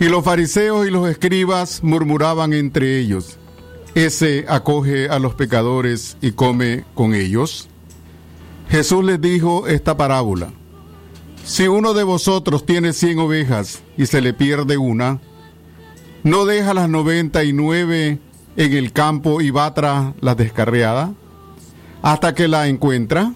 Y 0.00 0.04
los 0.04 0.24
fariseos 0.24 0.86
y 0.86 0.90
los 0.90 1.08
escribas 1.08 1.82
murmuraban 1.82 2.52
entre 2.52 3.00
ellos, 3.00 3.36
¿ese 3.96 4.44
acoge 4.48 5.08
a 5.08 5.18
los 5.18 5.34
pecadores 5.34 6.16
y 6.20 6.32
come 6.32 6.84
con 6.94 7.14
ellos? 7.14 7.68
Jesús 8.68 9.04
les 9.04 9.20
dijo 9.20 9.66
esta 9.66 9.96
parábola. 9.96 10.52
Si 11.44 11.66
uno 11.66 11.94
de 11.94 12.04
vosotros 12.04 12.64
tiene 12.64 12.92
cien 12.92 13.18
ovejas 13.18 13.82
y 13.96 14.06
se 14.06 14.20
le 14.20 14.34
pierde 14.34 14.78
una, 14.78 15.18
¿no 16.22 16.44
deja 16.44 16.74
las 16.74 16.88
noventa 16.88 17.42
y 17.42 17.52
nueve 17.52 18.20
en 18.56 18.72
el 18.74 18.92
campo 18.92 19.40
y 19.40 19.50
va 19.50 19.74
tras 19.74 20.14
la 20.20 20.36
descarriada 20.36 21.12
hasta 22.02 22.36
que 22.36 22.46
la 22.46 22.68
encuentra? 22.68 23.32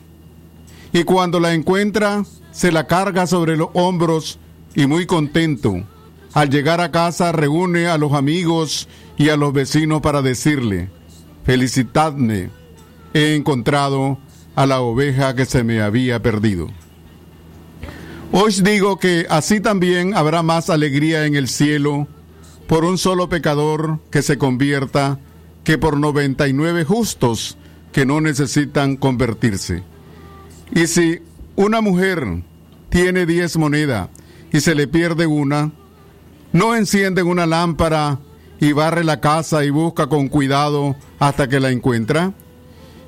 Y 0.92 1.02
cuando 1.02 1.40
la 1.40 1.54
encuentra, 1.54 2.24
se 2.52 2.70
la 2.70 2.86
carga 2.86 3.26
sobre 3.26 3.56
los 3.56 3.70
hombros 3.72 4.38
y 4.76 4.86
muy 4.86 5.06
contento 5.06 5.82
al 6.34 6.50
llegar 6.50 6.80
a 6.80 6.90
casa 6.90 7.32
reúne 7.32 7.86
a 7.86 7.98
los 7.98 8.12
amigos 8.12 8.88
y 9.16 9.28
a 9.28 9.36
los 9.36 9.52
vecinos 9.52 10.00
para 10.00 10.22
decirle, 10.22 10.90
felicitadme, 11.44 12.50
he 13.14 13.34
encontrado 13.34 14.18
a 14.54 14.66
la 14.66 14.80
oveja 14.80 15.34
que 15.34 15.44
se 15.44 15.64
me 15.64 15.80
había 15.82 16.22
perdido. 16.22 16.68
Os 18.32 18.64
digo 18.64 18.98
que 18.98 19.26
así 19.28 19.60
también 19.60 20.14
habrá 20.14 20.42
más 20.42 20.70
alegría 20.70 21.26
en 21.26 21.34
el 21.34 21.48
cielo 21.48 22.08
por 22.66 22.84
un 22.84 22.96
solo 22.96 23.28
pecador 23.28 23.98
que 24.10 24.22
se 24.22 24.38
convierta 24.38 25.18
que 25.64 25.76
por 25.76 25.98
99 25.98 26.84
justos 26.84 27.58
que 27.92 28.06
no 28.06 28.22
necesitan 28.22 28.96
convertirse. 28.96 29.82
Y 30.74 30.86
si 30.86 31.20
una 31.56 31.82
mujer 31.82 32.42
tiene 32.88 33.26
10 33.26 33.58
monedas 33.58 34.08
y 34.50 34.60
se 34.60 34.74
le 34.74 34.88
pierde 34.88 35.26
una, 35.26 35.72
no 36.52 36.74
encienden 36.74 37.26
una 37.26 37.46
lámpara 37.46 38.18
y 38.60 38.72
barre 38.72 39.04
la 39.04 39.20
casa 39.20 39.64
y 39.64 39.70
busca 39.70 40.06
con 40.06 40.28
cuidado 40.28 40.96
hasta 41.18 41.48
que 41.48 41.60
la 41.60 41.70
encuentra. 41.70 42.32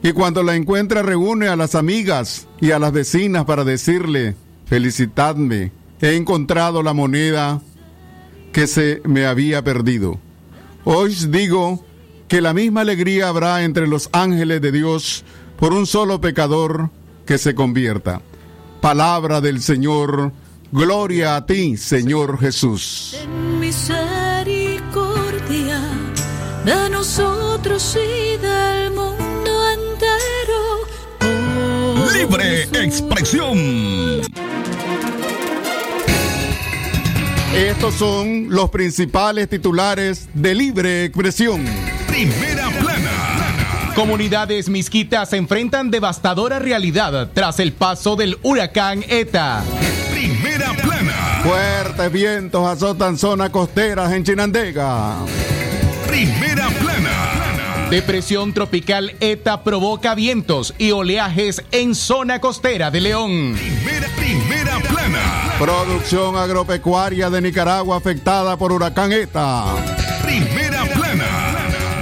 Y 0.03 0.13
cuando 0.13 0.43
la 0.43 0.57
encuentra 0.57 1.03
reúne 1.03 1.49
a 1.49 1.57
las 1.57 1.75
amigas 1.75 2.47
y 2.61 2.73
a 2.73 2.79
las 2.79 2.93
vecinas 2.93 3.45
para 3.45 3.65
decirle, 3.65 4.37
felicitadme, 4.67 5.73
he 6.01 6.17
encontrado 6.17 6.83
la 6.83 6.93
moneda 6.93 7.63
que 8.53 8.67
se 8.67 9.01
me 9.05 9.27
había 9.27 9.63
perdido. 9.63 10.19
Hoy 10.85 11.15
digo 11.29 11.85
que 12.29 12.41
la 12.41 12.53
misma 12.53 12.83
alegría 12.83 13.29
habrá 13.29 13.65
entre 13.65 13.87
los 13.87 14.09
ángeles 14.13 14.61
de 14.61 14.73
Dios 14.73 15.25
por 15.59 15.73
un 15.73 15.87
solo 15.87 16.21
pecador 16.21 16.91
que 17.27 17.39
se 17.39 17.55
convierta. 17.55 18.21
Palabra 18.81 19.41
del 19.41 19.63
Señor 19.63 20.33
Gloria 20.77 21.37
a 21.37 21.47
ti, 21.47 21.77
Señor 21.77 22.41
Jesús. 22.41 23.17
En 23.23 23.61
misericordia 23.61 24.11
de 26.65 26.91
nosotros 26.91 27.97
y 27.97 28.37
del 28.39 28.91
mundo 28.91 29.71
entero. 29.71 30.81
Libre 32.13 32.65
expresión. 32.85 33.57
Estos 37.55 37.95
son 37.95 38.49
los 38.49 38.69
principales 38.71 39.49
titulares 39.49 40.29
de 40.35 40.57
Libre 40.57 41.05
Expresión. 41.05 41.65
Primera 42.09 42.69
plana. 42.81 43.93
Comunidades 43.95 44.69
misquitas 44.69 45.31
se 45.31 45.37
enfrentan 45.37 45.93
devastadora 45.93 46.59
realidad 46.59 47.31
tras 47.33 47.61
el 47.61 47.73
paso 47.73 48.17
del 48.17 48.39
huracán 48.43 49.05
ETA. 49.09 49.63
Fuertes 51.45 52.11
vientos 52.11 52.67
azotan 52.67 53.19
zonas 53.19 53.51
costeras 53.51 54.11
en 54.15 54.25
Chinandega. 54.25 55.17
Primera 56.07 56.71
plana. 56.71 57.89
Depresión 57.91 58.55
tropical 58.55 59.15
ETA 59.21 59.63
provoca 59.63 60.15
vientos 60.15 60.75
y 60.79 60.93
oleajes 60.93 61.63
en 61.71 61.95
zona 61.95 62.41
costera 62.41 62.91
de 62.91 63.03
León. 63.03 63.59
Primera, 63.59 64.09
primera 64.17 64.81
plana. 64.81 65.55
Producción 65.59 66.35
agropecuaria 66.35 67.29
de 67.29 67.43
Nicaragua 67.43 67.99
afectada 67.99 68.57
por 68.57 68.73
huracán 68.73 69.13
ETA. 69.13 69.67
Primera 70.25 70.87
plana. 70.95 71.27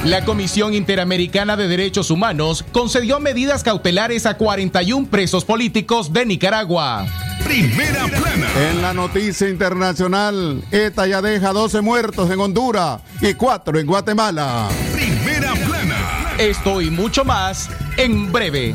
La 0.04 0.24
Comisión 0.24 0.72
Interamericana 0.72 1.56
de 1.56 1.66
Derechos 1.66 2.12
Humanos 2.12 2.64
concedió 2.70 3.18
medidas 3.18 3.64
cautelares 3.64 4.24
a 4.24 4.36
41 4.36 5.08
presos 5.08 5.44
políticos 5.44 6.12
de 6.12 6.26
Nicaragua. 6.26 7.08
Primera 7.44 8.06
plana. 8.08 8.46
En 8.70 8.82
la 8.82 8.94
noticia 8.94 9.48
internacional, 9.48 10.62
ETA 10.70 11.06
ya 11.06 11.22
deja 11.22 11.52
12 11.52 11.80
muertos 11.80 12.30
en 12.30 12.40
Honduras 12.40 13.00
y 13.20 13.34
4 13.34 13.78
en 13.78 13.86
Guatemala. 13.86 14.68
Primera 14.92 15.52
plana. 15.54 16.34
Esto 16.38 16.80
y 16.80 16.90
mucho 16.90 17.24
más 17.24 17.68
en 17.96 18.32
breve. 18.32 18.74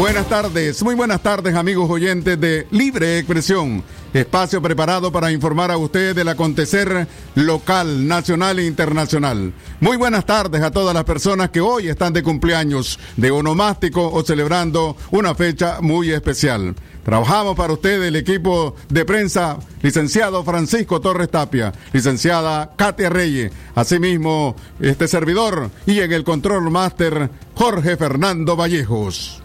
Buenas 0.00 0.30
tardes, 0.30 0.82
muy 0.82 0.94
buenas 0.94 1.22
tardes 1.22 1.54
amigos 1.54 1.90
oyentes 1.90 2.40
de 2.40 2.66
Libre 2.70 3.18
Expresión, 3.18 3.84
espacio 4.14 4.62
preparado 4.62 5.12
para 5.12 5.30
informar 5.30 5.70
a 5.70 5.76
ustedes 5.76 6.16
del 6.16 6.28
acontecer 6.28 7.06
local, 7.34 8.08
nacional 8.08 8.58
e 8.58 8.64
internacional. 8.64 9.52
Muy 9.78 9.98
buenas 9.98 10.24
tardes 10.24 10.62
a 10.62 10.70
todas 10.70 10.94
las 10.94 11.04
personas 11.04 11.50
que 11.50 11.60
hoy 11.60 11.88
están 11.88 12.14
de 12.14 12.22
cumpleaños, 12.22 12.98
de 13.18 13.30
onomástico 13.30 14.10
o 14.10 14.24
celebrando 14.24 14.96
una 15.10 15.34
fecha 15.34 15.82
muy 15.82 16.12
especial. 16.12 16.74
Trabajamos 17.04 17.54
para 17.54 17.74
ustedes 17.74 18.08
el 18.08 18.16
equipo 18.16 18.76
de 18.88 19.04
prensa, 19.04 19.58
licenciado 19.82 20.42
Francisco 20.44 21.02
Torres 21.02 21.30
Tapia, 21.30 21.74
licenciada 21.92 22.72
Katia 22.74 23.10
Reyes, 23.10 23.52
asimismo 23.74 24.56
este 24.80 25.06
servidor 25.06 25.70
y 25.84 26.00
en 26.00 26.10
el 26.10 26.24
control 26.24 26.70
máster 26.70 27.28
Jorge 27.54 27.98
Fernando 27.98 28.56
Vallejos. 28.56 29.42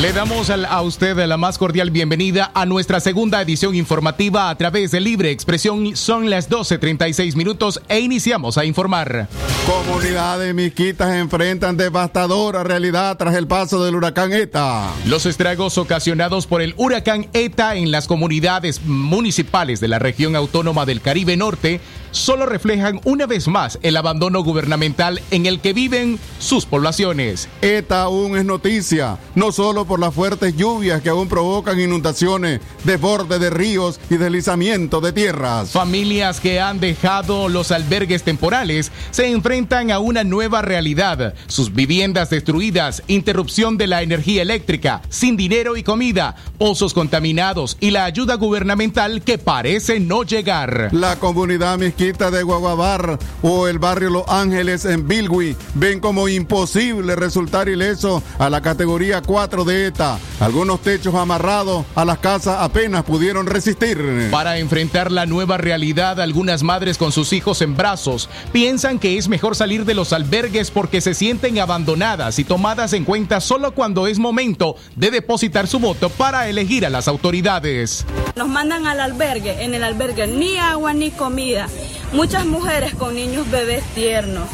Le 0.00 0.12
damos 0.12 0.50
a 0.50 0.82
usted 0.82 1.16
la 1.26 1.38
más 1.38 1.56
cordial 1.56 1.90
bienvenida 1.90 2.50
a 2.52 2.66
nuestra 2.66 3.00
segunda 3.00 3.40
edición 3.40 3.74
informativa 3.74 4.50
a 4.50 4.54
través 4.54 4.90
de 4.90 5.00
Libre 5.00 5.30
Expresión. 5.30 5.96
Son 5.96 6.28
las 6.28 6.50
12.36 6.50 7.34
minutos 7.34 7.80
e 7.88 8.00
iniciamos 8.00 8.58
a 8.58 8.66
informar. 8.66 9.26
Comunidades 9.66 10.54
misquitas 10.54 11.14
enfrentan 11.14 11.78
devastadora 11.78 12.62
realidad 12.62 13.16
tras 13.16 13.34
el 13.36 13.46
paso 13.46 13.82
del 13.82 13.94
huracán 13.94 14.34
ETA. 14.34 14.92
Los 15.06 15.24
estragos 15.24 15.78
ocasionados 15.78 16.46
por 16.46 16.60
el 16.60 16.74
huracán 16.76 17.28
ETA 17.32 17.76
en 17.76 17.90
las 17.90 18.06
comunidades 18.06 18.84
municipales 18.84 19.80
de 19.80 19.88
la 19.88 19.98
región 19.98 20.36
autónoma 20.36 20.84
del 20.84 21.00
Caribe 21.00 21.38
Norte 21.38 21.80
solo 22.16 22.46
reflejan 22.46 23.00
una 23.04 23.26
vez 23.26 23.46
más 23.46 23.78
el 23.82 23.96
abandono 23.96 24.42
gubernamental 24.42 25.20
en 25.30 25.46
el 25.46 25.60
que 25.60 25.72
viven 25.72 26.18
sus 26.38 26.64
poblaciones. 26.64 27.48
ETA 27.60 28.02
aún 28.02 28.36
es 28.36 28.44
noticia, 28.44 29.18
no 29.34 29.52
solo 29.52 29.84
por 29.84 30.00
las 30.00 30.14
fuertes 30.14 30.56
lluvias 30.56 31.02
que 31.02 31.10
aún 31.10 31.28
provocan 31.28 31.78
inundaciones, 31.78 32.60
desborde 32.84 33.38
de 33.38 33.50
ríos 33.50 34.00
y 34.08 34.16
deslizamiento 34.16 35.00
de 35.00 35.12
tierras. 35.12 35.70
Familias 35.70 36.40
que 36.40 36.60
han 36.60 36.80
dejado 36.80 37.48
los 37.48 37.70
albergues 37.70 38.22
temporales 38.22 38.90
se 39.10 39.30
enfrentan 39.30 39.90
a 39.90 39.98
una 39.98 40.24
nueva 40.24 40.62
realidad. 40.62 41.34
Sus 41.46 41.74
viviendas 41.74 42.30
destruidas, 42.30 43.02
interrupción 43.08 43.76
de 43.76 43.86
la 43.86 44.02
energía 44.02 44.42
eléctrica, 44.42 45.02
sin 45.10 45.36
dinero 45.36 45.76
y 45.76 45.82
comida, 45.82 46.36
pozos 46.58 46.94
contaminados 46.94 47.76
y 47.80 47.90
la 47.90 48.04
ayuda 48.04 48.36
gubernamental 48.36 49.22
que 49.22 49.38
parece 49.38 50.00
no 50.00 50.22
llegar. 50.22 50.88
La 50.92 51.16
comunidad 51.16 51.78
misquita 51.78 52.05
Barranquita 52.06 52.30
de 52.30 52.42
Guaguabar 52.44 53.18
o 53.42 53.66
el 53.66 53.80
barrio 53.80 54.10
Los 54.10 54.28
Ángeles 54.28 54.84
en 54.84 55.08
Bilwi 55.08 55.56
ven 55.74 55.98
como 55.98 56.28
imposible 56.28 57.16
resultar 57.16 57.68
ileso 57.68 58.22
a 58.38 58.48
la 58.48 58.60
categoría 58.60 59.22
4 59.22 59.64
de 59.64 59.86
ETA. 59.86 60.18
Algunos 60.38 60.82
techos 60.82 61.14
amarrados 61.14 61.84
a 61.96 62.04
las 62.04 62.18
casas 62.18 62.58
apenas 62.60 63.04
pudieron 63.04 63.46
resistir. 63.46 64.28
Para 64.30 64.58
enfrentar 64.58 65.10
la 65.10 65.26
nueva 65.26 65.56
realidad, 65.56 66.20
algunas 66.20 66.62
madres 66.62 66.96
con 66.96 67.10
sus 67.10 67.32
hijos 67.32 67.60
en 67.62 67.76
brazos 67.76 68.28
piensan 68.52 69.00
que 69.00 69.18
es 69.18 69.28
mejor 69.28 69.56
salir 69.56 69.84
de 69.84 69.94
los 69.94 70.12
albergues 70.12 70.70
porque 70.70 71.00
se 71.00 71.14
sienten 71.14 71.58
abandonadas 71.58 72.38
y 72.38 72.44
tomadas 72.44 72.92
en 72.92 73.04
cuenta 73.04 73.40
solo 73.40 73.72
cuando 73.72 74.06
es 74.06 74.18
momento 74.18 74.76
de 74.94 75.10
depositar 75.10 75.66
su 75.66 75.80
voto 75.80 76.08
para 76.10 76.48
elegir 76.48 76.86
a 76.86 76.90
las 76.90 77.08
autoridades. 77.08 78.04
Nos 78.36 78.48
mandan 78.48 78.86
al 78.86 79.00
albergue, 79.00 79.64
en 79.64 79.74
el 79.74 79.82
albergue 79.82 80.26
ni 80.26 80.58
agua 80.58 80.92
ni 80.92 81.10
comida. 81.10 81.66
Muchas 82.12 82.46
mujeres 82.46 82.94
con 82.94 83.14
niños 83.14 83.50
bebés 83.50 83.84
tiernos. 83.94 84.48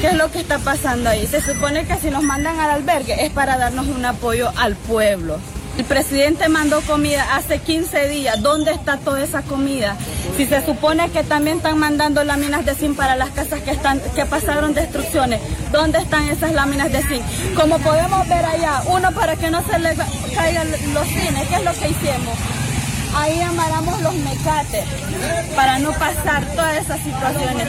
¿Qué 0.00 0.08
es 0.08 0.14
lo 0.14 0.30
que 0.30 0.40
está 0.40 0.58
pasando 0.58 1.08
ahí? 1.08 1.26
Se 1.26 1.40
supone 1.40 1.86
que 1.86 1.96
si 1.96 2.10
nos 2.10 2.22
mandan 2.22 2.60
al 2.60 2.70
albergue 2.70 3.24
es 3.24 3.32
para 3.32 3.56
darnos 3.56 3.86
un 3.86 4.04
apoyo 4.04 4.50
al 4.56 4.76
pueblo. 4.76 5.38
El 5.78 5.84
presidente 5.84 6.48
mandó 6.48 6.80
comida 6.82 7.36
hace 7.36 7.58
15 7.58 8.08
días. 8.08 8.42
¿Dónde 8.42 8.72
está 8.72 8.96
toda 8.96 9.22
esa 9.22 9.42
comida? 9.42 9.96
Si 10.36 10.46
se 10.46 10.64
supone 10.64 11.10
que 11.10 11.22
también 11.22 11.58
están 11.58 11.78
mandando 11.78 12.24
láminas 12.24 12.64
de 12.64 12.74
zinc 12.74 12.96
para 12.96 13.14
las 13.14 13.30
casas 13.30 13.60
que 13.60 13.72
están 13.72 14.00
que 14.14 14.24
pasaron 14.24 14.72
destrucciones, 14.72 15.40
¿dónde 15.72 15.98
están 15.98 16.28
esas 16.28 16.52
láminas 16.52 16.90
de 16.92 17.02
zinc? 17.02 17.22
Como 17.54 17.78
podemos 17.78 18.26
ver 18.26 18.44
allá, 18.44 18.82
uno 18.86 19.12
para 19.12 19.36
que 19.36 19.50
no 19.50 19.62
se 19.66 19.78
le 19.78 19.94
caigan 20.34 20.70
los 20.94 21.06
cines, 21.08 21.48
¿qué 21.48 21.56
es 21.56 21.64
lo 21.64 21.72
que 21.72 21.88
hicimos? 21.88 22.55
Ahí 23.16 23.40
amaramos 23.40 24.00
los 24.02 24.14
mecates 24.14 24.84
para 25.54 25.78
no 25.78 25.92
pasar 25.92 26.44
todas 26.54 26.76
esas 26.76 27.00
situaciones. 27.00 27.68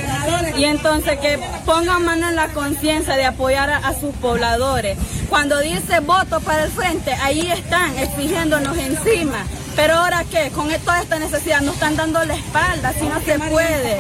Y 0.58 0.66
entonces 0.66 1.20
que 1.20 1.40
pongan 1.66 2.04
mano 2.04 2.30
en 2.30 2.36
la 2.36 2.50
conciencia 2.50 3.16
de 3.16 3.26
apoyar 3.26 3.70
a, 3.70 3.94
sus 3.94 4.14
pobladores. 4.16 4.98
Cuando 5.30 5.60
dice 5.60 6.00
voto 6.02 6.40
para 6.42 6.66
el 6.66 6.72
frente, 6.72 7.14
ahí 7.14 7.50
están 7.52 7.98
exigiéndonos 7.98 8.78
encima. 8.78 9.46
Pero 9.76 9.96
ahora 9.96 10.24
qué, 10.30 10.50
con 10.50 10.70
toda 10.70 11.02
esta 11.02 11.20
necesidad 11.20 11.62
nos 11.62 11.76
están 11.76 11.96
dando 11.96 12.24
la 12.26 12.36
espalda, 12.36 12.94
si 12.94 13.06
no 13.06 13.20
se 13.22 13.40
puede. 13.40 13.98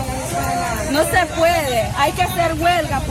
No 0.91 1.03
se 1.03 1.25
puede, 1.37 1.81
hay 1.97 2.11
que 2.13 2.23
hacer 2.23 2.53
huelga. 2.55 3.01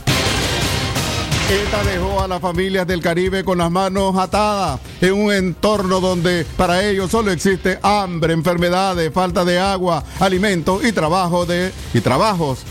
ETA 1.49 1.81
dejó 1.85 2.21
a 2.21 2.27
las 2.27 2.41
familias 2.41 2.85
del 2.85 3.01
Caribe 3.01 3.45
con 3.45 3.59
las 3.59 3.71
manos 3.71 4.17
atadas 4.17 4.81
en 4.99 5.13
un 5.13 5.31
entorno 5.31 6.01
donde 6.01 6.45
para 6.57 6.83
ellos 6.83 7.09
solo 7.09 7.31
existe 7.31 7.79
hambre, 7.83 8.33
enfermedades, 8.33 9.13
falta 9.13 9.45
de 9.45 9.57
agua, 9.57 10.03
alimentos 10.19 10.83
y 10.83 10.91
trabajo 10.91 11.45
de 11.45 11.71
y 11.93 12.01
trabajos 12.01 12.65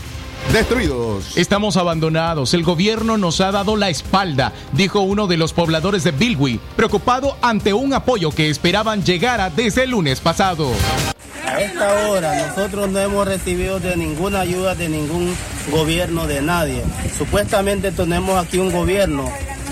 destruidos. 0.51 1.37
Estamos 1.37 1.77
abandonados. 1.77 2.53
El 2.53 2.63
gobierno 2.63 3.17
nos 3.17 3.41
ha 3.41 3.51
dado 3.51 3.75
la 3.75 3.89
espalda, 3.89 4.53
dijo 4.73 5.01
uno 5.01 5.27
de 5.27 5.37
los 5.37 5.53
pobladores 5.53 6.03
de 6.03 6.11
Bilwi, 6.11 6.59
preocupado 6.75 7.37
ante 7.41 7.73
un 7.73 7.93
apoyo 7.93 8.31
que 8.31 8.49
esperaban 8.49 9.03
llegara 9.03 9.49
desde 9.49 9.83
el 9.83 9.91
lunes 9.91 10.19
pasado. 10.19 10.71
A 11.45 11.61
esta 11.61 12.09
hora 12.09 12.47
nosotros 12.47 12.89
no 12.89 12.99
hemos 12.99 13.25
recibido 13.25 13.79
de 13.79 13.95
ninguna 13.95 14.41
ayuda 14.41 14.75
de 14.75 14.89
ningún 14.89 15.33
gobierno, 15.71 16.27
de 16.27 16.41
nadie. 16.41 16.83
Supuestamente 17.17 17.91
tenemos 17.91 18.43
aquí 18.43 18.57
un 18.57 18.71
gobierno 18.71 19.29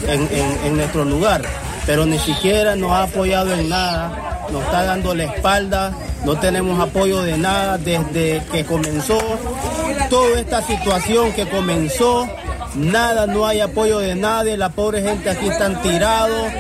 en, 0.08 0.76
nuestro 0.76 1.06
lugar, 1.06 1.44
pero 1.86 2.06
ni 2.06 2.18
siquiera 2.20 2.76
nos 2.76 2.92
ha 2.92 3.04
apoyado 3.04 3.54
en 3.54 3.70
nada, 3.70 4.35
nos 4.52 4.64
está 4.64 4.84
dando 4.84 5.14
la 5.14 5.26
espalda, 5.26 5.94
no 6.26 6.38
tenemos 6.40 6.80
apoyo 6.80 7.22
de 7.22 7.38
nada 7.38 7.78
desde 7.78 8.42
que 8.52 8.66
comenzó 8.66 9.20
toda 10.10 10.40
esta 10.40 10.62
situación 10.62 11.32
que 11.34 11.48
comenzó. 11.48 12.28
Nada, 12.76 13.26
no 13.26 13.46
hay 13.46 13.62
apoyo 13.62 14.00
de 14.00 14.16
nadie, 14.16 14.58
la 14.58 14.70
pobre 14.70 15.02
gente 15.02 15.30
aquí 15.30 15.48
están 15.48 15.82
tirados, 15.82 16.52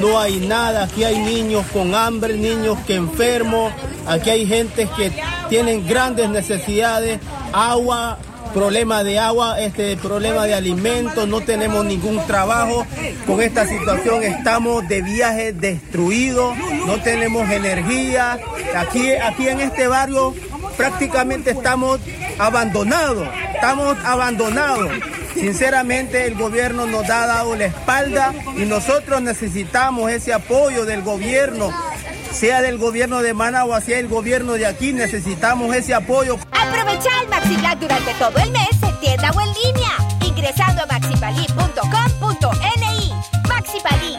no 0.00 0.18
hay 0.18 0.38
nada, 0.38 0.84
aquí 0.84 1.04
hay 1.04 1.18
niños 1.18 1.66
con 1.70 1.94
hambre, 1.94 2.34
niños 2.38 2.78
que 2.86 2.94
enfermos, 2.94 3.70
aquí 4.06 4.30
hay 4.30 4.46
gente 4.46 4.88
que 4.96 5.12
tienen 5.50 5.86
grandes 5.86 6.30
necesidades, 6.30 7.20
agua, 7.52 8.16
problema 8.52 9.04
de 9.04 9.18
agua, 9.18 9.60
este 9.60 9.96
problema 9.96 10.46
de 10.46 10.54
alimentos, 10.54 11.26
no 11.28 11.40
tenemos 11.40 11.84
ningún 11.84 12.24
trabajo. 12.26 12.86
Con 13.26 13.40
esta 13.40 13.66
situación 13.66 14.22
estamos 14.22 14.86
de 14.88 15.02
viaje 15.02 15.52
destruidos, 15.52 16.56
no 16.86 17.00
tenemos 17.02 17.48
energía. 17.50 18.38
Aquí, 18.76 19.12
aquí 19.12 19.48
en 19.48 19.60
este 19.60 19.88
barrio 19.88 20.34
prácticamente 20.76 21.50
estamos 21.50 22.00
abandonados, 22.38 23.28
estamos 23.54 23.96
abandonados. 24.04 24.90
Sinceramente 25.34 26.26
el 26.26 26.34
gobierno 26.34 26.86
nos 26.86 27.08
ha 27.08 27.26
dado 27.26 27.54
la 27.56 27.66
espalda 27.66 28.34
y 28.56 28.64
nosotros 28.64 29.22
necesitamos 29.22 30.10
ese 30.10 30.32
apoyo 30.32 30.84
del 30.84 31.02
gobierno, 31.02 31.72
sea 32.32 32.62
del 32.62 32.78
gobierno 32.78 33.22
de 33.22 33.32
Managua, 33.32 33.80
sea 33.80 33.98
el 33.98 34.08
gobierno 34.08 34.54
de 34.54 34.66
aquí, 34.66 34.92
necesitamos 34.92 35.74
ese 35.74 35.94
apoyo. 35.94 36.36
Aprovecha 37.00 37.22
el 37.22 37.28
durante 37.80 38.12
todo 38.14 38.38
el 38.44 38.50
mes 38.50 38.68
en 38.82 39.00
tienda 39.00 39.30
o 39.30 39.40
en 39.40 39.48
línea, 39.54 39.96
ingresando 40.22 40.82
a 40.82 40.86
maxipali.com.ni. 40.86 43.14
Maxipali, 43.48 44.18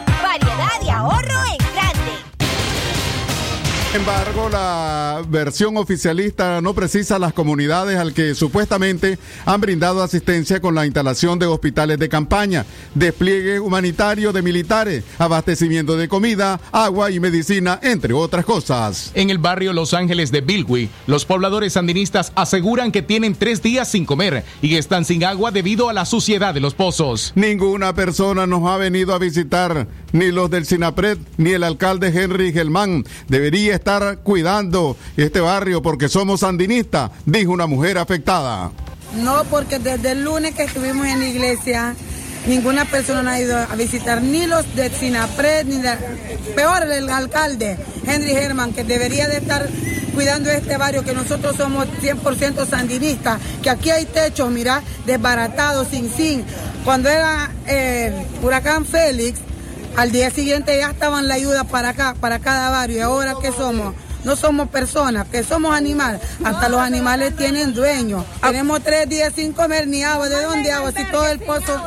sin 3.92 4.00
embargo, 4.00 4.48
la 4.48 5.22
versión 5.28 5.76
oficialista 5.76 6.62
no 6.62 6.72
precisa 6.72 7.18
las 7.18 7.34
comunidades 7.34 7.98
al 7.98 8.14
que 8.14 8.34
supuestamente 8.34 9.18
han 9.44 9.60
brindado 9.60 10.02
asistencia 10.02 10.60
con 10.60 10.74
la 10.74 10.86
instalación 10.86 11.38
de 11.38 11.44
hospitales 11.44 11.98
de 11.98 12.08
campaña, 12.08 12.64
despliegue 12.94 13.60
humanitario 13.60 14.32
de 14.32 14.40
militares, 14.40 15.04
abastecimiento 15.18 15.98
de 15.98 16.08
comida, 16.08 16.58
agua 16.72 17.10
y 17.10 17.20
medicina, 17.20 17.78
entre 17.82 18.14
otras 18.14 18.46
cosas. 18.46 19.10
En 19.12 19.28
el 19.28 19.36
barrio 19.36 19.74
Los 19.74 19.92
Ángeles 19.92 20.32
de 20.32 20.40
Bilwi, 20.40 20.88
los 21.06 21.26
pobladores 21.26 21.74
sandinistas 21.74 22.32
aseguran 22.34 22.92
que 22.92 23.02
tienen 23.02 23.34
tres 23.34 23.62
días 23.62 23.88
sin 23.88 24.06
comer 24.06 24.42
y 24.62 24.76
están 24.76 25.04
sin 25.04 25.22
agua 25.22 25.50
debido 25.50 25.90
a 25.90 25.92
la 25.92 26.06
suciedad 26.06 26.54
de 26.54 26.60
los 26.60 26.72
pozos. 26.72 27.32
Ninguna 27.34 27.94
persona 27.94 28.46
nos 28.46 28.66
ha 28.70 28.78
venido 28.78 29.12
a 29.12 29.18
visitar, 29.18 29.86
ni 30.12 30.32
los 30.32 30.50
del 30.50 30.64
Sinapred, 30.64 31.18
ni 31.36 31.50
el 31.50 31.62
alcalde 31.62 32.08
Henry 32.08 32.54
Gelman. 32.54 33.04
Debería 33.28 33.81
estar 33.82 34.18
cuidando 34.18 34.96
este 35.16 35.40
barrio 35.40 35.82
porque 35.82 36.08
somos 36.08 36.40
sandinistas, 36.40 37.10
dijo 37.26 37.50
una 37.50 37.66
mujer 37.66 37.98
afectada. 37.98 38.70
No, 39.16 39.42
porque 39.50 39.80
desde 39.80 40.12
el 40.12 40.22
lunes 40.22 40.54
que 40.54 40.62
estuvimos 40.62 41.04
en 41.06 41.18
la 41.18 41.26
iglesia, 41.26 41.96
ninguna 42.46 42.84
persona 42.84 43.32
ha 43.32 43.40
ido 43.40 43.58
a 43.58 43.74
visitar, 43.74 44.22
ni 44.22 44.46
los 44.46 44.72
de 44.76 44.88
Sinapred, 44.88 45.66
ni 45.66 45.78
de, 45.78 45.96
peor 46.54 46.84
el 46.90 47.10
alcalde, 47.10 47.76
Henry 48.06 48.30
Herman, 48.30 48.72
que 48.72 48.84
debería 48.84 49.26
de 49.26 49.38
estar 49.38 49.68
cuidando 50.14 50.48
este 50.50 50.76
barrio, 50.76 51.04
que 51.04 51.12
nosotros 51.12 51.56
somos 51.56 51.88
100% 52.00 52.64
sandinistas, 52.64 53.40
que 53.62 53.68
aquí 53.68 53.90
hay 53.90 54.04
techos, 54.04 54.48
mira, 54.52 54.80
desbaratados, 55.06 55.88
sin 55.88 56.08
sin. 56.08 56.44
Cuando 56.84 57.08
era 57.08 57.50
el 57.66 58.14
huracán 58.42 58.84
Félix, 58.86 59.40
al 59.96 60.10
día 60.10 60.30
siguiente 60.30 60.76
ya 60.78 60.90
estaban 60.90 61.28
la 61.28 61.34
ayuda 61.34 61.64
para 61.64 61.90
acá, 61.90 62.14
para 62.20 62.38
cada 62.38 62.70
barrio. 62.70 62.98
¿Y 62.98 63.00
ahora 63.00 63.34
qué 63.40 63.52
somos? 63.52 63.94
No 64.24 64.36
somos 64.36 64.68
personas, 64.68 65.26
que 65.28 65.42
somos 65.42 65.74
animales. 65.74 66.20
Hasta 66.44 66.68
los 66.68 66.80
animales 66.80 67.36
tienen 67.36 67.74
dueños. 67.74 68.24
Tenemos 68.40 68.82
tres 68.82 69.08
días 69.08 69.32
sin 69.34 69.52
comer 69.52 69.88
ni 69.88 70.04
agua. 70.04 70.28
¿De 70.28 70.42
dónde 70.42 70.70
agua? 70.70 70.92
Si 70.92 71.04
todo 71.10 71.26
el 71.26 71.40
pozo, 71.40 71.82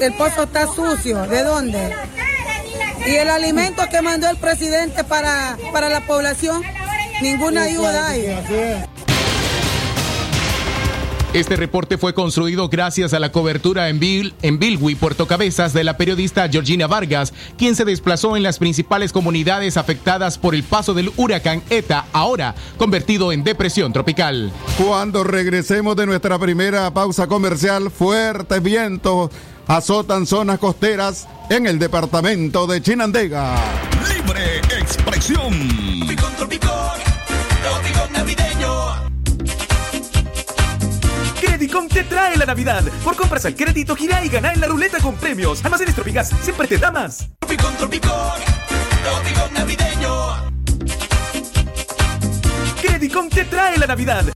el 0.00 0.14
pozo 0.14 0.42
está 0.44 0.66
sucio. 0.66 1.22
¿De 1.28 1.44
dónde? 1.44 1.94
Y 3.06 3.14
el 3.14 3.30
alimento 3.30 3.84
que 3.88 4.02
mandó 4.02 4.28
el 4.28 4.36
presidente 4.36 5.04
para, 5.04 5.56
para 5.72 5.88
la 5.88 6.04
población, 6.06 6.62
ninguna 7.22 7.62
ayuda 7.62 8.08
hay. 8.08 8.86
Este 11.36 11.54
reporte 11.54 11.98
fue 11.98 12.14
construido 12.14 12.70
gracias 12.70 13.12
a 13.12 13.18
la 13.18 13.30
cobertura 13.30 13.90
en, 13.90 14.00
en 14.40 14.58
Bilwi, 14.58 14.94
Puerto 14.94 15.26
Cabezas, 15.26 15.74
de 15.74 15.84
la 15.84 15.98
periodista 15.98 16.48
Georgina 16.48 16.86
Vargas, 16.86 17.34
quien 17.58 17.76
se 17.76 17.84
desplazó 17.84 18.38
en 18.38 18.42
las 18.42 18.58
principales 18.58 19.12
comunidades 19.12 19.76
afectadas 19.76 20.38
por 20.38 20.54
el 20.54 20.62
paso 20.62 20.94
del 20.94 21.12
huracán 21.18 21.62
ETA, 21.68 22.06
ahora 22.14 22.54
convertido 22.78 23.32
en 23.32 23.44
depresión 23.44 23.92
tropical. 23.92 24.50
Cuando 24.82 25.24
regresemos 25.24 25.94
de 25.94 26.06
nuestra 26.06 26.38
primera 26.38 26.90
pausa 26.94 27.26
comercial, 27.26 27.90
fuertes 27.90 28.62
vientos 28.62 29.30
azotan 29.66 30.24
zonas 30.24 30.58
costeras 30.58 31.28
en 31.50 31.66
el 31.66 31.78
departamento 31.78 32.66
de 32.66 32.80
Chinandega. 32.80 33.56
Libre 34.08 34.60
expresión. 34.80 36.15
Credicom 41.76 41.94
te 41.94 42.04
trae 42.04 42.36
la 42.38 42.46
Navidad. 42.46 42.82
Por 43.04 43.16
compras 43.16 43.44
al 43.44 43.54
crédito, 43.54 43.94
gira 43.94 44.24
y 44.24 44.30
gana 44.30 44.50
en 44.50 44.62
la 44.62 44.66
ruleta 44.66 44.98
con 44.98 45.14
premios. 45.16 45.62
Almacenes 45.62 45.94
Tropigas 45.94 46.30
siempre 46.40 46.66
te 46.66 46.78
da 46.78 46.90
más. 46.90 47.28
Tropicón, 47.38 47.76
Tropicón, 47.76 48.40
Tropicón 49.04 49.52
navideño. 49.52 50.10
Credicom 52.80 53.28
te 53.28 53.44
trae 53.44 53.76
la 53.76 53.86
Navidad. 53.88 54.35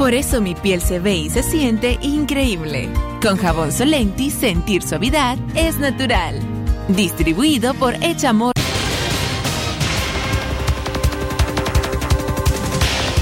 Por 0.00 0.14
eso 0.14 0.40
mi 0.40 0.54
piel 0.54 0.80
se 0.80 0.98
ve 0.98 1.14
y 1.14 1.28
se 1.28 1.42
siente 1.42 1.98
increíble. 2.00 2.88
Con 3.20 3.36
jabón 3.36 3.70
Solenti, 3.70 4.30
sentir 4.30 4.82
suavidad 4.82 5.36
es 5.54 5.78
natural. 5.78 6.40
Distribuido 6.88 7.74
por 7.74 7.92
Echamor. 8.02 8.54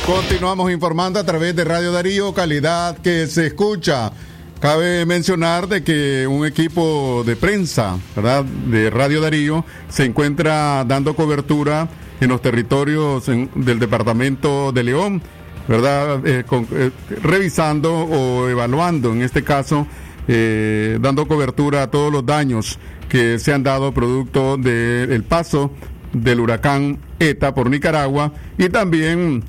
Continuamos 0.07 0.71
informando 0.71 1.19
a 1.19 1.25
través 1.25 1.57
de 1.57 1.65
Radio 1.65 1.91
Darío, 1.91 2.33
calidad 2.33 2.97
que 2.99 3.27
se 3.27 3.49
escucha. 3.49 4.13
Cabe 4.61 5.05
mencionar 5.05 5.67
de 5.67 5.83
que 5.83 6.29
un 6.29 6.47
equipo 6.47 7.25
de 7.27 7.35
prensa, 7.35 7.99
¿verdad? 8.15 8.45
De 8.45 8.89
Radio 8.89 9.21
Darío 9.21 9.65
se 9.89 10.05
encuentra 10.05 10.85
dando 10.85 11.17
cobertura 11.17 11.89
en 12.21 12.29
los 12.29 12.41
territorios 12.41 13.27
del 13.27 13.81
departamento 13.81 14.71
de 14.71 14.85
León, 14.85 15.23
¿verdad? 15.69 16.27
Eh, 16.27 16.45
eh, 16.73 16.91
revisando 17.23 17.95
o 17.95 18.49
evaluando, 18.49 19.13
en 19.13 19.23
este 19.23 19.45
caso, 19.45 19.87
eh, 20.27 20.99
dando 21.01 21.29
cobertura 21.29 21.85
a 21.85 21.91
todos 21.91 22.11
los 22.11 22.25
daños 22.25 22.79
que 23.09 23.39
se 23.39 23.53
han 23.53 23.63
dado 23.63 23.93
producto 23.93 24.57
del 24.57 25.23
paso 25.25 25.73
del 26.13 26.41
huracán 26.41 26.99
ETA 27.19 27.55
por 27.55 27.71
Nicaragua 27.71 28.33
y 28.57 28.69
también 28.69 29.45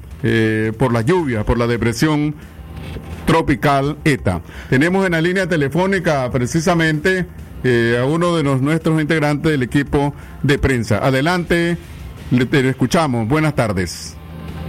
por 0.77 0.91
la 0.91 1.01
lluvia, 1.01 1.45
por 1.45 1.57
la 1.57 1.65
depresión 1.65 2.35
tropical 3.25 3.97
ETA. 4.03 4.41
Tenemos 4.69 5.05
en 5.05 5.13
la 5.13 5.21
línea 5.21 5.47
telefónica 5.47 6.29
precisamente 6.31 7.25
a 7.97 8.05
uno 8.05 8.35
de 8.35 8.43
los, 8.43 8.61
nuestros 8.61 9.01
integrantes 9.01 9.51
del 9.51 9.63
equipo 9.63 10.13
de 10.43 10.57
prensa. 10.57 10.99
Adelante, 11.05 11.77
le, 12.31 12.69
escuchamos. 12.69 13.27
Buenas 13.27 13.55
tardes. 13.55 14.18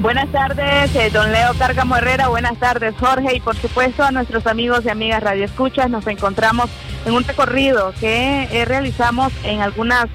Buenas 0.00 0.32
tardes, 0.32 0.96
eh, 0.96 1.10
don 1.12 1.30
Leo 1.30 1.52
Cárgamo 1.58 1.94
Herrera. 1.94 2.28
Buenas 2.28 2.58
tardes, 2.58 2.94
Jorge. 2.98 3.36
Y 3.36 3.40
por 3.40 3.54
supuesto 3.56 4.02
a 4.02 4.10
nuestros 4.10 4.46
amigos 4.46 4.86
y 4.86 4.88
amigas 4.88 5.22
Radio 5.22 5.44
Escuchas. 5.44 5.90
Nos 5.90 6.06
encontramos 6.06 6.70
en 7.04 7.12
un 7.12 7.22
recorrido 7.22 7.92
que 8.00 8.64
realizamos 8.66 9.30
en 9.44 9.60
algunas 9.60 10.06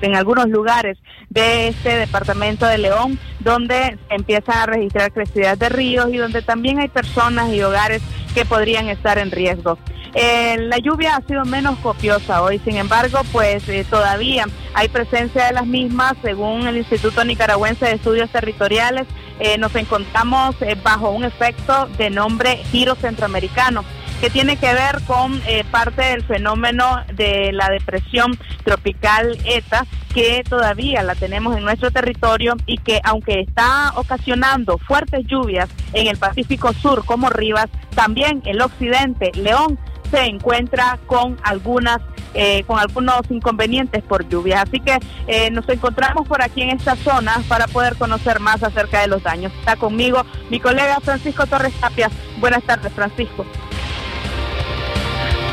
en 0.00 0.14
algunos 0.14 0.48
lugares 0.48 0.98
de 1.28 1.68
este 1.68 1.96
departamento 1.96 2.66
de 2.66 2.78
León, 2.78 3.18
donde 3.40 3.98
se 4.08 4.14
empiezan 4.14 4.58
a 4.58 4.66
registrar 4.66 5.12
crecidas 5.12 5.58
de 5.58 5.70
ríos 5.70 6.08
y 6.12 6.18
donde 6.18 6.42
también 6.42 6.78
hay 6.78 6.88
personas 6.88 7.50
y 7.50 7.60
hogares 7.62 8.02
que 8.36 8.44
podrían 8.44 8.90
estar 8.90 9.16
en 9.16 9.30
riesgo. 9.30 9.78
Eh, 10.12 10.58
la 10.58 10.76
lluvia 10.76 11.16
ha 11.16 11.22
sido 11.22 11.46
menos 11.46 11.78
copiosa 11.78 12.42
hoy, 12.42 12.60
sin 12.62 12.76
embargo, 12.76 13.22
pues 13.32 13.66
eh, 13.70 13.86
todavía 13.88 14.44
hay 14.74 14.88
presencia 14.88 15.46
de 15.46 15.54
las 15.54 15.66
mismas, 15.66 16.12
según 16.20 16.66
el 16.66 16.76
Instituto 16.76 17.24
Nicaragüense 17.24 17.86
de 17.86 17.92
Estudios 17.92 18.28
Territoriales, 18.28 19.06
eh, 19.40 19.56
nos 19.56 19.74
encontramos 19.74 20.54
bajo 20.82 21.12
un 21.12 21.24
efecto 21.24 21.88
de 21.96 22.10
nombre 22.10 22.58
giro 22.70 22.94
centroamericano 22.94 23.84
que 24.26 24.30
tiene 24.30 24.56
que 24.56 24.74
ver 24.74 25.02
con 25.06 25.40
eh, 25.46 25.62
parte 25.70 26.02
del 26.02 26.24
fenómeno 26.24 27.04
de 27.14 27.52
la 27.52 27.68
depresión 27.68 28.36
tropical 28.64 29.38
ETA, 29.44 29.86
que 30.12 30.42
todavía 30.42 31.04
la 31.04 31.14
tenemos 31.14 31.56
en 31.56 31.62
nuestro 31.62 31.92
territorio 31.92 32.56
y 32.66 32.78
que 32.78 33.00
aunque 33.04 33.38
está 33.38 33.92
ocasionando 33.94 34.78
fuertes 34.78 35.24
lluvias 35.28 35.68
en 35.92 36.08
el 36.08 36.16
Pacífico 36.16 36.72
Sur 36.72 37.04
como 37.04 37.30
Rivas, 37.30 37.68
también 37.94 38.42
el 38.46 38.60
occidente, 38.62 39.30
León, 39.36 39.78
se 40.10 40.24
encuentra 40.24 40.98
con 41.06 41.36
algunas 41.44 42.00
eh, 42.34 42.64
con 42.66 42.80
algunos 42.80 43.20
inconvenientes 43.30 44.02
por 44.02 44.28
lluvias. 44.28 44.64
Así 44.68 44.80
que 44.80 44.98
eh, 45.28 45.52
nos 45.52 45.68
encontramos 45.68 46.26
por 46.26 46.42
aquí 46.42 46.62
en 46.62 46.70
esta 46.70 46.96
zona 46.96 47.44
para 47.48 47.68
poder 47.68 47.94
conocer 47.94 48.40
más 48.40 48.64
acerca 48.64 49.00
de 49.00 49.06
los 49.06 49.22
daños. 49.22 49.52
Está 49.60 49.76
conmigo 49.76 50.26
mi 50.50 50.58
colega 50.58 50.98
Francisco 51.00 51.46
Torres 51.46 51.72
Tapia. 51.74 52.10
Buenas 52.40 52.64
tardes, 52.64 52.92
Francisco. 52.92 53.46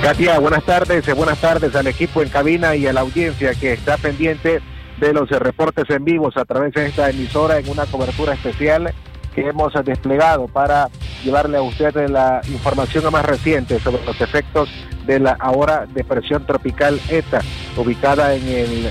Katia, 0.03 0.37
buenas 0.37 0.65
tardes, 0.65 1.07
eh, 1.07 1.13
buenas 1.13 1.39
tardes 1.39 1.73
al 1.77 1.87
equipo 1.87 2.21
en 2.21 2.27
cabina 2.27 2.75
y 2.75 2.85
a 2.85 2.91
la 2.91 2.99
audiencia 2.99 3.55
que 3.55 3.71
está 3.71 3.95
pendiente 3.95 4.59
de 4.99 5.13
los 5.13 5.29
reportes 5.29 5.89
en 5.89 6.03
vivos 6.03 6.35
a 6.35 6.43
través 6.43 6.73
de 6.73 6.87
esta 6.87 7.09
emisora 7.09 7.57
en 7.57 7.69
una 7.69 7.85
cobertura 7.85 8.33
especial 8.33 8.93
que 9.33 9.47
hemos 9.47 9.71
desplegado 9.85 10.49
para 10.49 10.89
llevarle 11.23 11.57
a 11.57 11.61
usted 11.61 12.09
la 12.09 12.41
información 12.51 13.09
más 13.13 13.25
reciente 13.25 13.79
sobre 13.79 14.03
los 14.03 14.19
efectos 14.19 14.67
de 15.05 15.21
la 15.21 15.37
ahora 15.39 15.85
depresión 15.93 16.45
tropical 16.45 16.99
ETA, 17.07 17.39
ubicada 17.77 18.35
en, 18.35 18.45
el, 18.45 18.89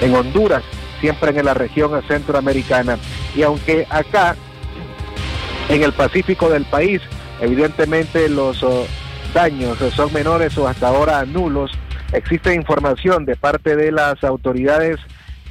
en 0.00 0.14
Honduras, 0.14 0.62
siempre 0.98 1.38
en 1.38 1.44
la 1.44 1.52
región 1.52 2.02
centroamericana. 2.08 2.96
Y 3.34 3.42
aunque 3.42 3.86
acá, 3.90 4.34
en 5.68 5.82
el 5.82 5.92
Pacífico 5.92 6.48
del 6.48 6.64
país, 6.64 7.02
evidentemente 7.42 8.30
los 8.30 8.62
oh, 8.62 8.86
daños 9.36 9.76
son 9.94 10.10
menores 10.14 10.56
o 10.56 10.66
hasta 10.66 10.88
ahora 10.88 11.22
nulos. 11.26 11.70
Existe 12.12 12.54
información 12.54 13.26
de 13.26 13.36
parte 13.36 13.76
de 13.76 13.92
las 13.92 14.24
autoridades 14.24 14.96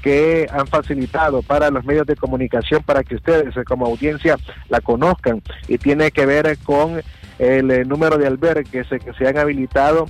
que 0.01 0.48
han 0.51 0.65
facilitado 0.65 1.44
para 1.44 1.70
los 1.70 1.86
medios 1.86 2.08
de 2.08 2.15
comunicación 2.15 2.82
para 2.82 3.04
que 3.04 3.13
ustedes 3.13 3.54
como 3.68 3.86
audiencia 3.86 4.38
la 4.70 4.82
conozcan 4.82 5.44
y 5.68 5.77
tiene 5.77 6.10
que 6.10 6.25
ver 6.25 6.58
con 6.63 7.00
el 7.38 7.70
eh, 7.70 7.86
número 7.86 8.18
de 8.18 8.25
albergues 8.25 8.88
que 8.88 9.13
se 9.13 9.27
han 9.27 9.38
habilitado 9.38 10.08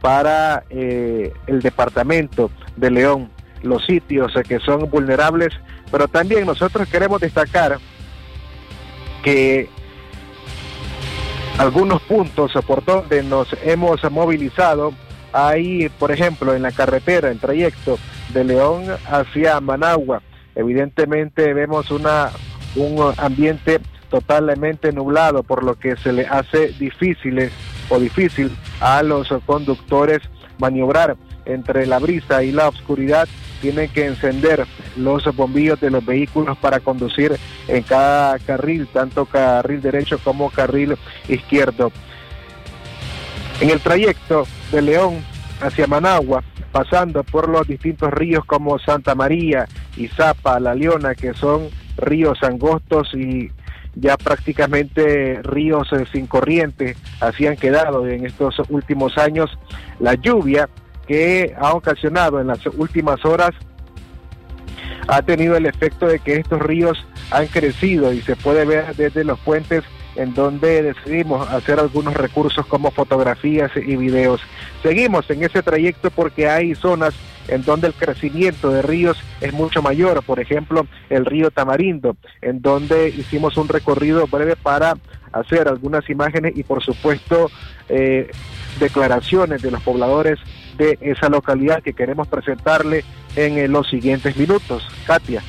para 0.00 0.62
eh, 0.70 1.32
el 1.48 1.62
departamento 1.62 2.52
de 2.76 2.92
León, 2.92 3.30
los 3.64 3.84
sitios 3.86 4.34
que 4.46 4.60
son 4.60 4.88
vulnerables, 4.88 5.52
pero 5.90 6.06
también 6.06 6.46
nosotros 6.46 6.88
queremos 6.88 7.20
destacar 7.20 7.78
que 9.24 9.68
algunos 11.58 12.02
puntos 12.02 12.52
por 12.66 12.84
donde 12.84 13.22
nos 13.22 13.48
hemos 13.64 14.00
movilizado. 14.10 14.92
Ahí, 15.32 15.88
por 15.98 16.12
ejemplo, 16.12 16.54
en 16.54 16.62
la 16.62 16.72
carretera, 16.72 17.30
el 17.30 17.38
trayecto 17.38 17.98
de 18.32 18.44
León 18.44 18.84
hacia 19.10 19.60
Managua, 19.60 20.22
evidentemente 20.54 21.52
vemos 21.52 21.90
una, 21.90 22.30
un 22.74 23.12
ambiente 23.18 23.80
totalmente 24.08 24.92
nublado, 24.92 25.42
por 25.42 25.62
lo 25.62 25.74
que 25.74 25.96
se 25.96 26.12
le 26.12 26.26
hace 26.26 26.68
difícil 26.78 27.50
o 27.88 27.98
difícil 27.98 28.50
a 28.80 29.02
los 29.02 29.28
conductores 29.44 30.20
maniobrar 30.58 31.16
entre 31.44 31.86
la 31.86 31.98
brisa 31.98 32.42
y 32.42 32.52
la 32.52 32.68
oscuridad 32.68 33.28
tienen 33.60 33.88
que 33.88 34.06
encender 34.06 34.66
los 34.96 35.24
bombillos 35.34 35.80
de 35.80 35.90
los 35.90 36.04
vehículos 36.04 36.56
para 36.58 36.80
conducir 36.80 37.36
en 37.68 37.82
cada 37.82 38.38
carril, 38.38 38.86
tanto 38.92 39.26
carril 39.26 39.80
derecho 39.80 40.18
como 40.18 40.50
carril 40.50 40.96
izquierdo. 41.28 41.92
En 43.60 43.70
el 43.70 43.80
trayecto 43.80 44.46
de 44.70 44.82
León 44.82 45.24
hacia 45.60 45.86
Managua, 45.86 46.44
pasando 46.72 47.24
por 47.24 47.48
los 47.48 47.66
distintos 47.66 48.12
ríos 48.12 48.44
como 48.44 48.78
Santa 48.78 49.14
María, 49.14 49.66
Izapa, 49.96 50.60
La 50.60 50.74
Leona, 50.74 51.14
que 51.14 51.32
son 51.32 51.68
ríos 51.96 52.42
angostos 52.42 53.14
y 53.14 53.50
ya 53.94 54.18
prácticamente 54.18 55.40
ríos 55.42 55.90
eh, 55.92 56.04
sin 56.12 56.26
corriente 56.26 56.96
así 57.20 57.46
han 57.46 57.56
quedado 57.56 58.06
en 58.06 58.26
estos 58.26 58.60
últimos 58.68 59.16
años. 59.16 59.58
La 59.98 60.14
lluvia 60.14 60.68
que 61.06 61.54
ha 61.58 61.72
ocasionado 61.74 62.40
en 62.40 62.48
las 62.48 62.64
últimas 62.66 63.24
horas 63.24 63.50
ha 65.08 65.22
tenido 65.22 65.56
el 65.56 65.66
efecto 65.66 66.06
de 66.06 66.18
que 66.18 66.36
estos 66.36 66.60
ríos 66.60 67.06
han 67.30 67.46
crecido 67.46 68.12
y 68.12 68.20
se 68.22 68.36
puede 68.36 68.64
ver 68.64 68.94
desde 68.96 69.24
los 69.24 69.38
puentes 69.40 69.84
en 70.16 70.34
donde 70.34 70.82
decidimos 70.82 71.48
hacer 71.50 71.78
algunos 71.78 72.14
recursos 72.14 72.66
como 72.66 72.90
fotografías 72.90 73.70
y 73.76 73.96
videos. 73.96 74.40
Seguimos 74.82 75.28
en 75.30 75.44
ese 75.44 75.62
trayecto 75.62 76.10
porque 76.10 76.48
hay 76.48 76.74
zonas 76.74 77.14
en 77.48 77.62
donde 77.64 77.88
el 77.88 77.94
crecimiento 77.94 78.70
de 78.70 78.82
ríos 78.82 79.22
es 79.40 79.52
mucho 79.52 79.82
mayor, 79.82 80.22
por 80.24 80.40
ejemplo, 80.40 80.86
el 81.10 81.24
río 81.24 81.50
Tamarindo, 81.50 82.16
en 82.42 82.60
donde 82.60 83.08
hicimos 83.10 83.56
un 83.56 83.68
recorrido 83.68 84.26
breve 84.26 84.56
para 84.56 84.94
hacer 85.32 85.68
algunas 85.68 86.08
imágenes 86.10 86.56
y 86.56 86.62
por 86.62 86.82
supuesto 86.82 87.50
eh, 87.88 88.30
declaraciones 88.80 89.62
de 89.62 89.70
los 89.70 89.82
pobladores 89.82 90.38
de 90.76 90.98
esa 91.00 91.28
localidad 91.28 91.82
que 91.82 91.92
queremos 91.92 92.28
presentarle 92.28 93.04
en 93.34 93.58
eh, 93.58 93.68
los 93.68 93.88
siguientes 93.88 94.36
minutos. 94.36 94.86
Katia. 95.06 95.42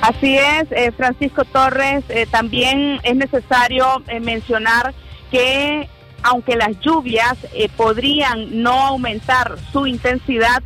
Así 0.00 0.36
es, 0.36 0.70
eh, 0.72 0.92
Francisco 0.92 1.44
Torres, 1.44 2.04
también 2.30 3.00
es 3.02 3.16
necesario 3.16 4.02
mencionar 4.20 4.94
que 5.30 5.88
aunque 6.22 6.56
las 6.56 6.78
lluvias 6.80 7.36
eh, 7.54 7.68
podrían 7.76 8.62
no 8.62 8.86
aumentar 8.86 9.56
su 9.72 9.86
intensidad, 9.86 10.62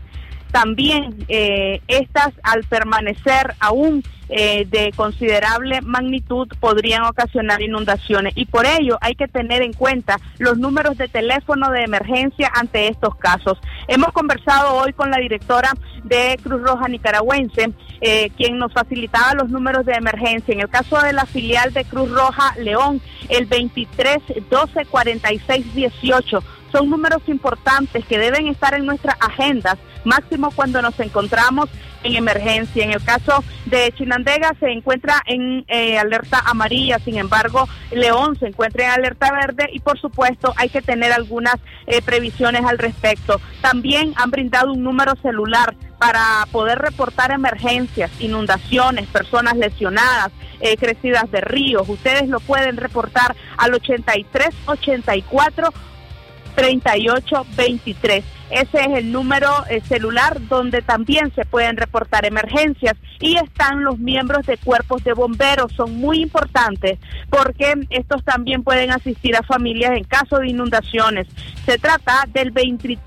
también 0.50 1.14
eh, 1.28 1.80
estas 1.88 2.32
al 2.42 2.64
permanecer 2.64 3.54
aún 3.60 4.02
eh, 4.32 4.64
de 4.70 4.92
considerable 4.94 5.80
magnitud 5.80 6.46
podrían 6.60 7.02
ocasionar 7.02 7.62
inundaciones 7.62 8.32
y 8.36 8.44
por 8.46 8.64
ello 8.64 8.96
hay 9.00 9.16
que 9.16 9.26
tener 9.26 9.60
en 9.60 9.72
cuenta 9.72 10.20
los 10.38 10.56
números 10.56 10.96
de 10.98 11.08
teléfono 11.08 11.68
de 11.72 11.82
emergencia 11.82 12.48
ante 12.54 12.86
estos 12.86 13.16
casos. 13.16 13.58
Hemos 13.88 14.12
conversado 14.12 14.76
hoy 14.76 14.92
con 14.92 15.10
la 15.10 15.18
directora 15.18 15.72
de 16.04 16.38
Cruz 16.44 16.62
Roja 16.62 16.86
Nicaragüense, 16.86 17.72
eh, 18.00 18.30
quien 18.36 18.58
nos 18.58 18.72
facilitaba 18.72 19.34
los 19.34 19.50
números 19.50 19.84
de 19.84 19.94
emergencia. 19.94 20.54
En 20.54 20.60
el 20.60 20.68
caso 20.68 21.00
de 21.00 21.12
la 21.12 21.26
filial 21.26 21.72
de 21.72 21.84
Cruz 21.84 22.08
Roja 22.10 22.54
León, 22.56 23.00
el 23.30 23.46
23 23.46 24.18
12 24.48 24.84
46 24.84 25.74
18 25.74 26.44
son 26.72 26.90
números 26.90 27.22
importantes 27.26 28.04
que 28.06 28.18
deben 28.18 28.48
estar 28.48 28.74
en 28.74 28.86
nuestras 28.86 29.16
agendas, 29.20 29.76
máximo 30.04 30.50
cuando 30.50 30.80
nos 30.82 30.98
encontramos 31.00 31.68
en 32.02 32.16
emergencia. 32.16 32.84
En 32.84 32.92
el 32.92 33.02
caso 33.02 33.44
de 33.66 33.92
Chinandega 33.96 34.54
se 34.58 34.70
encuentra 34.70 35.20
en 35.26 35.64
eh, 35.68 35.98
alerta 35.98 36.42
amarilla, 36.46 36.98
sin 36.98 37.18
embargo, 37.18 37.68
León 37.90 38.38
se 38.38 38.46
encuentra 38.46 38.84
en 38.84 38.90
alerta 38.90 39.30
verde 39.32 39.68
y 39.72 39.80
por 39.80 40.00
supuesto 40.00 40.52
hay 40.56 40.68
que 40.68 40.82
tener 40.82 41.12
algunas 41.12 41.56
eh, 41.86 42.02
previsiones 42.02 42.64
al 42.64 42.78
respecto. 42.78 43.40
También 43.60 44.12
han 44.16 44.30
brindado 44.30 44.72
un 44.72 44.82
número 44.82 45.14
celular 45.22 45.74
para 45.98 46.46
poder 46.50 46.78
reportar 46.78 47.30
emergencias, 47.30 48.10
inundaciones, 48.20 49.06
personas 49.08 49.54
lesionadas, 49.56 50.30
eh, 50.60 50.76
crecidas 50.78 51.30
de 51.30 51.42
ríos. 51.42 51.88
Ustedes 51.88 52.28
lo 52.28 52.40
pueden 52.40 52.78
reportar 52.78 53.36
al 53.58 53.74
83 53.74 54.48
84 54.66 55.72
3823. 56.60 58.39
Ese 58.50 58.80
es 58.80 58.98
el 58.98 59.12
número 59.12 59.48
eh, 59.68 59.80
celular 59.82 60.40
donde 60.48 60.82
también 60.82 61.32
se 61.34 61.44
pueden 61.44 61.76
reportar 61.76 62.26
emergencias 62.26 62.94
y 63.20 63.36
están 63.36 63.84
los 63.84 63.98
miembros 63.98 64.44
de 64.46 64.56
cuerpos 64.56 65.04
de 65.04 65.12
bomberos, 65.12 65.72
son 65.72 65.96
muy 65.96 66.20
importantes 66.20 66.98
porque 67.28 67.74
estos 67.90 68.24
también 68.24 68.64
pueden 68.64 68.90
asistir 68.90 69.36
a 69.36 69.42
familias 69.42 69.92
en 69.96 70.04
caso 70.04 70.38
de 70.38 70.48
inundaciones. 70.48 71.28
Se 71.64 71.78
trata 71.78 72.24
del 72.32 72.50
23 72.50 72.98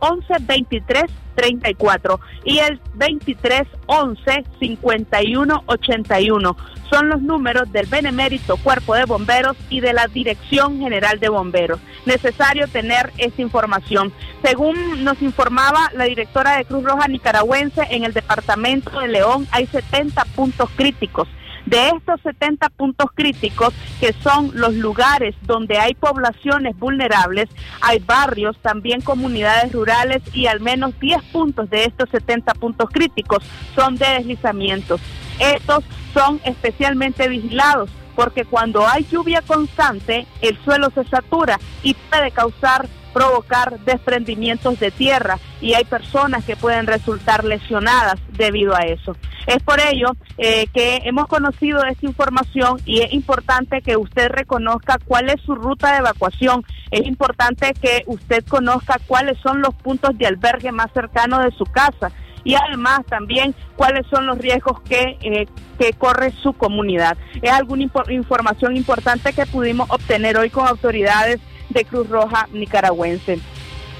11 0.00 0.34
23 0.40 1.04
34 1.36 2.20
y 2.44 2.58
el 2.58 2.80
23 2.94 3.62
11 3.86 4.44
51 4.58 5.62
81 5.66 6.56
son 6.90 7.08
los 7.08 7.20
números 7.20 7.70
del 7.72 7.86
Benemérito 7.86 8.56
Cuerpo 8.56 8.94
de 8.94 9.04
Bomberos 9.04 9.56
y 9.68 9.80
de 9.80 9.92
la 9.92 10.06
Dirección 10.06 10.78
General 10.78 11.18
de 11.18 11.28
Bomberos. 11.28 11.80
Necesario 12.04 12.68
tener 12.68 13.12
esa 13.18 13.42
información. 13.42 14.12
Nos 14.56 15.20
informaba 15.22 15.90
la 15.94 16.04
directora 16.04 16.56
de 16.56 16.64
Cruz 16.64 16.82
Roja 16.82 17.08
Nicaragüense, 17.08 17.82
en 17.90 18.04
el 18.04 18.12
departamento 18.12 19.00
de 19.00 19.08
León 19.08 19.46
hay 19.50 19.66
70 19.66 20.24
puntos 20.34 20.70
críticos. 20.76 21.28
De 21.66 21.88
estos 21.88 22.20
70 22.22 22.68
puntos 22.70 23.10
críticos, 23.12 23.74
que 23.98 24.12
son 24.12 24.52
los 24.54 24.74
lugares 24.74 25.34
donde 25.42 25.78
hay 25.78 25.94
poblaciones 25.94 26.78
vulnerables, 26.78 27.48
hay 27.80 27.98
barrios, 27.98 28.56
también 28.62 29.00
comunidades 29.00 29.72
rurales 29.72 30.22
y 30.32 30.46
al 30.46 30.60
menos 30.60 30.98
10 31.00 31.22
puntos 31.24 31.68
de 31.68 31.84
estos 31.84 32.08
70 32.10 32.54
puntos 32.54 32.88
críticos 32.90 33.42
son 33.74 33.96
de 33.96 34.06
deslizamientos. 34.06 35.00
Estos 35.40 35.84
son 36.14 36.40
especialmente 36.44 37.28
vigilados 37.28 37.90
porque 38.14 38.44
cuando 38.44 38.86
hay 38.88 39.04
lluvia 39.04 39.42
constante, 39.42 40.26
el 40.40 40.58
suelo 40.64 40.90
se 40.90 41.04
satura 41.04 41.60
y 41.82 41.94
puede 41.94 42.30
causar 42.30 42.88
provocar 43.16 43.80
desprendimientos 43.86 44.78
de 44.78 44.90
tierra 44.90 45.38
y 45.62 45.72
hay 45.72 45.86
personas 45.86 46.44
que 46.44 46.54
pueden 46.54 46.86
resultar 46.86 47.44
lesionadas 47.44 48.16
debido 48.36 48.76
a 48.76 48.80
eso. 48.80 49.16
Es 49.46 49.62
por 49.62 49.80
ello 49.80 50.08
eh, 50.36 50.66
que 50.74 51.00
hemos 51.04 51.26
conocido 51.26 51.82
esta 51.84 52.04
información 52.04 52.78
y 52.84 53.00
es 53.00 53.14
importante 53.14 53.80
que 53.80 53.96
usted 53.96 54.28
reconozca 54.28 54.98
cuál 55.06 55.30
es 55.30 55.40
su 55.46 55.54
ruta 55.54 55.92
de 55.92 56.00
evacuación. 56.00 56.62
Es 56.90 57.06
importante 57.06 57.72
que 57.80 58.02
usted 58.04 58.44
conozca 58.44 59.00
cuáles 59.06 59.38
son 59.38 59.62
los 59.62 59.74
puntos 59.76 60.10
de 60.18 60.26
albergue 60.26 60.70
más 60.70 60.92
cercanos 60.92 61.42
de 61.42 61.52
su 61.52 61.64
casa 61.64 62.12
y 62.44 62.54
además 62.54 63.00
también 63.08 63.54
cuáles 63.76 64.06
son 64.08 64.26
los 64.26 64.36
riesgos 64.36 64.82
que, 64.82 65.16
eh, 65.22 65.46
que 65.78 65.94
corre 65.94 66.32
su 66.42 66.52
comunidad. 66.52 67.16
Es 67.40 67.50
alguna 67.50 67.90
información 68.10 68.76
importante 68.76 69.32
que 69.32 69.46
pudimos 69.46 69.88
obtener 69.90 70.36
hoy 70.36 70.50
con 70.50 70.68
autoridades 70.68 71.40
de 71.76 71.84
Cruz 71.84 72.08
Roja 72.08 72.48
nicaragüense. 72.52 73.38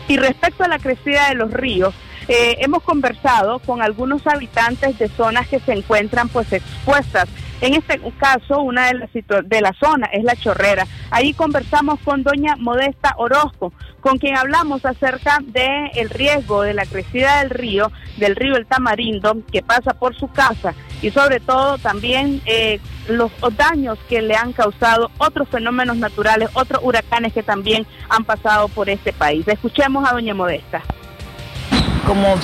Y 0.09 0.17
respecto 0.17 0.65
a 0.65 0.69
la 0.69 0.79
crecida 0.79 1.29
de 1.29 1.35
los 1.35 1.53
ríos, 1.53 1.95
eh, 2.29 2.57
hemos 2.61 2.83
conversado 2.83 3.61
con 3.61 3.83
algunos 3.83 4.27
habitantes 4.27 4.99
de 4.99 5.09
zonas 5.09 5.47
que 5.49 5.61
se 5.61 5.73
encuentran 5.73 6.29
pues 6.29 6.53
expuestas 6.53 7.29
en 7.61 7.75
este 7.75 8.01
caso, 8.19 8.61
una 8.61 8.87
de 8.87 8.95
las 8.95 9.11
de 9.13 9.61
la 9.61 9.73
zona 9.73 10.07
es 10.13 10.25
la 10.25 10.37
Chorrera. 10.37 10.87
Ahí 11.11 11.33
conversamos 11.33 11.99
con 12.01 12.23
doña 12.23 12.57
Modesta 12.57 13.15
Orozco, 13.17 13.73
con 14.01 14.19
quien 14.19 14.37
hablamos 14.37 14.85
acerca 14.85 15.39
del 15.43 15.91
el 15.95 16.11
riesgo 16.11 16.63
de 16.63 16.75
la 16.75 16.87
crecida 16.87 17.41
del 17.41 17.51
río, 17.51 17.91
del 18.19 18.37
río 18.37 18.57
El 18.57 18.67
Tamarindo, 18.67 19.39
que 19.51 19.63
pasa 19.63 19.95
por 19.95 20.15
su 20.17 20.29
casa, 20.29 20.75
y 21.03 21.11
sobre 21.11 21.41
todo 21.41 21.79
también 21.79 22.41
eh, 22.47 22.81
los 23.09 23.31
daños 23.57 23.99
que 24.09 24.23
le 24.23 24.35
han 24.35 24.53
causado 24.53 25.11
otros 25.19 25.49
fenómenos 25.49 25.97
naturales, 25.97 26.51
otros 26.55 26.81
huracanes 26.83 27.33
que 27.33 27.43
también 27.43 27.87
han 28.09 28.25
pasado 28.25 28.69
por 28.69 28.89
este 28.91 29.13
país. 29.13 29.47
Escuchemos 29.49 30.09
a 30.09 30.13
doña 30.13 30.35
Modesta. 30.35 30.83
Como 32.07 32.37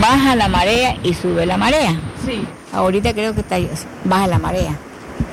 baja 0.00 0.36
la 0.36 0.48
marea 0.48 0.96
y 1.02 1.14
sube 1.14 1.44
la 1.44 1.56
marea. 1.56 2.00
Sí. 2.24 2.46
Ahorita 2.72 3.12
creo 3.14 3.34
que 3.34 3.40
está 3.40 3.56
baja 4.04 4.26
la 4.26 4.38
marea, 4.38 4.76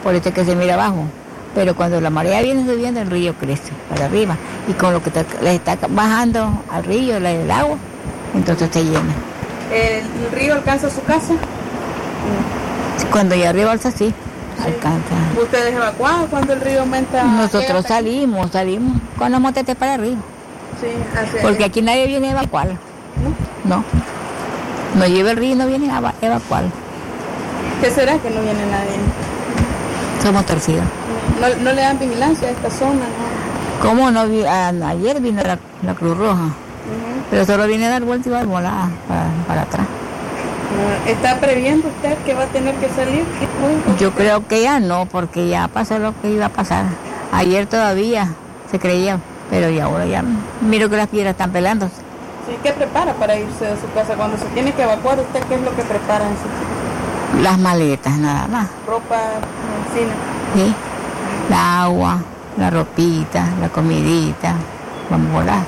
por 0.03 0.15
este 0.15 0.31
que 0.31 0.43
se 0.45 0.55
mira 0.55 0.73
abajo. 0.73 1.05
Pero 1.53 1.75
cuando 1.75 2.01
la 2.01 2.09
marea 2.09 2.41
viene 2.41 2.65
subiendo, 2.65 2.99
el 2.99 3.09
río 3.09 3.33
crece 3.35 3.71
para 3.89 4.05
arriba. 4.05 4.35
Y 4.67 4.73
con 4.73 4.91
lo 4.91 5.01
que 5.01 5.11
le 5.41 5.55
está 5.55 5.77
bajando 5.89 6.63
al 6.69 6.83
río, 6.83 7.17
el 7.17 7.51
agua, 7.51 7.77
entonces 8.33 8.69
se 8.71 8.83
llena. 8.83 9.13
¿El 9.71 10.31
río 10.37 10.53
alcanza 10.53 10.89
su 10.89 11.01
casa? 11.03 11.33
Cuando 13.11 13.35
ya 13.35 13.49
arriba 13.49 13.71
alza, 13.71 13.91
sí, 13.91 14.13
alcanza. 14.63 15.15
¿Ustedes 15.41 15.73
evacuados 15.73 16.29
cuando 16.29 16.53
el 16.53 16.61
río 16.61 16.81
aumenta? 16.81 17.23
Nosotros 17.23 17.85
salimos, 17.85 18.51
salimos 18.51 18.99
con 19.17 19.31
los 19.31 19.39
motetes 19.39 19.75
para 19.75 19.93
arriba. 19.93 20.21
Sí, 20.81 20.87
así 21.17 21.37
Porque 21.41 21.63
aquí 21.63 21.81
nadie 21.81 22.07
viene 22.07 22.29
a 22.29 22.31
evacuar. 22.31 22.77
¿No? 23.65 23.77
No. 23.77 23.83
No 24.95 25.05
lleva 25.07 25.31
el 25.31 25.37
río 25.37 25.51
y 25.51 25.55
no 25.55 25.67
viene 25.67 25.91
a 25.91 26.13
evacuar. 26.21 26.63
¿Qué 27.81 27.91
será 27.91 28.17
que 28.17 28.29
no 28.29 28.41
viene 28.41 28.65
nadie? 28.65 28.95
Somos 30.23 30.45
torcidos. 30.45 30.85
¿No, 31.61 31.73
le 31.73 31.81
dan 31.81 31.99
vigilancia 31.99 32.47
a 32.47 32.51
esta 32.51 32.69
zona? 32.69 32.93
No? 32.93 33.87
¿Cómo 33.87 34.09
no? 34.09 34.21
ayer 34.21 35.19
vino 35.19 35.41
la, 35.43 35.93
Cruz 35.93 36.17
Roja, 36.17 36.49
pero 37.29 37.45
solo 37.45 37.67
viene 37.67 37.87
a 37.87 37.89
dar 37.89 38.03
vuelta 38.03 38.29
y 38.29 38.31
va 38.31 38.39
a 38.39 38.45
volar 38.45 38.89
para, 39.47 39.61
atrás. 39.61 39.85
Ah, 39.85 41.09
¿Está 41.09 41.39
previendo 41.39 41.89
usted 41.89 42.17
que 42.25 42.33
va 42.33 42.43
a 42.43 42.47
tener 42.47 42.73
que 42.75 42.89
salir? 42.89 43.25
Yo 43.99 44.11
creo 44.13 44.47
que 44.47 44.61
ya 44.61 44.79
no, 44.79 45.05
porque 45.05 45.49
ya 45.49 45.67
pasó 45.67 45.99
lo 45.99 46.19
que 46.21 46.31
iba 46.31 46.45
a 46.45 46.49
pasar. 46.49 46.85
Ayer 47.33 47.67
todavía 47.67 48.29
se 48.71 48.79
creía, 48.79 49.19
pero 49.49 49.69
y 49.69 49.79
ahora 49.79 50.05
ya 50.05 50.23
miro 50.61 50.89
que 50.89 50.95
las 50.95 51.07
piedras 51.07 51.31
están 51.31 51.51
pelándose. 51.51 52.04
Sí, 52.47 52.57
¿Qué 52.63 52.71
prepara 52.73 53.13
para 53.13 53.35
irse 53.37 53.65
de 53.65 53.75
su 53.79 53.91
casa? 53.93 54.13
Cuando 54.15 54.37
se 54.37 54.45
tiene 54.47 54.71
que 54.73 54.83
evacuar, 54.83 55.19
¿usted 55.19 55.41
qué 55.47 55.55
es 55.55 55.61
lo 55.61 55.75
que 55.75 55.81
prepara 55.83 56.25
en 56.25 56.33
su 56.35 57.41
las 57.41 57.57
maletas 57.59 58.17
nada 58.17 58.47
más. 58.47 58.67
Ropa, 58.87 59.17
medicina. 59.91 60.13
Sí. 60.55 60.73
La 61.49 61.83
agua, 61.83 62.17
la 62.57 62.69
ropita, 62.69 63.45
la 63.59 63.67
comidita. 63.69 64.53
Vamos 65.09 65.31
a 65.31 65.33
volar. 65.33 65.59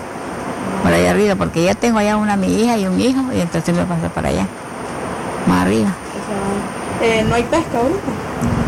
Por 0.83 0.93
allá 0.93 1.11
arriba, 1.11 1.35
porque 1.35 1.63
ya 1.65 1.75
tengo 1.75 1.97
allá 1.99 2.15
una 2.15 2.37
mi 2.37 2.47
hija 2.61 2.77
y 2.77 2.85
un 2.85 2.99
hijo, 3.01 3.21
y 3.33 3.41
entonces 3.41 3.75
me 3.75 3.83
paso 3.83 4.07
para 4.15 4.29
allá. 4.29 4.45
Más 5.47 5.63
arriba. 5.63 5.89
Eh, 7.01 7.25
¿No 7.27 7.35
hay 7.35 7.43
pesca 7.43 7.79
ahorita? 7.79 8.11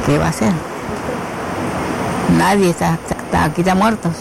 ¿Qué 0.06 0.17
va 0.17 0.26
a 0.26 0.30
hacer? 0.30 0.52
Nadie 2.38 2.69
está, 2.72 2.98
está- 3.10 3.45
aquí 3.45 3.62
está 3.62 3.76
muertos. 3.76 4.12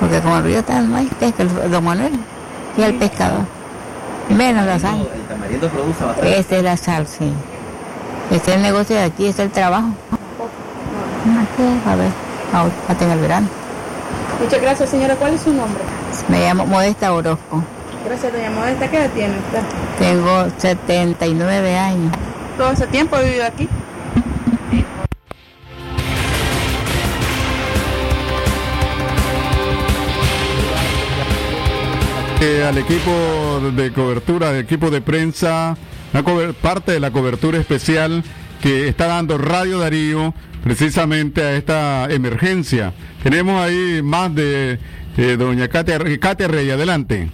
Porque 0.00 0.20
como 0.20 0.36
el 0.36 0.44
río 0.44 0.58
está, 0.60 0.80
no 0.80 0.96
hay 0.96 1.06
pesca, 1.06 1.42
don 1.44 1.84
Manuel, 1.84 2.12
es 2.82 2.88
el 2.88 2.94
pescador. 2.94 3.44
Menos 4.28 4.66
la 4.66 4.78
sal. 4.78 5.08
El 5.14 5.22
tamarindo 5.22 5.68
produce 5.68 6.04
bastante. 6.04 6.38
Esta 6.38 6.56
es 6.56 6.62
la 6.62 6.76
sal, 6.76 7.06
sí. 7.06 7.32
Este 8.30 8.50
es 8.50 8.56
el 8.56 8.62
negocio 8.62 8.96
de 8.96 9.04
aquí, 9.04 9.26
este 9.26 9.42
es 9.42 9.46
el 9.48 9.52
trabajo. 9.52 9.88
Aquí, 11.26 11.88
a 11.88 11.96
ver, 11.96 12.10
hasta 12.88 13.12
el 13.12 13.20
verano. 13.20 13.48
Muchas 14.42 14.60
gracias, 14.60 14.90
señora. 14.90 15.14
¿Cuál 15.16 15.34
es 15.34 15.42
su 15.42 15.52
nombre? 15.52 15.82
Me 16.28 16.40
llamo 16.40 16.66
Modesta 16.66 17.12
Orozco. 17.12 17.62
Gracias, 18.04 18.32
doña 18.32 18.50
Modesta. 18.50 18.88
¿Qué 18.90 18.96
edad 18.98 19.10
tiene 19.10 19.34
usted? 19.38 19.62
Tengo 19.98 20.46
79 20.58 21.78
años. 21.78 22.12
¿Todo 22.58 22.70
ese 22.72 22.86
tiempo 22.86 23.16
ha 23.16 23.20
vivido 23.20 23.44
aquí? 23.44 23.68
Al 32.38 32.78
equipo 32.78 33.60
de 33.74 33.92
cobertura, 33.92 34.50
al 34.50 34.56
equipo 34.56 34.90
de 34.90 35.00
prensa, 35.00 35.76
parte 36.60 36.92
de 36.92 37.00
la 37.00 37.10
cobertura 37.10 37.58
especial 37.58 38.22
que 38.60 38.88
está 38.88 39.06
dando 39.06 39.38
Radio 39.38 39.78
Darío 39.78 40.34
precisamente 40.62 41.42
a 41.42 41.54
esta 41.54 42.06
emergencia. 42.10 42.92
Tenemos 43.22 43.60
ahí 43.62 44.00
más 44.02 44.34
de 44.34 44.78
doña 45.38 45.68
Katia, 45.68 45.98
Katia 46.20 46.48
Rey, 46.48 46.70
adelante. 46.70 47.30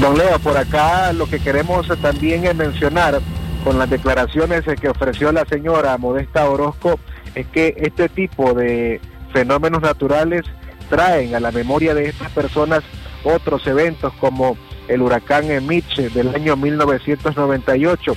Don 0.00 0.18
Leo, 0.18 0.38
por 0.40 0.56
acá 0.56 1.12
lo 1.12 1.26
que 1.28 1.38
queremos 1.38 1.86
también 2.02 2.46
es 2.46 2.54
mencionar 2.56 3.20
con 3.62 3.78
las 3.78 3.88
declaraciones 3.88 4.64
que 4.80 4.88
ofreció 4.88 5.32
la 5.32 5.44
señora 5.44 5.96
Modesta 5.98 6.48
Orozco 6.48 6.98
es 7.34 7.46
que 7.48 7.74
este 7.78 8.08
tipo 8.08 8.54
de 8.54 9.00
fenómenos 9.32 9.82
naturales 9.82 10.44
traen 10.88 11.34
a 11.34 11.40
la 11.40 11.52
memoria 11.52 11.94
de 11.94 12.08
estas 12.08 12.30
personas 12.30 12.82
otros 13.24 13.66
eventos 13.66 14.12
como 14.20 14.56
el 14.88 15.02
huracán 15.02 15.46
Mitch 15.66 15.96
del 15.96 16.34
año 16.34 16.56
1998, 16.56 18.16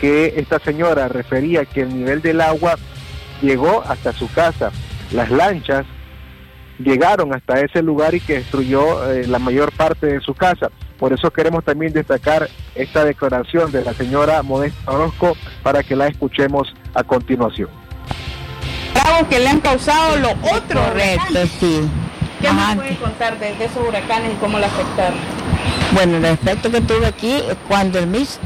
que 0.00 0.34
esta 0.36 0.58
señora 0.58 1.08
refería 1.08 1.64
que 1.64 1.82
el 1.82 1.96
nivel 1.96 2.22
del 2.22 2.40
agua 2.40 2.76
llegó 3.42 3.82
hasta 3.86 4.12
su 4.12 4.30
casa. 4.32 4.70
Las 5.12 5.30
lanchas 5.30 5.86
llegaron 6.78 7.34
hasta 7.34 7.60
ese 7.60 7.82
lugar 7.82 8.14
y 8.14 8.20
que 8.20 8.34
destruyó 8.34 9.10
eh, 9.10 9.26
la 9.26 9.38
mayor 9.38 9.72
parte 9.72 10.06
de 10.06 10.20
su 10.20 10.34
casa. 10.34 10.70
Por 10.98 11.12
eso 11.12 11.30
queremos 11.30 11.64
también 11.64 11.92
destacar 11.92 12.48
esta 12.74 13.04
declaración 13.04 13.70
de 13.70 13.84
la 13.84 13.94
señora 13.94 14.42
Modesta 14.42 14.90
Orozco 14.90 15.36
para 15.62 15.82
que 15.82 15.94
la 15.96 16.08
escuchemos 16.08 16.72
a 16.94 17.04
continuación. 17.04 17.68
Tragos 18.92 19.28
que 19.28 19.38
le 19.38 19.48
han 19.48 19.60
causado 19.60 20.16
los 20.16 20.32
otros 20.32 20.84
Correcto, 20.88 21.22
huracanes. 21.30 21.50
sí. 21.60 21.80
¿Qué 22.40 22.48
Ajá. 22.48 22.74
me 22.74 22.76
puede 22.82 22.96
contar 22.96 23.38
de, 23.38 23.54
de 23.54 23.64
esos 23.64 23.86
huracanes 23.86 24.32
y 24.32 24.36
cómo 24.36 24.58
le 24.58 24.66
afectaron? 24.66 25.18
Bueno, 25.92 26.16
el 26.18 26.24
efecto 26.26 26.70
que 26.70 26.80
tuve 26.80 27.06
aquí 27.06 27.32
es 27.32 27.56
cuando 27.66 27.98
el 27.98 28.06
mis 28.06 28.38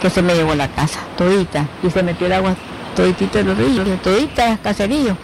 que 0.00 0.10
se 0.10 0.22
me 0.22 0.34
llevó 0.34 0.54
la 0.54 0.68
casa, 0.68 1.00
todita, 1.16 1.66
y 1.82 1.90
se 1.90 2.02
metió 2.02 2.26
el 2.26 2.32
agua 2.32 2.54
toditito 2.96 3.38
en 3.38 3.46
los 3.48 3.58
ríos, 3.58 3.86
todita 4.02 4.56
caserío. 4.62 5.16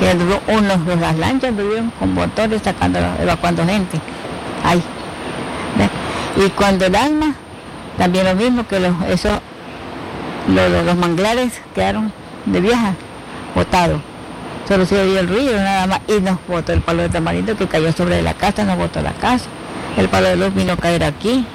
Que 0.00 0.14
duró 0.14 0.40
unos 0.48 0.84
de 0.86 0.96
las 0.96 1.16
lanchas 1.16 1.50
anduvieron 1.50 1.90
con 1.98 2.12
motores 2.14 2.62
sacando, 2.62 2.98
evacuando 3.20 3.64
gente. 3.64 3.98
Ahí. 4.64 4.82
Y 6.36 6.48
cuando 6.50 6.86
el 6.86 6.94
alma, 6.94 7.34
también 7.96 8.26
lo 8.26 8.34
mismo 8.34 8.66
que 8.66 8.78
los, 8.78 8.92
eso, 9.08 9.40
lo- 10.48 10.68
lo- 10.68 10.82
los 10.84 10.96
manglares 10.96 11.60
quedaron 11.74 12.12
de 12.46 12.60
vieja, 12.60 12.94
botados. 13.54 14.00
Solo 14.68 14.84
se 14.84 15.00
oía 15.00 15.20
el 15.20 15.28
río 15.28 15.56
nada 15.56 15.86
más 15.86 16.00
y 16.06 16.20
nos 16.20 16.38
botó 16.46 16.74
el 16.74 16.82
palo 16.82 17.00
de 17.00 17.08
tamarindo 17.08 17.56
que 17.56 17.66
cayó 17.66 17.90
sobre 17.90 18.20
la 18.20 18.34
casa, 18.34 18.64
nos 18.64 18.76
botó 18.76 19.00
la 19.00 19.12
casa. 19.12 19.46
El 19.96 20.10
palo 20.10 20.28
de 20.28 20.36
luz 20.36 20.54
vino 20.54 20.74
a 20.74 20.76
caer 20.76 21.04
aquí. 21.04 21.46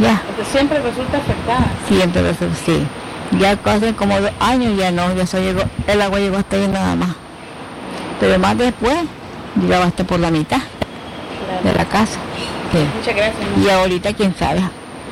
Ya, 0.00 0.22
siempre 0.52 0.80
resulta 0.80 1.18
afectada. 1.18 1.66
siempre 1.88 2.34
sé, 2.34 2.48
sí. 2.64 2.86
Ya 3.40 3.58
hace 3.64 3.94
como 3.94 4.20
dos 4.20 4.30
años 4.38 4.76
ya 4.76 4.92
no, 4.92 5.12
ya 5.14 5.26
se 5.26 5.42
llegó, 5.42 5.62
el 5.88 6.02
agua 6.02 6.20
llegó 6.20 6.36
hasta 6.36 6.54
ahí 6.54 6.68
nada 6.68 6.94
más. 6.94 7.10
Pero 8.20 8.38
más 8.38 8.56
después 8.58 8.96
llegaba 9.60 9.86
hasta 9.86 10.04
por 10.04 10.20
la 10.20 10.30
mitad 10.30 10.60
de 11.64 11.72
la 11.74 11.84
casa. 11.84 12.20
Sí. 12.72 12.78
Muchas 12.96 13.16
gracias. 13.16 13.44
Y 13.60 13.68
ahorita 13.68 14.12
quién 14.12 14.34
sabe. 14.36 14.60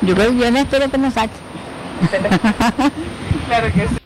Yo 0.01 0.15
creo 0.15 0.31
que 0.31 0.37
yo 0.37 0.51
no 0.51 0.59
espero 0.59 0.89
que 0.89 0.97
nos 0.97 1.13
saque. 1.13 1.33
Claro 3.47 3.67
que 3.73 3.87
sí. 3.89 4.02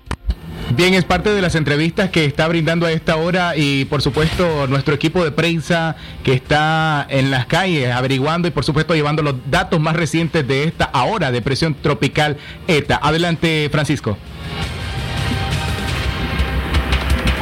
Bien, 0.78 0.94
es 0.94 1.06
parte 1.06 1.32
de 1.34 1.42
las 1.42 1.56
entrevistas 1.56 2.12
que 2.12 2.26
está 2.26 2.48
brindando 2.48 2.86
a 2.86 2.92
esta 2.92 3.16
hora 3.16 3.58
y 3.58 3.86
por 3.86 4.04
supuesto 4.04 4.68
nuestro 4.68 4.94
equipo 4.94 5.24
de 5.24 5.32
prensa 5.32 5.96
que 6.24 6.34
está 6.34 7.04
en 7.10 7.32
las 7.32 7.48
calles 7.48 7.92
averiguando 7.92 8.48
y 8.48 8.52
por 8.52 8.63
supuesto 8.63 8.94
llevando 8.94 9.24
los 9.24 9.34
datos 9.50 9.80
más 9.80 9.96
recientes 9.96 10.48
de 10.48 10.66
esta 10.66 10.86
ahora 10.86 11.32
depresión 11.32 11.74
tropical 11.74 12.38
ETA. 12.68 13.00
Adelante, 13.02 13.70
Francisco. 13.72 14.20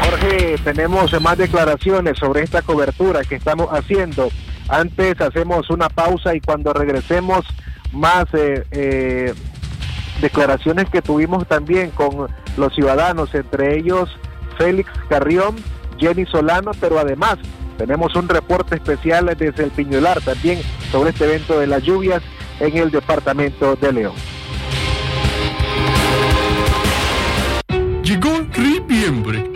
Jorge, 0.02 0.56
tenemos 0.64 1.22
más 1.22 1.38
declaraciones 1.38 2.18
sobre 2.18 2.42
esta 2.42 2.62
cobertura 2.62 3.26
que 3.26 3.36
estamos 3.36 3.68
haciendo. 3.70 4.30
Antes 4.70 5.20
hacemos 5.20 5.70
una 5.70 5.90
pausa 5.90 6.34
y 6.36 6.40
cuando 6.40 6.72
regresemos 6.72 7.46
más 7.92 8.28
eh, 8.34 8.64
eh, 8.72 9.34
declaraciones 10.22 10.90
que 10.90 11.02
tuvimos 11.02 11.48
también 11.48 11.92
con 11.92 12.28
los 12.58 12.74
ciudadanos, 12.74 13.34
entre 13.36 13.78
ellos 13.78 14.10
Félix 14.58 14.90
Carrión, 15.10 15.56
Jenny 15.98 16.26
Solano, 16.26 16.72
pero 16.80 17.00
además 17.00 17.38
tenemos 17.78 18.16
un 18.16 18.30
reporte 18.30 18.76
especial 18.76 19.26
desde 19.38 19.64
el 19.64 19.72
Piñuelar 19.72 20.22
también 20.22 20.60
sobre 20.92 21.10
este 21.10 21.26
evento 21.26 21.60
de 21.60 21.68
las 21.68 21.84
lluvias 21.84 22.22
en 22.60 22.78
el 22.78 22.92
departamento 22.92 23.76
de 23.76 23.92
León. 23.92 24.16
Llegó 28.04 28.46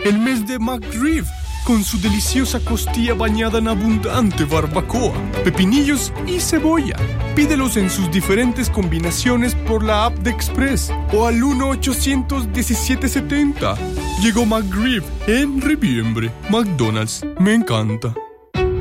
el 0.04 0.18
mes 0.18 0.46
de 0.46 0.58
McRib, 0.58 1.24
con 1.64 1.82
su 1.84 2.00
deliciosa 2.00 2.58
costilla 2.60 3.12
bañada 3.14 3.58
en 3.58 3.68
abundante 3.68 4.44
barbacoa, 4.44 5.14
pepinillos 5.44 6.12
y 6.26 6.40
cebolla. 6.40 6.96
Pídelos 7.34 7.76
en 7.76 7.90
sus 7.90 8.10
diferentes 8.10 8.70
combinaciones 8.70 9.54
por 9.54 9.84
la 9.84 10.06
app 10.06 10.16
de 10.18 10.30
Express 10.30 10.90
o 11.12 11.26
al 11.26 11.40
1-800-1770. 11.40 13.76
Llegó 14.22 14.46
McRib 14.46 15.02
en 15.26 15.60
Riviembre. 15.60 16.30
McDonald's, 16.50 17.26
me 17.38 17.52
encanta. 17.54 18.14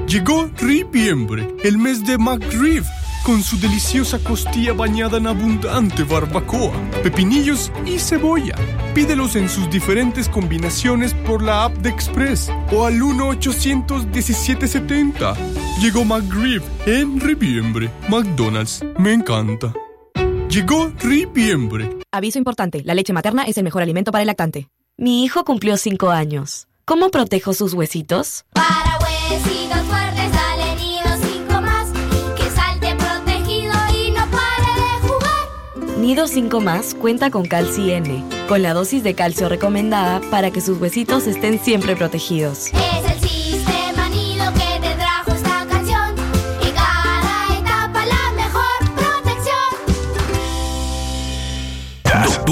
Llegó 0.07 0.49
Riviembre, 0.57 1.55
el 1.63 1.77
mes 1.77 2.03
de 2.03 2.17
McRib, 2.17 2.83
con 3.25 3.43
su 3.43 3.59
deliciosa 3.59 4.19
costilla 4.19 4.71
bañada 4.73 5.17
en 5.17 5.27
abundante 5.27 6.03
barbacoa, 6.03 6.71
pepinillos 7.03 7.71
y 7.85 7.99
cebolla. 7.99 8.55
Pídelos 8.93 9.35
en 9.35 9.49
sus 9.49 9.69
diferentes 9.69 10.29
combinaciones 10.29 11.13
por 11.13 11.43
la 11.43 11.65
app 11.65 11.75
de 11.77 11.89
Express 11.89 12.49
o 12.71 12.85
al 12.85 12.99
1-800-1770. 12.99 15.35
Llegó 15.81 16.05
McRib 16.05 16.63
en 16.85 17.19
Riviembre. 17.19 17.89
McDonald's, 18.09 18.85
me 18.97 19.11
encanta. 19.13 19.73
Llegó 20.49 20.91
Riviembre. 20.99 21.97
Aviso 22.11 22.39
importante, 22.39 22.81
la 22.83 22.95
leche 22.95 23.13
materna 23.13 23.43
es 23.43 23.57
el 23.57 23.63
mejor 23.63 23.83
alimento 23.83 24.11
para 24.11 24.23
el 24.23 24.27
lactante. 24.27 24.67
Mi 24.97 25.23
hijo 25.23 25.45
cumplió 25.45 25.77
5 25.77 26.09
años. 26.09 26.67
¿Cómo 26.85 27.11
protejo 27.11 27.53
sus 27.53 27.75
huesitos? 27.75 28.45
Para 28.53 28.97
huesitos 28.97 29.79
fuertes, 29.83 30.18
Nido 35.99 36.27
5 36.27 36.61
más 36.61 36.95
cuenta 36.95 37.29
con 37.29 37.45
Calci 37.45 37.91
N, 37.91 38.23
con 38.47 38.61
la 38.61 38.73
dosis 38.73 39.03
de 39.03 39.15
calcio 39.15 39.49
recomendada 39.49 40.21
para 40.31 40.49
que 40.49 40.61
sus 40.61 40.79
huesitos 40.79 41.27
estén 41.27 41.59
siempre 41.59 41.97
protegidos. 41.97 42.71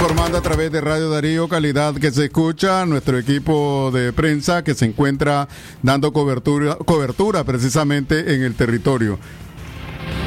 Informando 0.00 0.38
a 0.38 0.42
través 0.42 0.70
de 0.70 0.80
Radio 0.80 1.10
Darío, 1.10 1.48
calidad 1.48 1.92
que 1.96 2.12
se 2.12 2.26
escucha, 2.26 2.86
nuestro 2.86 3.18
equipo 3.18 3.90
de 3.90 4.12
prensa 4.12 4.62
que 4.62 4.74
se 4.74 4.84
encuentra 4.84 5.48
dando 5.82 6.12
cobertura, 6.12 6.76
cobertura 6.76 7.42
precisamente 7.42 8.32
en 8.32 8.44
el 8.44 8.54
territorio. 8.54 9.18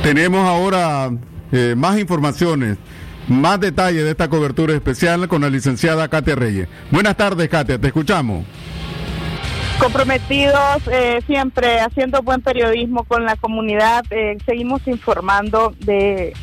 Tenemos 0.04 0.46
ahora 0.46 1.10
eh, 1.54 1.76
más 1.78 1.98
informaciones, 1.98 2.80
más 3.30 3.62
detalles 3.62 4.04
de 4.04 4.10
esta 4.10 4.28
cobertura 4.28 4.74
especial 4.74 5.30
con 5.30 5.42
la 5.42 5.50
licenciada 5.50 6.10
Katia 6.10 6.36
Reyes. 6.36 6.68
Buenas 6.92 7.16
tardes, 7.16 7.48
Katia, 7.48 7.80
te 7.80 7.88
escuchamos. 7.88 8.44
Comprometidos 9.80 10.86
eh, 10.92 11.22
siempre 11.26 11.80
haciendo 11.80 12.22
buen 12.22 12.42
periodismo 12.42 13.06
con 13.06 13.24
la 13.24 13.38
comunidad, 13.38 14.04
eh, 14.10 14.38
seguimos 14.46 14.86
informando 14.86 15.74
de 15.80 16.34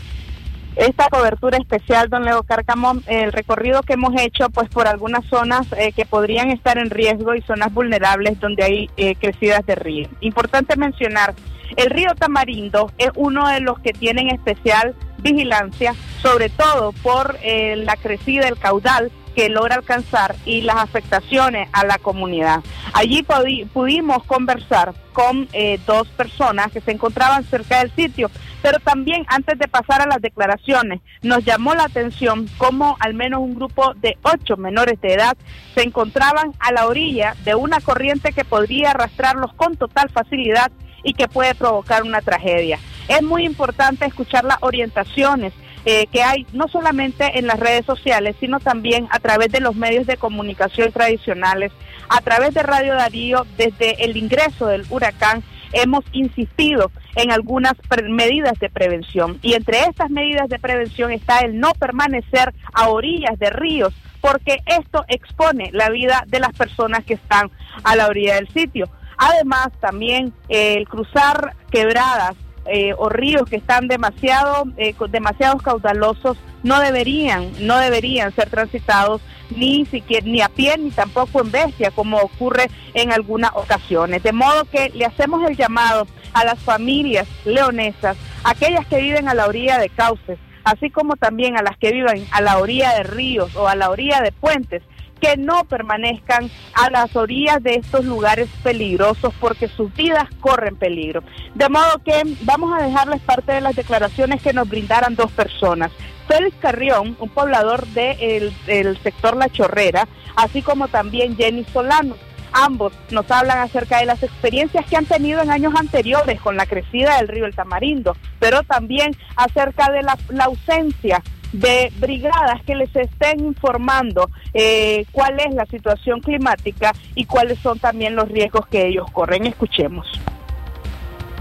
esta 0.79 1.09
cobertura 1.09 1.59
especial, 1.59 2.09
don 2.09 2.25
Leo 2.25 2.45
Cárcamo, 2.45 2.95
el 3.09 3.33
recorrido 3.33 3.83
que 3.83 3.95
hemos 3.95 4.15
hecho 4.21 4.49
pues 4.49 4.69
por 4.69 4.87
algunas 4.87 5.25
zonas 5.27 5.67
eh, 5.77 5.93
que 5.93 6.07
podrían 6.07 6.51
estar 6.51 6.79
en 6.79 6.91
riesgo 6.91 7.35
y 7.35 7.43
zonas 7.43 7.75
vulnerables 7.75 8.39
donde 8.39 8.63
hay 8.63 8.91
eh, 8.97 9.17
crecidas 9.17 9.67
de 9.67 9.75
río. 9.75 10.09
Importante 10.21 10.77
mencionar, 10.77 11.35
el 11.77 11.91
río 11.91 12.15
Tamarindo 12.17 12.93
es 12.97 13.11
uno 13.17 13.49
de 13.49 13.61
los 13.61 13.81
que 13.81 13.93
tienen 13.93 14.29
especial 14.29 14.95
vigilancia, 15.19 15.95
sobre 16.23 16.49
todo 16.49 16.93
por 17.03 17.37
eh, 17.43 17.75
la 17.77 17.97
crecida 17.97 18.45
del 18.45 18.57
caudal 18.57 19.11
que 19.39 19.49
logra 19.49 19.77
alcanzar 19.77 20.35
y 20.45 20.63
las 20.63 20.79
afectaciones 20.79 21.69
a 21.73 21.87
la 21.87 21.99
comunidad. 21.99 22.59
Allí 22.93 23.25
pudimos 23.73 24.25
conversar 24.25 24.95
con 25.13 25.47
eh, 25.53 25.79
dos 25.87 26.09
personas 26.09 26.73
que 26.73 26.81
se 26.81 26.91
encontraban 26.91 27.45
cerca 27.45 27.79
del 27.79 27.95
sitio, 27.95 28.33
pero 28.63 28.81
también 28.81 29.25
antes 29.29 29.57
de 29.57 29.69
pasar 29.69 30.03
a 30.03 30.09
las 30.09 30.21
declaraciones, 30.21 31.03
nos 31.23 31.45
llamó 31.45 31.77
la 31.77 31.85
atención 31.85 32.49
cómo 32.59 32.97
al 32.99 33.15
menos 33.15 33.39
un 33.39 33.55
grupo 33.55 33.95
de 33.95 34.19
ocho 34.23 34.57
menores 34.57 35.01
de 35.01 35.15
edad 35.15 35.37
se 35.73 35.85
encontraban 35.85 36.53
a 36.59 36.73
la 36.73 36.89
orilla 36.89 37.37
de 37.45 37.55
una 37.55 37.79
corriente 37.81 38.33
que 38.33 38.45
podría 38.45 38.91
arrastrarlos 38.91 39.55
con 39.55 39.77
total 39.77 40.11
facilidad 40.11 40.73
y 41.05 41.15
que 41.15 41.29
puede 41.29 41.55
provocar 41.55 42.03
una 42.03 42.23
tragedia. 42.23 42.81
Es 43.07 43.23
muy 43.23 43.47
importante 43.47 44.05
escuchar 44.05 44.43
las 44.43 44.59
orientaciones 44.63 45.53
eh, 45.85 46.07
que 46.13 46.23
hay 46.23 46.47
no 46.53 46.69
solamente 46.69 47.39
en 47.39 47.47
las 47.47 47.59
redes 47.59 47.87
sociales, 47.87 48.37
sino 48.41 48.61
también 48.61 49.07
a 49.11 49.19
través 49.21 49.51
de 49.51 49.61
los 49.61 49.77
medios 49.77 50.07
de 50.07 50.17
comunicación 50.17 50.93
tradicionales, 50.93 51.73
a 52.09 52.21
través 52.21 52.55
de 52.55 52.63
Radio 52.63 52.95
Darío, 52.95 53.47
desde 53.57 54.05
el 54.05 54.17
ingreso 54.17 54.67
del 54.67 54.87
huracán. 54.91 55.43
Hemos 55.73 56.03
insistido 56.13 56.91
en 57.15 57.31
algunas 57.31 57.75
medidas 58.09 58.59
de 58.59 58.71
prevención 58.71 59.39
y 59.43 59.53
entre 59.53 59.81
estas 59.81 60.09
medidas 60.09 60.49
de 60.49 60.59
prevención 60.59 61.13
está 61.13 61.41
el 61.41 61.61
no 61.61 61.73
permanecer 61.73 62.55
a 62.73 62.89
orillas 62.89 63.39
de 63.39 63.51
ríos 63.51 63.93
porque 64.21 64.59
esto 64.67 65.05
expone 65.09 65.71
la 65.73 65.91
vida 65.91 66.25
de 66.27 66.41
las 66.41 66.53
personas 66.57 67.05
que 67.05 67.15
están 67.15 67.51
a 67.85 67.97
la 67.97 68.07
orilla 68.07 68.37
del 68.37 68.49
sitio. 68.49 68.89
Además, 69.17 69.69
también 69.81 70.33
eh, 70.49 70.75
el 70.75 70.89
cruzar 70.89 71.55
quebradas 71.71 72.35
eh, 72.69 72.95
o 72.97 73.09
ríos 73.09 73.49
que 73.49 73.57
están 73.57 73.89
demasiado 73.89 74.65
eh, 74.77 74.95
demasiados 75.11 75.63
caudalosos 75.63 76.37
no 76.63 76.81
deberían 76.81 77.51
no 77.61 77.79
deberían 77.79 78.35
ser 78.35 78.51
transitados 78.51 79.23
ni 79.51 79.87
siquiera 79.87 80.27
ni 80.27 80.41
a 80.43 80.49
pie 80.49 80.77
ni 80.79 80.91
tampoco 80.91 81.41
en 81.41 81.51
bestia 81.51 81.91
como 81.91 82.19
ocurre 82.19 82.71
en 82.95 83.13
algunas 83.13 83.53
ocasiones. 83.55 84.23
De 84.23 84.33
modo 84.33 84.65
que 84.65 84.91
le 84.91 85.07
hacemos 85.07 85.49
el 85.49 85.57
llamado 85.57 86.07
a 86.33 86.45
las 86.45 86.59
familias 86.59 87.27
leonesas 87.45 88.17
aquellas 88.45 88.87
que 88.87 89.01
viven 89.01 89.29
a 89.29 89.35
la 89.35 89.47
orilla 89.47 89.79
de 89.79 89.89
cauces 89.89 90.39
así 90.65 90.91
como 90.91 91.17
también 91.17 91.57
a 91.57 91.63
las 91.63 91.79
que 91.79 91.93
viven 91.93 92.27
a 92.31 92.41
la 92.41 92.59
orilla 92.59 92.95
de 92.95 93.05
ríos 93.05 93.55
o 93.57 93.69
a 93.69 93.75
la 93.75 93.91
orilla 93.91 94.21
de 94.21 94.33
puentes 94.33 94.83
que 95.21 95.37
no 95.37 95.65
permanezcan 95.65 96.51
a 96.75 96.91
las 96.91 97.15
orillas 97.17 97.63
de 97.63 97.75
estos 97.75 98.05
lugares 98.05 98.49
peligrosos 98.63 99.33
porque 99.41 99.69
sus 99.69 99.93
vidas 99.95 100.29
corren 100.41 100.77
peligro. 100.77 101.23
De 101.55 101.69
modo 101.69 102.01
que 102.05 102.23
vamos 102.43 102.73
a 102.79 102.85
dejarles 102.85 103.21
parte 103.23 103.53
de 103.53 103.61
las 103.61 103.77
declaraciones 103.77 104.43
que 104.43 104.53
nos 104.53 104.69
brindaran 104.69 105.15
dos 105.15 105.31
personas. 105.33 105.91
Félix 106.27 106.57
Carrión, 106.61 107.17
un 107.21 107.29
poblador 107.31 107.87
del 107.89 108.99
sector 109.03 109.37
La 109.37 109.49
Chorrera, 109.49 110.07
así 110.37 110.63
como 110.63 110.89
también 110.89 111.37
Jenny 111.37 111.65
Solano. 111.73 112.17
Ambos 112.53 112.93
nos 113.11 113.31
hablan 113.31 113.59
acerca 113.59 113.99
de 113.99 114.07
las 114.07 114.23
experiencias 114.23 114.85
que 114.87 114.97
han 114.97 115.05
tenido 115.05 115.43
en 115.43 115.51
años 115.51 115.75
anteriores 115.77 116.41
con 116.41 116.57
la 116.57 116.67
crecida 116.67 117.17
del 117.19 117.29
río 117.29 117.47
El 117.47 117.55
Tamarindo, 117.55 118.17
pero 118.39 118.63
también 118.63 119.15
acerca 119.37 119.91
de 119.91 120.03
la, 120.03 120.19
la 120.29 120.45
ausencia 120.45 121.23
de 121.53 121.93
brigadas 121.99 122.63
que 122.67 122.75
les 122.75 122.95
estén 122.95 123.41
informando 123.41 124.31
eh, 124.55 125.05
cuál 125.13 125.41
es 125.41 125.55
la 125.55 125.67
situación 125.67 126.21
climática 126.21 126.93
y 127.15 127.25
cuáles 127.25 127.59
son 127.61 127.79
también 127.79 128.15
los 128.15 128.29
riesgos 128.29 128.67
que 128.69 128.87
ellos 128.87 129.11
corren. 129.13 129.47
Escuchemos. 129.47 130.07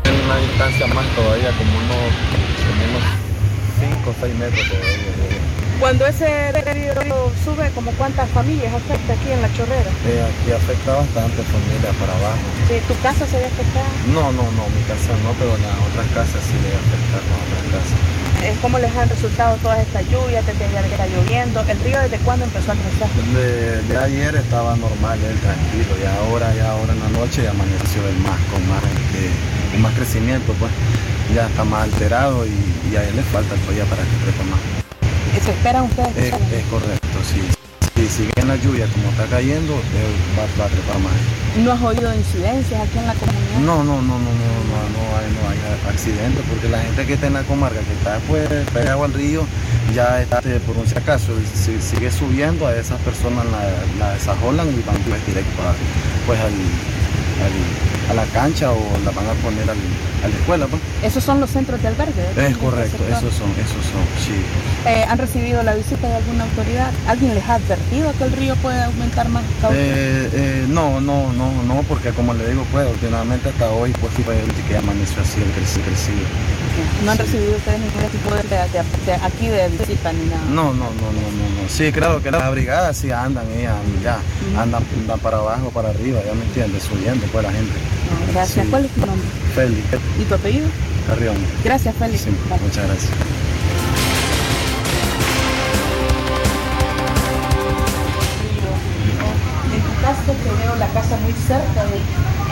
En 0.06 0.26
una 0.26 0.38
distancia 0.38 0.88
más 0.88 1.06
todavía, 1.16 1.52
como 1.58 1.72
unos, 1.78 1.98
unos 2.90 3.04
5 3.98 4.10
o 4.10 4.14
6 4.22 4.36
metros 4.36 4.70
todavía. 4.70 5.67
Cuando 5.80 6.08
ese 6.08 6.52
río 6.74 7.30
sube, 7.46 7.70
¿como 7.76 7.92
cuántas 8.02 8.28
familias 8.32 8.74
afecta 8.74 9.14
aquí 9.14 9.30
en 9.30 9.42
La 9.44 9.54
Chorrera? 9.54 9.92
Eh, 10.10 10.26
aquí 10.26 10.52
afecta 10.52 10.98
bastante 10.98 11.44
familias 11.46 11.94
para 12.02 12.18
abajo. 12.18 12.42
Sí, 12.68 12.82
¿Tu 12.88 12.98
casa 13.06 13.28
se 13.30 13.38
ve 13.38 13.46
afectada? 13.46 13.86
No, 14.10 14.32
no, 14.34 14.42
no, 14.58 14.66
mi 14.74 14.82
casa 14.90 15.14
no, 15.22 15.38
pero 15.38 15.54
las 15.62 15.78
otras 15.86 16.08
casas 16.18 16.42
sí 16.50 16.58
le 16.66 16.74
afectan, 16.74 17.22
¿no? 17.30 17.36
otras 17.46 17.66
casas. 17.78 18.00
Eh, 18.42 18.58
¿Cómo 18.62 18.80
les 18.80 18.90
han 18.98 19.10
resultado 19.10 19.56
todas 19.62 19.80
estas 19.86 20.02
lluvias 20.10 20.46
desde 20.50 20.66
que 20.66 20.94
está 20.98 21.06
lloviendo? 21.14 21.62
¿El 21.62 21.80
río 21.86 22.02
desde 22.02 22.18
cuándo 22.26 22.46
empezó 22.46 22.72
a 22.74 22.76
crecer? 22.76 23.10
De, 23.38 23.82
de 23.86 23.98
ayer 23.98 24.34
estaba 24.36 24.76
normal, 24.78 25.20
él 25.22 25.38
tranquilo, 25.46 25.94
y 25.94 26.06
ahora, 26.10 26.54
ya 26.58 26.72
ahora 26.74 26.94
en 26.94 27.02
la 27.06 27.10
noche 27.22 27.44
ya 27.46 27.52
amaneció 27.54 28.02
el 28.02 28.18
más, 28.26 28.40
con 28.50 28.66
más, 28.66 28.82
este, 28.82 29.30
con 29.72 29.82
más 29.86 29.94
crecimiento, 29.94 30.54
pues 30.58 30.72
ya 31.34 31.46
está 31.46 31.64
más 31.64 31.84
alterado 31.86 32.46
y, 32.50 32.58
y 32.90 32.96
a 32.98 33.04
él 33.06 33.16
le 33.16 33.22
falta 33.30 33.54
todavía 33.62 33.86
para 33.86 34.02
que 34.02 34.18
trepe 34.26 34.44
más. 34.50 34.62
¿Se 35.44 35.52
esperan 35.52 35.84
ustedes? 35.84 36.18
Es, 36.18 36.34
es 36.34 36.66
correcto, 36.70 37.18
sí. 37.24 37.42
Si 37.96 38.08
sigue 38.08 38.32
en 38.36 38.48
la 38.48 38.56
lluvia 38.58 38.86
como 38.88 39.10
está 39.10 39.26
cayendo, 39.26 39.74
va, 39.74 40.44
va 40.60 40.66
a 40.66 40.70
trepar 40.70 41.00
más. 41.00 41.14
¿No 41.58 41.72
has 41.72 41.82
oído 41.82 42.14
incidencias 42.14 42.82
aquí 42.82 42.98
en 43.00 43.08
la 43.08 43.14
comunidad? 43.16 43.60
No, 43.66 43.84
no, 43.84 44.02
no, 44.02 44.20
no, 44.20 44.20
no, 44.20 44.50
no, 44.70 44.80
no 44.94 45.18
hay, 45.18 45.28
no 45.34 45.50
hay 45.50 45.58
accidentes, 45.90 46.44
porque 46.48 46.70
la 46.70 46.80
gente 46.80 47.06
que 47.08 47.14
está 47.14 47.28
en 47.28 47.34
la 47.34 47.44
comarca, 47.44 47.80
que 47.80 47.94
está 47.94 48.20
pues 48.28 48.48
pegado 48.72 49.04
al 49.04 49.14
río, 49.14 49.48
ya 49.96 50.22
está, 50.22 50.42
eh, 50.46 50.60
por 50.66 50.78
un 50.78 50.86
si 50.86 50.96
acaso, 50.96 51.34
si 51.56 51.82
sigue 51.82 52.12
subiendo, 52.12 52.68
a 52.68 52.76
esas 52.76 53.00
personas 53.02 53.46
la, 53.46 54.06
la 54.06 54.14
desajolan 54.14 54.68
y 54.68 54.84
van 54.86 54.98
pues, 54.98 55.26
directo 55.26 55.62
a, 55.64 55.74
pues, 56.28 56.40
al, 56.40 56.54
al- 57.44 58.12
a 58.12 58.14
la 58.14 58.24
cancha 58.32 58.72
o 58.72 58.80
la 59.04 59.12
van 59.12 59.28
a 59.28 59.34
poner 59.44 59.64
al- 59.70 59.76
a 60.24 60.28
la 60.30 60.36
escuela. 60.36 60.66
Pues. 60.68 60.82
¿Esos 61.04 61.24
son 61.24 61.40
los 61.42 61.50
centros 61.50 61.82
de 61.82 61.90
albergue? 61.90 62.24
Es 62.38 62.58
correcto, 62.58 63.04
esos 63.10 63.34
son, 63.34 63.52
esos 63.52 63.84
son, 63.92 64.04
sí. 64.24 64.34
Eh, 64.86 65.04
¿Han 65.08 65.18
recibido 65.18 65.62
la 65.64 65.74
visita 65.76 66.08
de 66.08 66.16
alguna 66.16 66.46
autoridad? 66.46 66.92
¿Alguien 67.08 67.36
les 67.36 67.44
ha 67.44 67.56
advertido 67.56 68.14
que 68.18 68.24
el 68.24 68.32
río 68.32 68.56
puede 68.58 68.82
aumentar 68.82 69.28
más? 69.30 69.44
Eh, 69.72 70.30
eh, 70.34 70.66
no, 70.70 71.02
no, 71.02 71.34
no, 71.34 71.52
no, 71.64 71.84
porque 71.84 72.12
como 72.12 72.34
le 72.34 72.48
digo, 72.50 72.64
pues, 72.72 72.88
últimamente 72.90 73.50
hasta 73.50 73.70
hoy, 73.72 73.92
pues, 74.00 74.14
fue 74.26 74.40
el 74.40 74.52
que 74.68 74.78
amaneció 74.78 75.22
así, 75.22 75.42
el 75.42 75.52
crecido, 75.52 75.84
crecido. 75.86 76.26
No 77.04 77.12
han 77.12 77.18
recibido 77.18 77.58
ustedes 77.58 77.80
ningún 77.80 78.10
tipo 78.12 78.36
de, 78.36 78.44
de- 78.44 78.84
de- 79.06 79.26
aquí 79.26 79.48
de 79.48 79.68
visita 79.70 80.14
ni 80.14 80.26
nada. 80.30 80.42
No, 80.50 80.66
no, 80.74 80.86
no, 80.96 81.12
no, 81.12 81.22
no, 81.22 81.62
no. 81.64 81.70
Sí, 81.70 81.92
claro 81.92 82.22
que 82.22 82.32
las 82.32 82.50
brigadas 82.52 82.96
sí 82.98 83.12
andan, 83.12 83.46
ellas 83.52 83.76
ya, 84.04 84.20
andan, 84.62 84.84
andan 85.02 85.20
para 85.20 85.38
abajo, 85.38 85.72
para 85.72 85.90
arriba, 85.90 86.20
ya 86.26 86.34
me 86.34 86.44
entiendes, 86.46 86.84
subiendo 86.84 87.26
la 87.34 87.52
gente. 87.52 87.74
Gracias. 88.34 88.66
Sí. 88.66 88.70
¿Cuál 88.70 88.86
es 88.86 88.92
tu 88.92 89.06
nombre? 89.06 89.28
Félix, 89.56 89.84
¿Y 90.20 90.24
tu 90.24 90.36
apellido? 90.36 90.68
Carrión. 91.08 91.36
Gracias, 91.64 91.96
Félix. 91.96 92.22
Sí, 92.22 92.30
muchas 92.64 92.88
gracias. 92.88 93.12
Que 100.28 100.34
veo 100.34 100.76
la 100.78 100.88
casa 100.88 101.16
muy 101.24 101.32
cerca 101.32 101.86
de... 101.86 102.00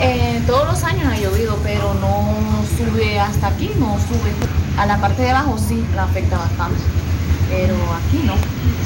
Eh, 0.00 0.42
todos 0.46 0.66
los 0.66 0.84
años 0.84 1.12
ha 1.12 1.18
llovido, 1.18 1.58
pero 1.62 1.94
no 1.94 2.34
sube 2.76 3.18
hasta 3.18 3.48
aquí, 3.48 3.70
no 3.78 3.98
sube. 4.08 4.32
A 4.78 4.86
la 4.86 4.98
parte 4.98 5.22
de 5.22 5.30
abajo 5.30 5.58
sí 5.58 5.84
la 5.94 6.04
afecta 6.04 6.38
bastante, 6.38 6.80
pero 7.48 7.74
aquí 7.92 8.22
no. 8.24 8.34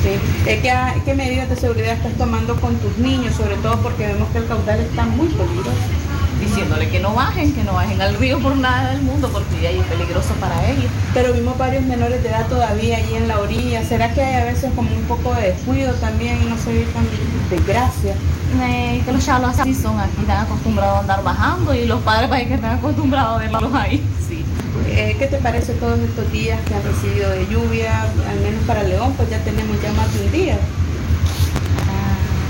Sí. 0.03 0.19
¿Qué, 0.45 0.73
qué 1.05 1.15
medidas 1.15 1.49
de 1.49 1.57
seguridad 1.57 1.93
estás 1.95 2.15
tomando 2.15 2.55
con 2.61 2.75
tus 2.77 2.97
niños? 2.99 3.35
Sobre 3.35 3.57
todo 3.57 3.77
porque 3.83 4.07
vemos 4.07 4.29
que 4.31 4.39
el 4.39 4.47
caudal 4.47 4.81
está 4.81 5.05
muy 5.05 5.29
peligroso. 5.29 5.71
Diciéndole 6.41 6.89
que 6.89 7.01
no 7.01 7.13
bajen, 7.15 7.53
que 7.53 7.63
no 7.65 7.75
bajen 7.75 8.01
al 8.01 8.17
río 8.17 8.39
por 8.39 8.57
nada 8.57 8.93
del 8.93 9.03
mundo, 9.03 9.29
porque 9.31 9.67
ahí 9.67 9.79
es 9.79 9.87
peligroso 9.87 10.33
para 10.41 10.71
ellos. 10.71 10.91
Pero 11.13 11.35
vimos 11.35 11.59
varios 11.59 11.85
menores 11.85 12.23
de 12.23 12.31
edad 12.31 12.47
todavía 12.49 12.97
allí 12.97 13.15
en 13.15 13.29
la 13.29 13.41
orilla. 13.41 13.85
¿Será 13.85 14.15
que 14.15 14.23
hay 14.23 14.41
a 14.41 14.45
veces 14.47 14.73
como 14.75 14.91
un 14.91 15.03
poco 15.03 15.35
de 15.35 15.49
descuido 15.49 15.93
también 15.95 16.41
y 16.43 16.47
no 16.47 16.57
se 16.57 16.71
evitan 16.71 17.07
desgracias? 17.51 18.17
Eh, 18.63 19.03
que 19.05 19.13
los 19.13 19.25
chavos 19.25 19.59
así 19.59 19.75
son, 19.75 20.01
aquí 20.01 20.17
están 20.19 20.47
acostumbrados 20.47 20.97
a 20.97 21.01
andar 21.01 21.23
bajando 21.23 21.75
y 21.75 21.85
los 21.85 22.01
padres 22.01 22.31
para 22.31 22.45
que 22.45 22.55
están 22.55 22.79
acostumbrados 22.79 23.37
a 23.37 23.39
verlos 23.39 23.75
ahí. 23.75 24.03
Eh, 24.91 25.17
¿Qué 25.19 25.27
te 25.29 25.39
parece 25.39 25.73
todos 25.75 25.99
estos 26.01 26.31
días 26.33 26.59
que 26.67 26.75
han 26.75 26.83
recibido 26.83 27.31
de 27.31 27.47
lluvia? 27.47 28.03
Al 28.03 28.41
menos 28.41 28.63
para 28.67 28.83
León, 28.83 29.15
pues 29.17 29.31
ya 29.31 29.39
tenemos 29.45 29.81
ya 29.81 29.93
más 29.93 30.13
de 30.13 30.27
un 30.27 30.33
día. 30.33 30.59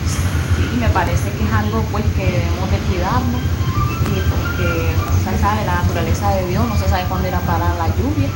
Sí, 0.07 0.79
me 0.81 0.89
parece 0.89 1.31
que 1.31 1.45
es 1.45 1.53
algo 1.53 1.83
pues 1.93 2.05
que 2.17 2.25
debemos 2.25 2.71
de 2.71 2.79
cuidarnos 2.89 3.43
y 4.09 4.17
porque 4.33 4.69
se 5.25 5.43
sabe 5.43 5.65
la 5.67 5.83
naturaleza 5.83 6.31
de 6.31 6.49
Dios, 6.49 6.67
no 6.67 6.77
se 6.77 6.89
sabe 6.89 7.05
cuándo 7.09 7.29
irá 7.29 7.39
a 7.39 7.43
parar 7.43 7.77
la 7.77 7.89
lluvia 7.89 8.29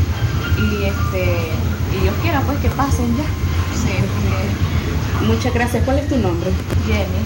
y 0.58 0.84
este 0.84 1.50
y 1.96 2.02
Dios 2.02 2.14
quiera 2.22 2.40
pues 2.42 2.58
que 2.58 2.68
pasen 2.70 3.16
ya. 3.16 3.24
Sí, 3.74 3.92
porque 3.98 4.74
Muchas 5.26 5.54
gracias. 5.54 5.82
¿Cuál 5.84 6.00
es 6.00 6.08
tu 6.08 6.18
nombre? 6.18 6.50
Jenny, 6.86 7.24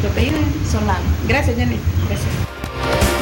¿Tu 0.00 0.06
apellido? 0.06 0.38
Solano. 0.70 1.00
Gracias, 1.26 1.56
Jenny. 1.56 1.78
Gracias. 2.08 3.21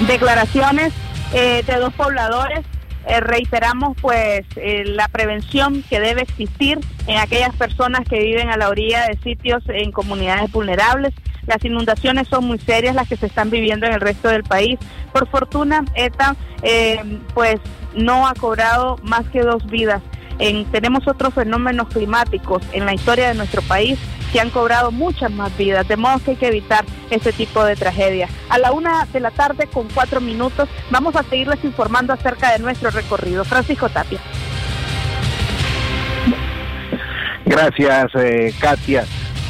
Declaraciones, 0.00 0.92
eh, 1.32 1.62
de 1.66 1.76
dos 1.76 1.92
pobladores. 1.94 2.60
Eh, 3.08 3.20
reiteramos 3.20 3.96
pues 4.00 4.44
eh, 4.56 4.82
la 4.84 5.06
prevención 5.08 5.84
que 5.88 6.00
debe 6.00 6.22
existir 6.22 6.80
en 7.06 7.18
aquellas 7.18 7.54
personas 7.54 8.00
que 8.08 8.18
viven 8.18 8.50
a 8.50 8.56
la 8.56 8.68
orilla 8.68 9.06
de 9.06 9.16
sitios 9.18 9.62
en 9.68 9.92
comunidades 9.92 10.50
vulnerables. 10.50 11.14
Las 11.46 11.64
inundaciones 11.64 12.26
son 12.26 12.44
muy 12.46 12.58
serias 12.58 12.96
las 12.96 13.08
que 13.08 13.16
se 13.16 13.26
están 13.26 13.50
viviendo 13.50 13.86
en 13.86 13.92
el 13.92 14.00
resto 14.00 14.28
del 14.28 14.42
país. 14.42 14.78
Por 15.12 15.28
fortuna, 15.28 15.84
ETA 15.94 16.34
pues 17.32 17.60
no 17.94 18.26
ha 18.26 18.34
cobrado 18.34 18.96
más 19.04 19.28
que 19.28 19.42
dos 19.42 19.64
vidas. 19.66 20.02
En- 20.38 20.64
tenemos 20.66 21.06
otros 21.08 21.34
fenómenos 21.34 21.88
climáticos 21.88 22.62
en 22.72 22.84
la 22.86 22.94
historia 22.94 23.28
de 23.28 23.34
nuestro 23.34 23.62
país 23.62 23.98
que 24.32 24.40
han 24.40 24.50
cobrado 24.50 24.90
muchas 24.90 25.30
más 25.30 25.56
vidas, 25.56 25.86
de 25.88 25.96
modo 25.96 26.18
que 26.18 26.32
hay 26.32 26.36
que 26.36 26.48
evitar 26.48 26.84
este 27.10 27.32
tipo 27.32 27.64
de 27.64 27.76
tragedias. 27.76 28.28
A 28.48 28.58
la 28.58 28.72
una 28.72 29.06
de 29.06 29.20
la 29.20 29.30
tarde 29.30 29.66
con 29.66 29.88
cuatro 29.94 30.20
minutos 30.20 30.68
vamos 30.90 31.14
a 31.16 31.22
seguirles 31.22 31.64
informando 31.64 32.12
acerca 32.12 32.52
de 32.52 32.58
nuestro 32.58 32.90
recorrido. 32.90 33.44
Francisco 33.44 33.88
Tapia. 33.88 34.18
Gracias, 37.44 38.10
eh, 38.16 38.52
Katia. 38.60 39.04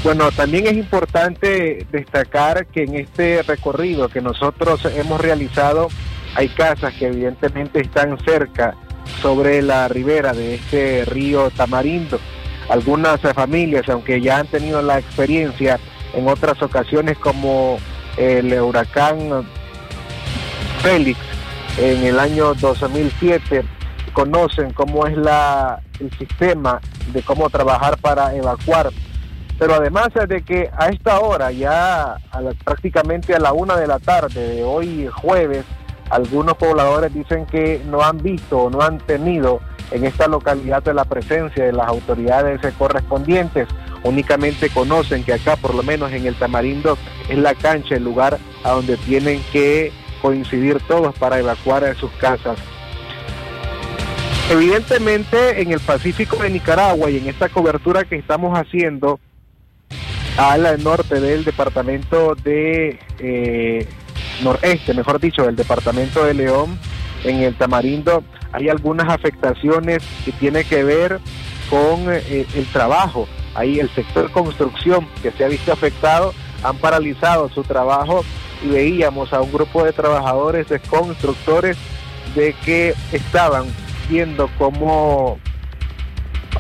Bueno, 0.05 0.31
también 0.31 0.67
es 0.67 0.75
importante 0.75 1.87
destacar 1.91 2.67
que 2.67 2.85
en 2.85 2.95
este 2.97 3.43
recorrido 3.43 4.09
que 4.09 4.21
nosotros 4.21 4.85
hemos 4.95 5.21
realizado 5.21 5.89
hay 6.35 6.49
casas 6.49 6.93
que 6.95 7.07
evidentemente 7.07 7.81
están 7.81 8.19
cerca 8.25 8.77
sobre 9.21 9.63
la 9.63 9.89
ribera 9.89 10.33
de 10.33 10.55
este 10.55 11.05
río 11.05 11.51
Tamarindo. 11.51 12.19
Algunas 12.69 13.25
eh, 13.25 13.33
familias, 13.35 13.89
aunque 13.89 14.21
ya 14.21 14.39
han 14.39 14.47
tenido 14.47 14.83
la 14.83 14.99
experiencia 14.99 15.79
en 16.15 16.29
otras 16.29 16.61
ocasiones 16.63 17.19
como 17.19 17.79
el 18.17 18.53
huracán 18.61 19.47
Félix 20.83 21.19
en 21.79 22.05
el 22.05 22.19
año 22.19 22.55
2007, 22.55 23.65
conocen 24.13 24.73
cómo 24.73 25.07
es 25.07 25.17
la, 25.17 25.81
el 26.01 26.11
sistema 26.17 26.81
de 27.13 27.23
cómo 27.23 27.51
trabajar 27.51 27.99
para 27.99 28.35
evacuar. 28.35 28.91
Pero 29.59 29.75
además 29.75 30.09
de 30.29 30.43
que 30.43 30.71
a 30.77 30.89
esta 30.89 31.21
hora, 31.21 31.51
ya 31.51 32.17
prácticamente 32.65 33.35
a 33.35 33.39
la 33.39 33.53
una 33.53 33.77
de 33.77 33.87
la 33.87 33.99
tarde 33.99 34.57
de 34.57 34.65
hoy 34.65 35.09
jueves, 35.13 35.65
algunos 36.11 36.57
pobladores 36.57 37.13
dicen 37.13 37.47
que 37.47 37.83
no 37.87 38.03
han 38.03 38.19
visto 38.19 38.59
o 38.59 38.71
no 38.71 38.81
han 38.81 38.99
tenido 38.99 39.61
en 39.91 40.05
esta 40.05 40.27
localidad 40.29 40.83
de 40.83 40.95
la 40.95 41.05
presencia 41.05 41.65
de 41.65 41.73
las 41.73 41.89
autoridades 41.89 42.61
correspondientes. 42.77 43.69
Únicamente 44.03 44.71
conocen 44.71 45.25
que 45.25 45.33
acá, 45.33 45.57
por 45.57 45.75
lo 45.75 45.83
menos 45.83 46.13
en 46.13 46.27
el 46.27 46.35
Tamarindo, 46.37 46.97
es 47.29 47.39
la 47.39 47.55
cancha, 47.55 47.97
el 47.97 48.05
lugar 48.05 48.39
a 48.65 48.71
donde 48.71 48.97
tienen 48.99 49.43
que 49.53 49.93
coincidir 50.23 50.79
todos 50.87 51.15
para 51.19 51.39
evacuar 51.39 51.85
a 51.85 51.95
sus 51.95 52.11
casas. 52.13 52.59
Evidentemente 54.51 55.61
en 55.61 55.73
el 55.73 55.81
Pacífico 55.81 56.37
de 56.37 56.51
Nicaragua 56.51 57.11
y 57.11 57.19
en 57.19 57.29
esta 57.29 57.49
cobertura 57.49 58.05
que 58.05 58.17
estamos 58.17 58.57
haciendo 58.57 59.19
al 60.37 60.83
norte 60.85 61.21
del 61.21 61.45
departamento 61.45 62.35
de 62.37 62.99
eh, 63.19 63.89
noreste, 64.43 64.95
mejor 64.95 65.21
dicho, 65.21 65.43
del 65.43 65.57
departamento 65.57 66.25
de 66.25 66.35
León, 66.35 66.79
en 67.25 67.43
el 67.43 67.55
Tamarindo, 67.55 68.23
hay 68.53 68.69
algunas 68.69 69.09
afectaciones 69.09 70.03
que 70.25 70.33
tiene 70.33 70.65
que 70.65 70.85
ver 70.85 71.21
con 71.69 72.07
eh, 72.09 72.47
el 72.55 72.67
trabajo. 72.67 73.29
Ahí 73.55 73.81
el 73.81 73.91
sector 73.91 74.31
construcción 74.31 75.09
que 75.23 75.33
se 75.33 75.45
ha 75.45 75.49
visto 75.49 75.73
afectado 75.73 76.35
han 76.63 76.77
paralizado 76.79 77.49
su 77.49 77.63
trabajo 77.63 78.25
y 78.63 78.69
veíamos 78.69 79.33
a 79.33 79.41
un 79.41 79.53
grupo 79.53 79.85
de 79.85 79.93
trabajadores, 79.93 80.69
de 80.69 80.79
constructores, 80.81 81.77
de 82.35 82.55
que 82.65 82.95
estaban 83.13 83.67
viendo 84.09 84.49
cómo 84.59 85.39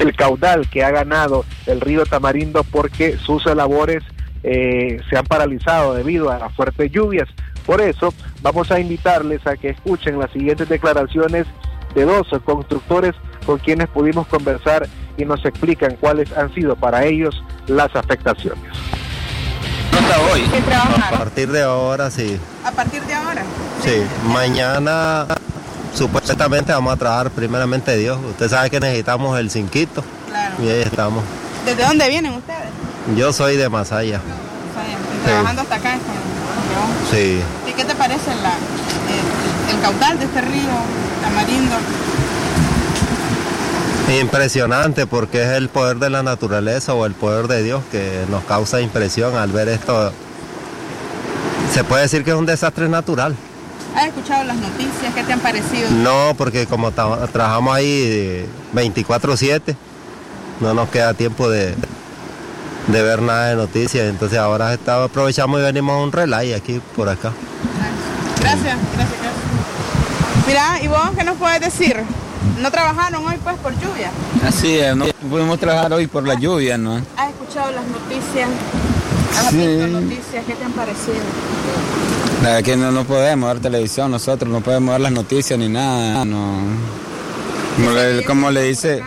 el 0.01 0.15
caudal 0.15 0.69
que 0.69 0.85
ha 0.85 0.91
ganado 0.91 1.45
el 1.67 1.81
río 1.81 2.05
Tamarindo 2.05 2.65
porque 2.65 3.17
sus 3.19 3.45
labores 3.47 4.03
eh, 4.43 5.01
se 5.09 5.17
han 5.17 5.25
paralizado 5.25 5.95
debido 5.95 6.31
a 6.31 6.39
las 6.39 6.53
fuertes 6.55 6.91
lluvias. 6.93 7.29
Por 7.67 7.81
eso 7.81 8.15
vamos 8.43 8.71
a 8.71 8.79
invitarles 8.79 9.45
a 9.47 9.57
que 9.57 9.71
escuchen 9.71 10.19
las 10.19 10.31
siguientes 10.31 10.69
declaraciones 10.69 11.47
de 11.95 12.05
dos 12.05 12.29
constructores 12.45 13.15
con 13.45 13.59
quienes 13.59 13.89
pudimos 13.89 14.27
conversar 14.29 14.89
y 15.17 15.25
nos 15.25 15.45
explican 15.45 15.97
cuáles 15.97 16.31
han 16.37 16.55
sido 16.55 16.77
para 16.77 17.05
ellos 17.05 17.43
las 17.67 17.95
afectaciones. 17.97 18.65
Hasta 19.93 20.21
hoy. 20.31 20.43
¿Qué 20.43 20.75
A 20.75 21.19
partir 21.19 21.51
de 21.51 21.63
ahora 21.63 22.11
sí. 22.11 22.39
A 22.65 22.71
partir 22.71 23.03
de 23.03 23.15
ahora. 23.15 23.43
Sí. 23.83 24.03
Mañana 24.33 25.27
supuestamente 25.95 26.73
vamos 26.73 26.93
a 26.93 26.97
trabajar 26.97 27.31
primeramente 27.31 27.97
Dios. 27.97 28.19
Usted 28.31 28.49
sabe 28.49 28.71
que 28.71 28.79
necesitamos 28.79 29.39
el 29.39 29.51
cinquito. 29.51 30.05
Claro. 30.29 30.57
Y 30.63 30.69
ahí 30.69 30.83
estamos. 30.83 31.25
¿Desde 31.65 31.83
dónde 31.83 32.09
vienen 32.09 32.35
ustedes? 32.35 32.69
Yo 33.17 33.33
soy 33.33 33.57
de 33.57 33.69
Masaya. 33.69 34.21
O 34.21 35.25
sea, 35.25 35.25
Trabajando 35.25 35.63
hasta 35.63 35.75
acá 35.77 35.99
Sí. 37.11 37.41
¿Y 37.69 37.73
qué 37.73 37.85
te 37.85 37.95
parece 37.95 38.35
la, 38.43 38.51
eh, 38.51 39.73
el 39.73 39.81
caudal 39.81 40.19
de 40.19 40.25
este 40.25 40.41
río 40.41 40.71
Tamarindo? 41.23 41.77
Impresionante 44.21 45.07
porque 45.07 45.43
es 45.43 45.49
el 45.51 45.69
poder 45.69 45.99
de 45.99 46.11
la 46.11 46.23
naturaleza 46.23 46.95
o 46.95 47.07
el 47.07 47.15
poder 47.15 47.49
de 47.49 47.63
Dios 47.63 47.83
que 47.91 48.25
nos 48.31 48.45
causa 48.45 48.81
impresión 48.81 49.37
al 49.37 49.51
ver 49.51 49.69
esto. 49.69 50.13
Se 51.73 51.83
puede 51.83 52.03
decir 52.03 52.23
que 52.23 52.31
es 52.31 52.37
un 52.37 52.47
desastre 52.47 52.89
natural. 52.89 53.35
¿Has 53.97 54.07
escuchado 54.07 54.45
las 54.45 54.57
noticias? 54.57 55.13
¿Qué 55.15 55.25
te 55.25 55.33
han 55.33 55.41
parecido? 55.41 55.91
No, 55.91 56.35
porque 56.39 56.67
como 56.67 56.93
trabajamos 56.93 57.75
ahí 57.75 58.47
24/7, 58.75 59.75
no 60.61 60.75
nos 60.75 60.89
queda 60.91 61.15
tiempo 61.15 61.49
de, 61.49 61.75
de 62.89 63.03
ver 63.03 63.23
nada 63.23 63.49
de 63.51 63.57
noticias. 63.57 64.07
Entonces 64.09 64.39
ahora 64.39 64.73
está- 64.75 65.03
aprovechamos 65.05 65.61
y 65.61 65.65
venimos 65.65 65.95
a 65.95 66.03
un 66.03 66.13
relay 66.13 66.53
aquí 66.53 66.81
por 66.95 67.09
acá. 67.09 67.33
Gracias, 68.41 68.77
gracias, 68.95 69.21
gracias. 69.23 70.47
Mira, 70.47 70.83
¿y 70.83 70.87
vos 70.89 71.11
qué 71.17 71.25
nos 71.25 71.37
puedes 71.37 71.61
decir? 71.61 71.97
¿No 72.61 72.71
trabajaron 72.71 73.27
hoy 73.27 73.35
pues 73.43 73.57
por 73.59 73.73
lluvia? 73.75 74.11
Así 74.47 74.79
es, 74.79 74.95
no 74.97 75.07
pudimos 75.29 75.59
trabajar 75.59 75.93
hoy 75.93 76.07
por 76.07 76.27
la 76.27 76.35
lluvia, 76.35 76.79
¿no? 76.79 76.95
¿Has 77.17 77.31
escuchado 77.31 77.73
las 77.73 77.85
noticias? 77.87 78.49
¿Has 79.39 79.51
Sí. 79.51 79.57
visto 79.57 79.87
noticias? 79.89 80.45
¿Qué 80.47 80.55
te 80.55 80.65
han 80.65 80.73
parecido? 80.73 81.17
La 82.43 82.49
verdad 82.51 82.65
que 82.65 82.77
no, 82.77 82.91
no 82.93 83.05
podemos 83.05 83.53
ver 83.53 83.61
televisión, 83.61 84.11
nosotros 84.13 84.51
no 84.51 84.61
podemos 84.61 84.93
ver 84.93 85.01
las 85.01 85.13
noticias 85.13 85.59
ni 85.59 85.69
nada, 85.69 86.25
no. 86.25 86.59
Como 87.77 87.91
le, 87.91 88.25
como 88.25 88.51
le 88.51 88.63
dice, 88.63 89.03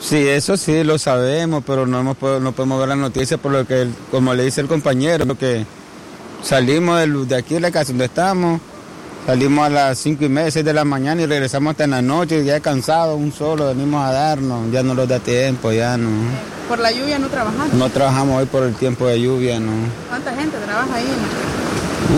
sí, 0.00 0.16
eso 0.26 0.56
sí 0.56 0.82
lo 0.84 0.98
sabemos, 0.98 1.62
pero 1.66 1.86
no, 1.86 2.00
hemos, 2.00 2.16
no 2.40 2.52
podemos 2.52 2.78
ver 2.80 2.88
las 2.88 2.98
noticias 2.98 3.38
por 3.38 3.52
lo 3.52 3.66
que, 3.66 3.88
como 4.10 4.34
le 4.34 4.44
dice 4.44 4.60
el 4.60 4.66
compañero, 4.66 5.24
lo 5.24 5.36
que 5.36 5.64
salimos 6.42 7.28
de, 7.28 7.36
aquí 7.36 7.54
de 7.54 7.60
la 7.60 7.70
casa 7.70 7.92
donde 7.92 8.06
estamos, 8.06 8.60
salimos 9.26 9.66
a 9.66 9.70
las 9.70 9.98
cinco 9.98 10.24
y 10.24 10.28
media, 10.28 10.50
seis 10.50 10.64
de 10.64 10.72
la 10.72 10.84
mañana 10.84 11.22
y 11.22 11.26
regresamos 11.26 11.72
hasta 11.72 11.84
en 11.84 11.90
la 11.90 12.02
noche, 12.02 12.44
ya 12.44 12.60
cansados, 12.60 13.16
un 13.16 13.32
solo, 13.32 13.68
venimos 13.68 14.04
a 14.04 14.12
darnos, 14.12 14.70
ya 14.72 14.82
no 14.82 14.94
nos 14.94 15.08
da 15.08 15.18
tiempo, 15.18 15.72
ya 15.72 15.96
no. 15.96 16.10
Por 16.68 16.78
la 16.78 16.92
lluvia 16.92 17.18
no 17.18 17.28
trabajaron. 17.28 17.78
No 17.78 17.90
trabajamos 17.90 18.40
hoy 18.40 18.46
por 18.46 18.62
el 18.62 18.74
tiempo 18.74 19.06
de 19.06 19.20
lluvia, 19.20 19.58
no. 19.60 19.72
¿Cuánta 20.08 20.34
gente 20.34 20.56
trabaja 20.64 20.94
ahí? 20.94 21.06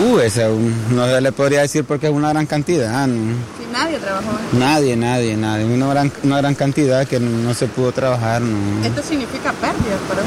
Uh, 0.07 0.19
esa, 0.19 0.47
no 0.91 1.05
se 1.05 1.21
le 1.21 1.31
podría 1.31 1.61
decir 1.61 1.83
porque 1.83 2.07
es 2.07 2.13
una 2.13 2.29
gran 2.29 2.45
cantidad, 2.45 3.07
¿no? 3.07 3.35
Nadie 3.73 3.97
trabajó. 3.97 4.29
Nadie, 4.53 4.95
nadie, 4.95 5.35
nadie. 5.35 5.65
Una 5.65 5.87
gran, 5.87 6.11
una 6.23 6.37
gran 6.37 6.53
cantidad 6.53 7.07
que 7.07 7.19
no 7.19 7.53
se 7.55 7.65
pudo 7.65 7.91
trabajar, 7.91 8.39
¿no? 8.41 8.85
Esto 8.85 9.01
significa 9.01 9.51
pérdida, 9.53 9.97
pero 10.07 10.21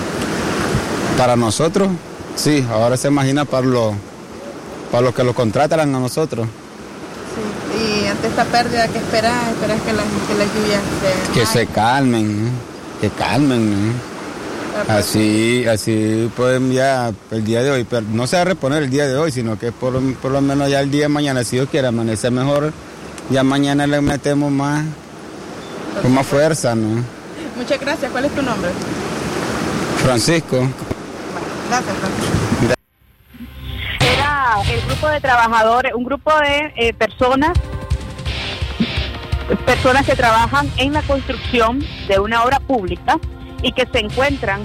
Para 1.16 1.36
nosotros, 1.36 1.88
sí, 2.34 2.66
ahora 2.68 2.97
se 2.97 3.07
imagina 3.07 3.44
para 3.44 3.64
los, 3.64 3.94
para 4.90 5.03
los 5.05 5.14
que 5.14 5.22
lo 5.22 5.32
contratan 5.32 5.78
a 5.78 5.86
nosotros. 5.86 6.49
y 7.78 8.07
ante 8.07 8.26
esta 8.26 8.44
pérdida 8.47 8.88
que 8.88 8.99
esperas, 8.99 9.49
esperas 9.51 9.80
que 9.82 9.92
la, 9.92 10.03
que 10.03 10.34
la 10.34 10.44
lluvia 10.44 10.80
se... 11.32 11.38
Que 11.38 11.47
se 11.47 11.66
calmen, 11.68 12.47
¿no? 12.47 12.51
que 13.01 13.11
calmen. 13.11 13.88
¿no? 13.88 13.92
Así, 14.88 15.64
así 15.66 16.30
pueden 16.36 16.72
ya 16.72 17.12
el 17.30 17.44
día 17.44 17.62
de 17.62 17.70
hoy, 17.70 17.84
pero 17.88 18.05
no 18.12 18.26
se 18.26 18.36
va 18.36 18.42
a 18.42 18.44
reponer 18.47 18.82
el 18.82 18.90
día 18.90 19.07
de 19.07 19.16
hoy, 19.16 19.30
sino 19.30 19.57
que 19.59 19.70
por, 19.72 20.01
por 20.16 20.32
lo 20.32 20.40
menos 20.40 20.68
ya 20.68 20.80
el 20.80 20.90
día 20.90 21.03
de 21.03 21.09
mañana, 21.09 21.44
si 21.44 21.57
Dios 21.57 21.68
quiere 21.70 21.86
amanecer 21.86 22.30
mejor, 22.32 22.72
ya 23.31 23.43
mañana 23.43 23.87
le 23.87 24.01
metemos 24.01 24.51
más, 24.51 24.85
con 26.03 26.12
más 26.12 26.27
fuerza, 26.27 26.74
¿no? 26.74 27.03
Muchas 27.57 27.81
gracias. 27.81 28.11
¿Cuál 28.12 28.27
es 28.27 28.35
tu 28.35 28.43
nombre? 28.43 28.70
Francisco. 30.03 30.68
Gracias, 31.68 31.97
Francisco. 31.97 32.74
era 34.01 34.57
el 34.70 34.81
grupo 34.87 35.09
de 35.09 35.20
trabajadores, 35.20 35.93
un 35.95 36.05
grupo 36.05 36.33
de 36.39 36.72
eh, 36.77 36.95
personas, 36.95 37.59
personas 39.64 40.07
que 40.07 40.14
trabajan 40.14 40.70
en 40.77 40.93
la 40.93 41.03
construcción 41.03 41.85
de 42.09 42.20
una 42.20 42.45
obra 42.45 42.61
pública 42.61 43.18
y 43.62 43.72
que 43.72 43.87
se 43.91 43.99
encuentran 43.99 44.62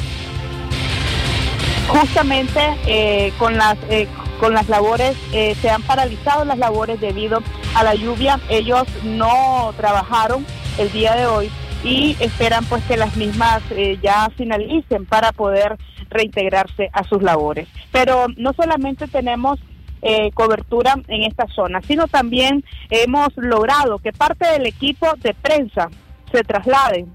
justamente 1.87 2.59
eh, 2.85 3.33
con 3.37 3.57
las 3.57 3.77
eh, 3.89 4.07
con 4.41 4.55
las 4.55 4.67
labores 4.69 5.15
eh, 5.33 5.53
se 5.61 5.69
han 5.69 5.83
paralizado 5.83 6.43
las 6.45 6.57
labores 6.57 6.99
debido 6.99 7.43
a 7.75 7.83
la 7.83 7.93
lluvia 7.93 8.39
ellos 8.49 8.85
no 9.03 9.71
trabajaron 9.77 10.43
el 10.79 10.91
día 10.91 11.13
de 11.15 11.27
hoy 11.27 11.51
y 11.83 12.17
esperan 12.19 12.65
pues 12.65 12.83
que 12.85 12.97
las 12.97 13.15
mismas 13.15 13.61
eh, 13.69 13.99
ya 14.01 14.29
finalicen 14.35 15.05
para 15.05 15.31
poder 15.31 15.77
reintegrarse 16.09 16.89
a 16.91 17.03
sus 17.03 17.21
labores 17.21 17.67
pero 17.91 18.25
no 18.35 18.51
solamente 18.53 19.07
tenemos 19.07 19.59
eh, 20.01 20.31
cobertura 20.33 20.95
en 21.07 21.21
esta 21.21 21.45
zona 21.47 21.79
sino 21.83 22.07
también 22.07 22.65
hemos 22.89 23.29
logrado 23.35 23.99
que 23.99 24.11
parte 24.11 24.47
del 24.47 24.65
equipo 24.65 25.05
de 25.17 25.35
prensa 25.35 25.87
se 26.31 26.43
traslade 26.43 27.05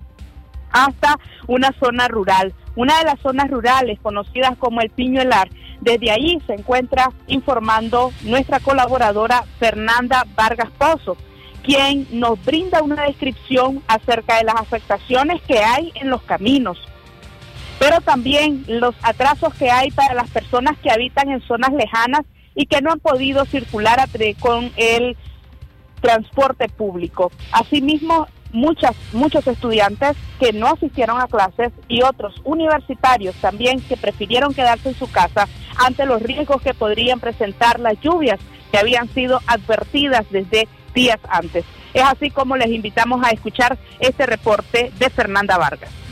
hasta 0.71 1.19
una 1.47 1.73
zona 1.81 2.09
rural, 2.09 2.53
una 2.75 2.99
de 2.99 3.05
las 3.05 3.21
zonas 3.21 3.51
rurales 3.51 3.99
conocidas 4.01 4.57
como 4.59 4.81
el 4.81 4.91
Piñuelar. 4.91 5.49
Desde 5.81 6.11
ahí 6.11 6.41
se 6.47 6.55
encuentra 6.55 7.13
informando 7.27 8.13
nuestra 8.23 8.61
colaboradora 8.61 9.45
Fernanda 9.59 10.27
Vargas 10.35 10.71
Pozo, 10.79 11.17
quien 11.63 12.07
nos 12.13 12.43
brinda 12.45 12.83
una 12.83 13.05
descripción 13.05 13.83
acerca 13.89 14.39
de 14.39 14.45
las 14.45 14.57
afectaciones 14.57 15.43
que 15.43 15.59
hay 15.59 15.93
en 15.97 16.11
los 16.11 16.23
caminos, 16.23 16.79
pero 17.79 18.01
también 18.01 18.65
los 18.69 18.95
atrasos 19.03 19.53
que 19.55 19.71
hay 19.71 19.91
para 19.91 20.15
las 20.15 20.31
personas 20.31 20.79
que 20.79 20.91
habitan 20.91 21.29
en 21.29 21.43
zonas 21.43 21.73
lejanas 21.73 22.23
y 22.55 22.67
que 22.67 22.81
no 22.81 22.93
han 22.93 23.01
podido 23.01 23.45
circular 23.45 24.09
con 24.41 24.73
el 24.77 25.17
transporte 26.01 26.69
público. 26.69 27.31
Asimismo, 27.53 28.29
muchas, 28.53 28.97
muchos 29.13 29.47
estudiantes 29.47 30.17
que 30.41 30.53
no 30.53 30.69
asistieron 30.69 31.21
a 31.21 31.27
clases 31.27 31.73
y 31.89 32.03
otros 32.03 32.35
universitarios 32.45 33.35
también 33.37 33.81
que 33.81 33.97
prefirieron 33.97 34.55
quedarse 34.55 34.91
en 34.91 34.95
su 34.95 35.11
casa 35.11 35.49
ante 35.79 36.07
los 36.07 36.23
riesgos 36.23 36.63
que 36.63 36.75
podrían 36.75 37.21
presentar 37.21 37.81
las 37.81 38.01
lluvias 38.01 38.41
que 38.71 38.79
habían 38.79 39.09
sido 39.09 39.41
advertidas 39.47 40.27
desde 40.31 40.69
días 40.95 41.19
antes. 41.29 41.65
Es 41.95 42.03
así 42.03 42.31
como 42.31 42.57
les 42.57 42.69
invitamos 42.69 43.25
a 43.25 43.31
escuchar 43.31 43.79
este 44.01 44.27
reporte 44.27 44.93
de 44.99 45.11
Fernanda 45.11 45.57
Vargas. 45.59 46.06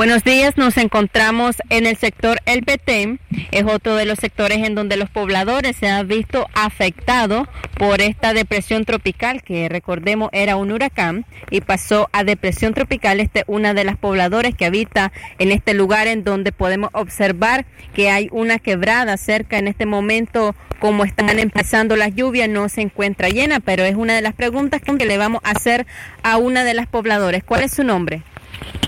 Buenos 0.00 0.24
días, 0.24 0.56
nos 0.56 0.78
encontramos 0.78 1.56
en 1.68 1.84
el 1.84 1.94
sector 1.94 2.38
El 2.46 2.62
Petén, 2.62 3.20
es 3.50 3.64
otro 3.64 3.96
de 3.96 4.06
los 4.06 4.18
sectores 4.18 4.66
en 4.66 4.74
donde 4.74 4.96
los 4.96 5.10
pobladores 5.10 5.76
se 5.76 5.88
han 5.88 6.08
visto 6.08 6.46
afectados 6.54 7.46
por 7.76 8.00
esta 8.00 8.32
depresión 8.32 8.86
tropical 8.86 9.42
que 9.42 9.68
recordemos 9.68 10.30
era 10.32 10.56
un 10.56 10.72
huracán 10.72 11.26
y 11.50 11.60
pasó 11.60 12.08
a 12.14 12.24
depresión 12.24 12.72
tropical. 12.72 13.20
Este 13.20 13.44
una 13.46 13.74
de 13.74 13.84
las 13.84 13.98
pobladores 13.98 14.54
que 14.54 14.64
habita 14.64 15.12
en 15.38 15.52
este 15.52 15.74
lugar 15.74 16.06
en 16.06 16.24
donde 16.24 16.50
podemos 16.50 16.88
observar 16.94 17.66
que 17.92 18.08
hay 18.08 18.30
una 18.32 18.58
quebrada 18.58 19.18
cerca 19.18 19.58
en 19.58 19.68
este 19.68 19.84
momento 19.84 20.54
como 20.78 21.04
están 21.04 21.38
empezando 21.38 21.94
las 21.94 22.14
lluvias 22.14 22.48
no 22.48 22.70
se 22.70 22.80
encuentra 22.80 23.28
llena, 23.28 23.60
pero 23.60 23.84
es 23.84 23.96
una 23.96 24.14
de 24.14 24.22
las 24.22 24.32
preguntas 24.32 24.80
que 24.80 25.04
le 25.04 25.18
vamos 25.18 25.42
a 25.44 25.50
hacer 25.50 25.86
a 26.22 26.38
una 26.38 26.64
de 26.64 26.72
las 26.72 26.86
pobladores. 26.86 27.44
¿Cuál 27.44 27.64
es 27.64 27.72
su 27.72 27.84
nombre? 27.84 28.22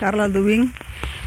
Carla 0.00 0.28
Dubín. 0.28 0.72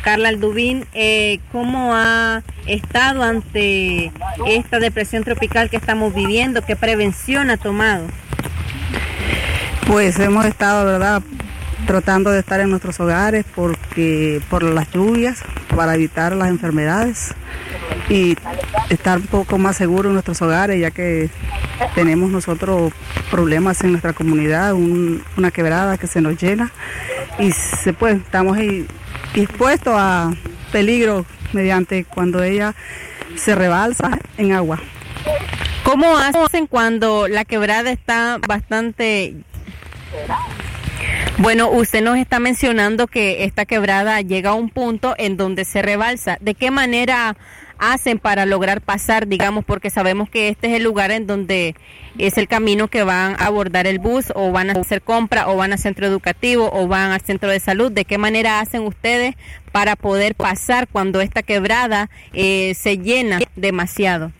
Carla 0.06 0.30
Aldubín, 0.30 0.86
eh, 0.94 1.40
¿cómo 1.52 1.96
ha 1.96 2.44
estado 2.68 3.24
ante 3.24 4.12
esta 4.46 4.78
depresión 4.78 5.24
tropical 5.24 5.68
que 5.72 5.78
estamos 5.78 6.14
viviendo? 6.14 6.62
¿Qué 6.62 6.76
prevención 6.76 7.50
ha 7.50 7.58
tomado? 7.58 8.06
Pues 9.88 10.20
hemos 10.20 10.46
estado, 10.46 10.86
¿verdad?, 10.86 11.24
tratando 11.88 12.30
de 12.30 12.40
estar 12.40 12.60
en 12.60 12.70
nuestros 12.70 13.00
hogares 13.00 13.46
porque 13.56 14.42
por 14.48 14.62
las 14.62 14.92
lluvias, 14.92 15.42
para 15.76 15.96
evitar 15.96 16.36
las 16.36 16.50
enfermedades 16.50 17.34
y 18.08 18.36
estar 18.90 19.18
un 19.18 19.26
poco 19.28 19.58
más 19.58 19.76
seguros 19.76 20.12
en 20.12 20.14
nuestros 20.14 20.40
hogares, 20.44 20.80
ya 20.80 20.92
que 20.92 21.30
tenemos 21.96 22.30
nosotros 22.30 22.94
problemas 23.32 23.84
en 23.84 23.90
nuestra 23.92 24.14
comunidad, 24.14 24.74
un- 24.74 25.24
una 25.36 25.50
quebrada 25.50 25.98
que 25.98 26.06
se 26.06 26.22
nos 26.22 26.40
llena 26.40 26.72
y 27.40 27.52
se 27.52 27.92
puede, 27.94 28.18
estamos 28.18 28.56
ahí 28.56 28.86
expuestos 29.34 29.94
a 29.98 30.32
peligro 30.72 31.26
mediante 31.54 32.06
cuando 32.06 32.44
ella 32.44 32.76
se 33.36 33.56
rebalsa 33.56 34.20
en 34.38 34.52
agua. 34.52 34.80
¿Cómo 35.84 36.18
hacen 36.18 36.68
cuando 36.68 37.28
la 37.28 37.46
quebrada 37.46 37.92
está 37.92 38.40
bastante... 38.48 39.36
Bueno, 41.38 41.70
usted 41.70 42.02
nos 42.02 42.18
está 42.18 42.40
mencionando 42.40 43.08
que 43.08 43.44
esta 43.44 43.66
quebrada 43.66 44.22
llega 44.22 44.52
a 44.52 44.54
un 44.54 44.70
punto 44.70 45.14
en 45.18 45.38
donde 45.38 45.66
se 45.66 45.82
rebalsa. 45.82 46.38
¿De 46.40 46.56
qué 46.56 46.72
manera 46.72 47.36
hacen 47.80 48.20
para 48.20 48.46
lograr 48.46 48.82
pasar, 48.82 49.28
digamos, 49.28 49.66
porque 49.66 49.90
sabemos 49.90 50.30
que 50.30 50.50
este 50.50 50.68
es 50.68 50.74
el 50.74 50.84
lugar 50.84 51.12
en 51.12 51.28
donde 51.28 51.76
es 52.18 52.38
el 52.38 52.48
camino 52.48 52.88
que 52.88 53.04
van 53.04 53.36
a 53.40 53.46
abordar 53.46 53.88
el 53.88 54.00
bus 54.00 54.32
o 54.36 54.52
van 54.52 54.70
a 54.70 54.74
hacer 54.74 55.02
compra 55.02 55.50
o 55.50 55.58
van 55.58 55.74
al 55.74 55.80
centro 55.80 56.06
educativo 56.06 56.70
o 56.72 56.88
van 56.88 57.12
al 57.12 57.22
centro 57.22 57.50
de 57.50 57.60
salud? 57.60 57.92
¿De 57.92 58.06
qué 58.06 58.18
manera 58.18 58.60
hacen 58.60 58.82
ustedes 58.82 59.36
para 59.72 59.96
poder 59.96 60.36
pasar 60.36 60.88
cuando 60.88 61.22
esta 61.22 61.44
quebrada 61.44 62.10
eh, 62.34 62.74
se 62.76 62.98
llena 62.98 63.40
demasiado? 63.56 64.32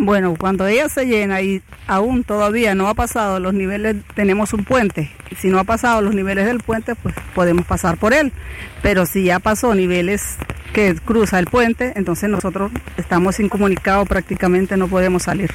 Bueno, 0.00 0.36
cuando 0.38 0.64
ella 0.68 0.88
se 0.88 1.06
llena 1.06 1.40
y 1.40 1.60
aún 1.88 2.22
todavía 2.22 2.76
no 2.76 2.86
ha 2.86 2.94
pasado 2.94 3.40
los 3.40 3.52
niveles, 3.52 3.96
tenemos 4.14 4.52
un 4.52 4.64
puente. 4.64 5.10
Si 5.36 5.48
no 5.48 5.58
ha 5.58 5.64
pasado 5.64 6.02
los 6.02 6.14
niveles 6.14 6.46
del 6.46 6.60
puente, 6.60 6.94
pues 6.94 7.16
podemos 7.34 7.66
pasar 7.66 7.98
por 7.98 8.14
él. 8.14 8.32
Pero 8.80 9.06
si 9.06 9.24
ya 9.24 9.40
pasó 9.40 9.74
niveles 9.74 10.36
que 10.72 10.94
cruza 10.96 11.38
el 11.38 11.46
puente, 11.46 11.92
entonces 11.96 12.28
nosotros 12.28 12.70
estamos 12.96 13.40
incomunicados, 13.40 14.08
prácticamente 14.08 14.76
no 14.76 14.88
podemos 14.88 15.24
salir. 15.24 15.50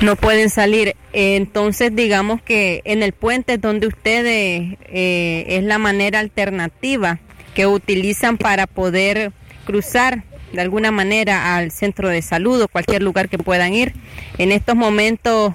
no 0.00 0.16
pueden 0.16 0.50
salir. 0.50 0.96
Entonces, 1.12 1.94
digamos 1.94 2.42
que 2.42 2.82
en 2.84 3.02
el 3.02 3.12
puente 3.12 3.54
es 3.54 3.60
donde 3.60 3.86
ustedes 3.86 4.76
eh, 4.86 5.44
es 5.48 5.64
la 5.64 5.78
manera 5.78 6.18
alternativa 6.18 7.20
que 7.54 7.66
utilizan 7.66 8.36
para 8.36 8.66
poder 8.66 9.32
cruzar 9.64 10.24
de 10.52 10.60
alguna 10.60 10.90
manera 10.90 11.56
al 11.56 11.70
centro 11.70 12.08
de 12.08 12.22
salud 12.22 12.60
o 12.62 12.68
cualquier 12.68 13.02
lugar 13.02 13.28
que 13.28 13.38
puedan 13.38 13.74
ir. 13.74 13.94
En 14.38 14.52
estos 14.52 14.76
momentos, 14.76 15.54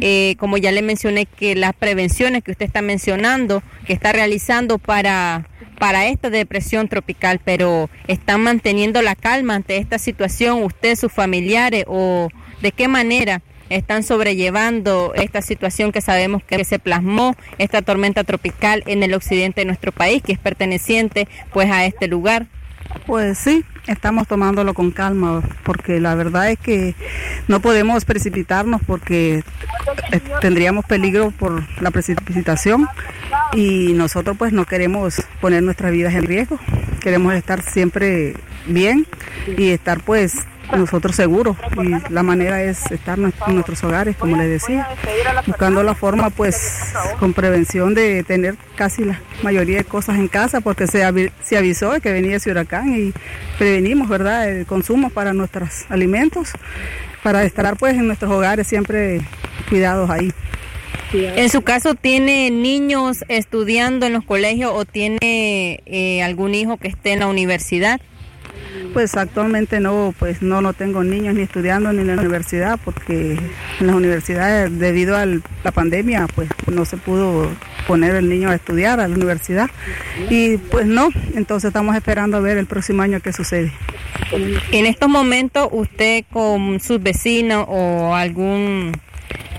eh, 0.00 0.36
como 0.38 0.56
ya 0.56 0.72
le 0.72 0.82
mencioné, 0.82 1.26
que 1.26 1.54
las 1.54 1.74
prevenciones 1.74 2.42
que 2.42 2.52
usted 2.52 2.66
está 2.66 2.82
mencionando, 2.82 3.62
que 3.86 3.92
está 3.92 4.12
realizando 4.12 4.78
para, 4.78 5.48
para 5.78 6.06
esta 6.06 6.30
depresión 6.30 6.88
tropical, 6.88 7.40
pero 7.44 7.90
están 8.06 8.42
manteniendo 8.42 9.02
la 9.02 9.14
calma 9.14 9.54
ante 9.54 9.76
esta 9.76 9.98
situación, 9.98 10.62
usted, 10.62 10.96
sus 10.96 11.12
familiares 11.12 11.84
o 11.86 12.28
¿De 12.62 12.70
qué 12.70 12.86
manera 12.86 13.42
están 13.70 14.04
sobrellevando 14.04 15.12
esta 15.16 15.42
situación 15.42 15.90
que 15.90 16.00
sabemos 16.00 16.44
que 16.44 16.64
se 16.64 16.78
plasmó, 16.78 17.34
esta 17.58 17.82
tormenta 17.82 18.22
tropical 18.22 18.84
en 18.86 19.02
el 19.02 19.14
occidente 19.14 19.62
de 19.62 19.64
nuestro 19.64 19.90
país, 19.90 20.22
que 20.22 20.32
es 20.32 20.38
perteneciente 20.38 21.26
pues 21.52 21.68
a 21.70 21.84
este 21.84 22.06
lugar? 22.06 22.46
Pues 23.06 23.38
sí, 23.38 23.64
estamos 23.86 24.28
tomándolo 24.28 24.74
con 24.74 24.90
calma, 24.90 25.42
porque 25.64 26.00
la 26.00 26.14
verdad 26.14 26.50
es 26.50 26.58
que 26.58 26.94
no 27.48 27.60
podemos 27.60 28.04
precipitarnos 28.04 28.80
porque 28.86 29.42
eh, 30.12 30.20
tendríamos 30.40 30.84
peligro 30.84 31.30
por 31.30 31.62
la 31.80 31.90
precipitación 31.90 32.88
y 33.52 33.92
nosotros 33.94 34.36
pues 34.38 34.52
no 34.52 34.64
queremos 34.64 35.22
poner 35.40 35.62
nuestras 35.62 35.92
vidas 35.92 36.14
en 36.14 36.24
riesgo, 36.24 36.58
queremos 37.00 37.34
estar 37.34 37.62
siempre 37.62 38.36
bien 38.66 39.06
y 39.56 39.70
estar 39.70 40.00
pues 40.00 40.36
nosotros 40.76 41.16
seguros 41.16 41.56
y 41.82 42.12
la 42.12 42.22
manera 42.22 42.62
es 42.62 42.90
estar 42.90 43.18
en 43.18 43.32
nuestros 43.48 43.82
hogares, 43.84 44.16
como 44.16 44.36
les 44.36 44.48
decía, 44.48 44.88
buscando 45.46 45.82
la 45.82 45.94
forma 45.94 46.30
pues 46.30 46.92
con 47.18 47.32
prevención 47.32 47.94
de 47.94 48.22
tener 48.24 48.56
casi 48.74 49.04
la 49.04 49.20
mayoría 49.42 49.78
de 49.78 49.84
cosas 49.84 50.16
en 50.16 50.28
casa 50.28 50.60
porque 50.60 50.86
se, 50.86 51.04
avisó 51.04 51.92
de 51.92 52.00
que 52.00 52.12
venía 52.12 52.36
ese 52.36 52.50
huracán 52.50 52.94
y 52.94 53.12
prevenimos, 53.58 54.08
¿verdad?, 54.08 54.48
el 54.48 54.66
consumo 54.66 55.10
para 55.10 55.32
nuestros 55.32 55.84
alimentos, 55.88 56.50
para 57.22 57.44
estar 57.44 57.76
pues 57.76 57.94
en 57.94 58.06
nuestros 58.06 58.30
hogares 58.30 58.66
siempre 58.66 59.20
cuidados 59.68 60.10
ahí. 60.10 60.32
En 61.12 61.50
su 61.50 61.60
caso, 61.60 61.94
¿tiene 61.94 62.50
niños 62.50 63.24
estudiando 63.28 64.06
en 64.06 64.14
los 64.14 64.24
colegios 64.24 64.72
o 64.74 64.86
tiene 64.86 65.82
eh, 65.84 66.22
algún 66.22 66.54
hijo 66.54 66.78
que 66.78 66.88
esté 66.88 67.12
en 67.12 67.20
la 67.20 67.26
universidad? 67.26 68.00
Pues 68.92 69.16
actualmente 69.16 69.80
no, 69.80 70.14
pues 70.18 70.42
no, 70.42 70.60
no 70.60 70.72
tengo 70.72 71.02
niños 71.04 71.34
ni 71.34 71.42
estudiando 71.42 71.92
ni 71.92 72.00
en 72.00 72.08
la 72.08 72.14
universidad 72.14 72.78
porque 72.84 73.38
en 73.80 73.86
las 73.86 73.96
universidades 73.96 74.78
debido 74.78 75.16
a 75.16 75.26
la 75.26 75.72
pandemia 75.72 76.26
pues 76.34 76.48
no 76.70 76.84
se 76.84 76.96
pudo 76.96 77.48
poner 77.86 78.14
el 78.14 78.28
niño 78.28 78.50
a 78.50 78.54
estudiar 78.54 79.00
a 79.00 79.08
la 79.08 79.14
universidad 79.14 79.70
y 80.30 80.58
pues 80.58 80.86
no, 80.86 81.08
entonces 81.34 81.68
estamos 81.68 81.96
esperando 81.96 82.36
a 82.36 82.40
ver 82.40 82.58
el 82.58 82.66
próximo 82.66 83.02
año 83.02 83.20
qué 83.20 83.32
sucede. 83.32 83.72
En 84.70 84.86
estos 84.86 85.08
momentos 85.08 85.68
usted 85.72 86.24
con 86.30 86.80
sus 86.80 87.02
vecinos 87.02 87.66
o 87.68 88.14
algún 88.14 88.92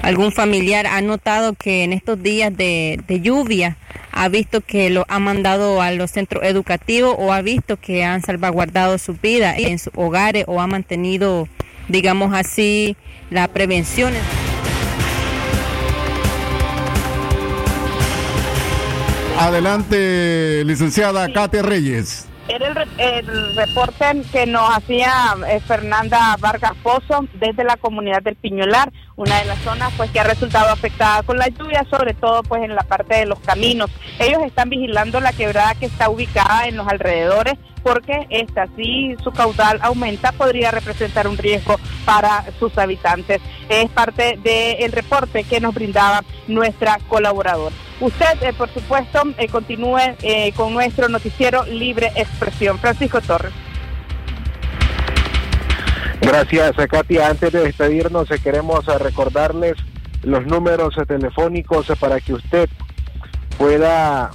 algún 0.02 0.32
familiar 0.32 0.86
ha 0.86 1.02
notado 1.02 1.54
que 1.54 1.84
en 1.84 1.94
estos 1.94 2.22
días 2.22 2.56
de, 2.56 3.00
de 3.08 3.22
lluvia 3.22 3.78
ha 4.14 4.30
visto 4.30 4.62
que 4.62 4.90
lo 4.90 5.06
ha 5.10 5.20
mandado 5.20 5.82
a 5.82 5.92
los 5.92 6.12
centros 6.12 6.44
educativos 6.44 7.16
o 7.18 7.34
ha 7.34 7.42
visto 7.42 7.78
que 7.78 8.04
han 8.04 8.22
salvaguardado 8.22 8.98
su 8.98 9.16
vida 9.16 9.56
en 9.58 9.80
sus 9.80 9.92
hogares 9.96 10.46
o 10.48 10.62
ha 10.62 10.68
mantenido, 10.68 11.48
digamos 11.90 12.34
así, 12.34 12.96
la 13.30 13.48
prevención. 13.48 14.14
Adelante, 19.40 20.64
licenciada 20.64 21.34
Kate 21.34 21.64
Reyes. 21.64 22.28
Era 22.48 22.86
el, 22.98 23.56
reporte 23.56 24.06
que 24.32 24.46
nos 24.46 24.70
hacía 24.76 25.36
eh, 25.48 25.62
Fernanda 25.62 26.36
Vargas 26.40 26.74
Pozo 26.84 27.26
desde 27.34 27.64
la 27.64 27.78
comunidad 27.78 28.22
del 28.22 28.36
Piñolar, 28.36 28.92
una 29.16 29.40
de 29.40 29.46
las 29.46 29.60
zonas 29.60 29.94
pues 29.96 30.12
que 30.12 30.20
ha 30.20 30.26
resultado 30.26 30.70
afectada 30.70 31.24
con 31.24 31.38
la 31.38 31.48
lluvia, 31.48 31.86
sobre 31.90 32.14
todo 32.14 32.44
pues 32.44 32.62
en 32.64 32.76
la 32.76 32.84
parte 32.84 33.16
de 33.16 33.26
los 33.26 33.40
caminos. 33.40 33.90
Ellos 34.20 34.42
están 34.46 34.70
vigilando 34.70 35.22
la 35.22 35.32
quebrada 35.32 35.76
que 35.76 35.86
está 35.86 36.10
ubicada 36.10 36.68
en 36.68 36.76
los 36.76 36.88
alrededores 36.88 37.56
porque 37.84 38.26
esta 38.30 38.68
si 38.76 39.16
su 39.24 39.32
caudal 39.32 39.80
aumenta 39.82 40.32
podría 40.32 40.72
representar 40.72 41.28
un 41.28 41.38
riesgo 41.38 41.80
para 42.06 42.46
sus 42.60 42.78
habitantes. 42.78 43.42
Es 43.70 43.90
parte 43.92 44.40
del 44.44 44.92
reporte 44.92 45.44
que 45.44 45.60
nos 45.60 45.74
brindaba 45.74 46.24
nuestra 46.48 47.00
colaboradora. 47.08 47.76
Usted, 48.00 48.42
eh, 48.42 48.54
por 48.54 48.70
supuesto, 48.74 49.22
eh, 49.38 49.48
continúe 49.48 50.00
eh, 50.22 50.52
con 50.56 50.74
nuestro 50.74 51.08
noticiero 51.10 51.66
Libre 51.66 52.12
Expresión. 52.16 52.80
Francisco 52.80 53.22
Torres. 53.22 53.54
Gracias, 56.22 56.76
Katia. 56.90 57.28
Antes 57.28 57.52
de 57.52 57.64
despedirnos, 57.64 58.30
queremos 58.44 58.86
recordarles 58.86 59.74
los 60.24 60.46
números 60.46 60.96
telefónicos 61.08 61.88
para 62.00 62.20
que 62.22 62.34
usted 62.34 62.70
pueda 63.58 64.32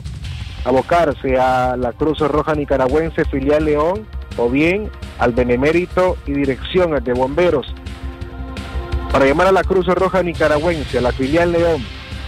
abocarse 0.69 1.39
a 1.39 1.77
la 1.79 1.93
Cruz 1.93 2.19
Roja 2.19 2.55
Nicaragüense 2.55 3.25
Filial 3.25 3.65
León 3.65 4.07
o 4.37 4.51
bien 4.51 4.91
al 5.19 5.33
Benemérito 5.33 6.19
y 6.27 6.33
Dirección 6.33 7.03
de 7.03 7.13
Bomberos. 7.15 7.75
Para 9.11 9.25
llamar 9.25 9.47
a 9.47 9.53
la 9.53 9.65
Cruz 9.65 9.87
Roja 9.87 10.23
Nicaragüense, 10.23 10.99
a 10.99 11.01
la 11.01 11.13
Filial 11.13 11.53
León, 11.53 11.83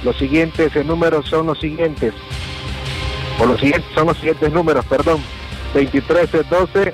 los 0.04 0.16
siguientes 0.16 0.74
números 0.86 1.26
son 1.28 1.48
los 1.48 1.60
siguientes, 1.60 2.14
o 3.38 3.44
los 3.44 3.60
siguientes 3.60 3.90
son 3.94 4.06
los 4.06 4.16
siguientes 4.16 4.50
números, 4.50 4.86
perdón, 4.86 5.20
2312 5.74 6.92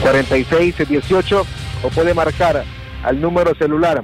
4618 0.00 1.46
o 1.82 1.88
puede 1.90 2.14
marcar 2.14 2.64
al 3.02 3.20
número 3.20 3.54
celular 3.54 4.02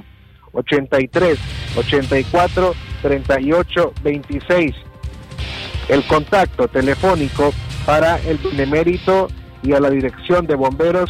83 0.53 1.39
84 1.75 2.75
38 3.01 3.93
26 4.03 4.75
el 5.89 6.05
contacto 6.05 6.67
telefónico 6.67 7.51
para 7.85 8.19
el 8.19 8.37
benemérito 8.37 9.29
y 9.63 9.73
a 9.73 9.79
la 9.79 9.89
dirección 9.89 10.45
de 10.47 10.55
bomberos 10.55 11.09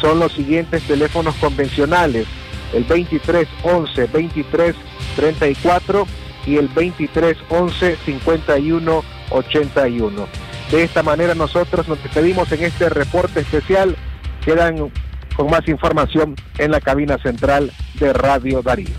son 0.00 0.20
los 0.20 0.32
siguientes 0.32 0.82
teléfonos 0.84 1.34
convencionales, 1.36 2.26
el 2.72 2.86
2311 2.86 4.06
2334 4.06 6.06
y 6.46 6.56
el 6.56 6.68
2311 6.68 7.96
5181. 8.04 10.26
De 10.70 10.82
esta 10.82 11.02
manera 11.02 11.34
nosotros 11.34 11.86
nos 11.88 12.02
despedimos 12.02 12.50
en 12.52 12.64
este 12.64 12.88
reporte 12.88 13.40
especial. 13.40 13.96
Quedan 14.44 14.90
con 15.36 15.50
más 15.50 15.66
información 15.68 16.36
en 16.58 16.70
la 16.70 16.80
cabina 16.80 17.18
central 17.18 17.72
de 17.98 18.12
Radio 18.12 18.62
Darío. 18.62 18.94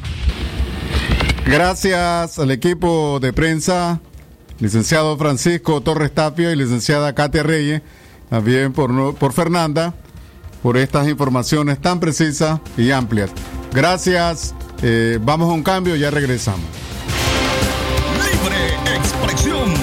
Gracias 1.46 2.40
al 2.40 2.52
equipo 2.52 3.20
de 3.20 3.32
prensa 3.32 4.02
licenciado 4.60 5.18
Francisco 5.18 5.82
Torres 5.82 6.14
Tapio 6.14 6.52
y 6.52 6.56
licenciada 6.56 7.14
Katia 7.14 7.44
Reyes, 7.44 7.82
también 8.30 8.74
por, 8.74 9.16
por 9.16 9.34
Fernanda, 9.34 9.94
por 10.64 10.78
estas 10.78 11.08
informaciones 11.08 11.80
tan 11.80 12.00
precisas 12.00 12.60
y 12.78 12.92
amplias. 12.92 13.32
Gracias, 13.74 14.56
eh, 14.82 15.20
vamos 15.22 15.50
a 15.50 15.54
un 15.54 15.64
cambio, 15.64 15.96
ya 15.96 16.10
regresamos. 16.12 16.66
Libre 18.24 18.96
expresión. 18.96 19.74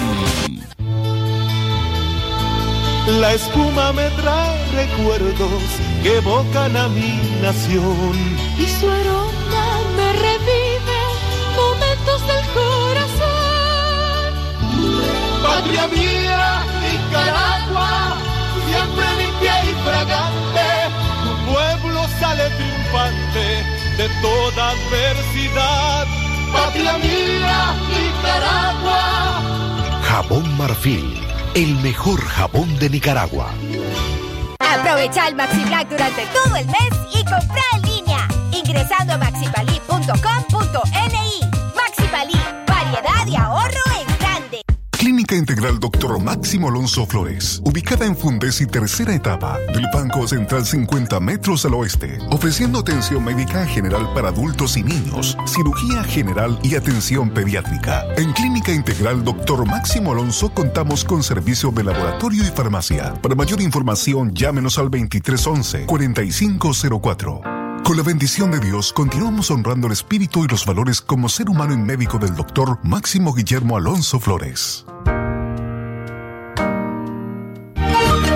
La 3.21 3.35
espuma 3.35 3.93
me 3.93 4.09
trae 4.11 4.73
recuerdos 4.73 5.63
que 6.03 6.17
evocan 6.17 6.77
a 6.77 6.89
mi 6.89 7.21
nación. 7.43 8.17
Y 8.59 8.67
su 8.67 8.89
aroma 8.89 9.81
me 9.97 10.13
revive 10.13 11.01
momentos 11.57 12.27
del 12.27 12.47
corazón 12.55 13.42
patria 15.53 15.85
mía, 15.89 16.65
Nicaragua, 16.83 17.91
siempre 18.67 19.07
limpia 19.21 19.55
y 19.65 19.67
fragante, 19.85 20.69
tu 21.25 21.33
pueblo 21.53 22.01
sale 22.19 22.47
triunfante 22.57 23.47
de 23.99 24.07
toda 24.23 24.63
adversidad. 24.71 26.05
Patria 26.53 26.95
mía, 26.99 27.59
Nicaragua. 27.93 29.01
Jabón 30.09 30.47
Marfil, 30.57 31.09
el 31.55 31.71
mejor 31.77 32.21
jabón 32.21 32.79
de 32.79 32.91
Nicaragua. 32.91 33.49
Aprovecha 34.59 35.29
el 35.29 35.35
Maxi 35.35 35.65
Black 35.65 35.89
durante 35.89 36.27
todo 36.27 36.57
el 36.57 36.67
mes 36.67 36.91
y 37.15 37.25
compra 37.25 37.63
en 37.75 37.83
línea, 37.83 38.29
ingresando 38.53 39.15
a 39.15 39.19
maxipali.com.ni. 39.19 41.41
Integral 45.37 45.79
Dr. 45.79 46.21
Máximo 46.21 46.69
Alonso 46.69 47.07
Flores, 47.07 47.61
ubicada 47.65 48.07
en 48.07 48.17
Fundes 48.17 48.61
y 48.61 48.67
tercera 48.67 49.15
etapa 49.15 49.59
del 49.73 49.87
Banco 49.93 50.27
Central 50.29 50.67
50 50.67 51.21
metros 51.21 51.65
al 51.65 51.75
oeste, 51.75 52.19
ofreciendo 52.31 52.81
atención 52.81 53.25
médica 53.25 53.65
general 53.67 54.13
para 54.15 54.29
adultos 54.29 54.77
y 54.77 54.83
niños, 54.83 55.37
cirugía 55.47 56.05
general 56.05 56.59
y 56.63 56.75
atención 56.75 57.31
pediátrica. 57.31 58.05
En 58.17 58.33
Clínica 58.33 58.73
Integral 58.73 59.25
Dr. 59.25 59.67
Máximo 59.67 60.13
Alonso 60.13 60.51
contamos 60.51 61.05
con 61.05 61.23
servicio 61.23 61.71
de 61.71 61.85
laboratorio 61.85 62.43
y 62.43 62.47
farmacia. 62.47 63.15
Para 63.23 63.35
mayor 63.35 63.61
información, 63.61 64.35
llámenos 64.35 64.79
al 64.79 64.91
2311 64.91 65.87
4504. 65.87 67.41
Con 67.85 67.97
la 67.97 68.03
bendición 68.03 68.51
de 68.51 68.61
Dios, 68.61 68.93
continuamos 68.93 69.51
honrando 69.51 69.89
el 69.89 69.93
espíritu 69.93 70.45
y 70.45 70.49
los 70.49 70.65
valores 70.65 71.01
como 71.01 71.29
ser 71.29 71.49
humano 71.49 71.75
y 71.75 71.79
médico 71.79 72.19
del 72.19 72.35
doctor 72.35 72.79
Máximo 72.83 73.35
Guillermo 73.35 73.77
Alonso 73.77 74.21
Flores. 74.21 74.85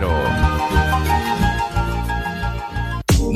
8835-05 0.00 1.27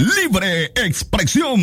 Libre 0.00 0.72
expresión. 0.76 1.60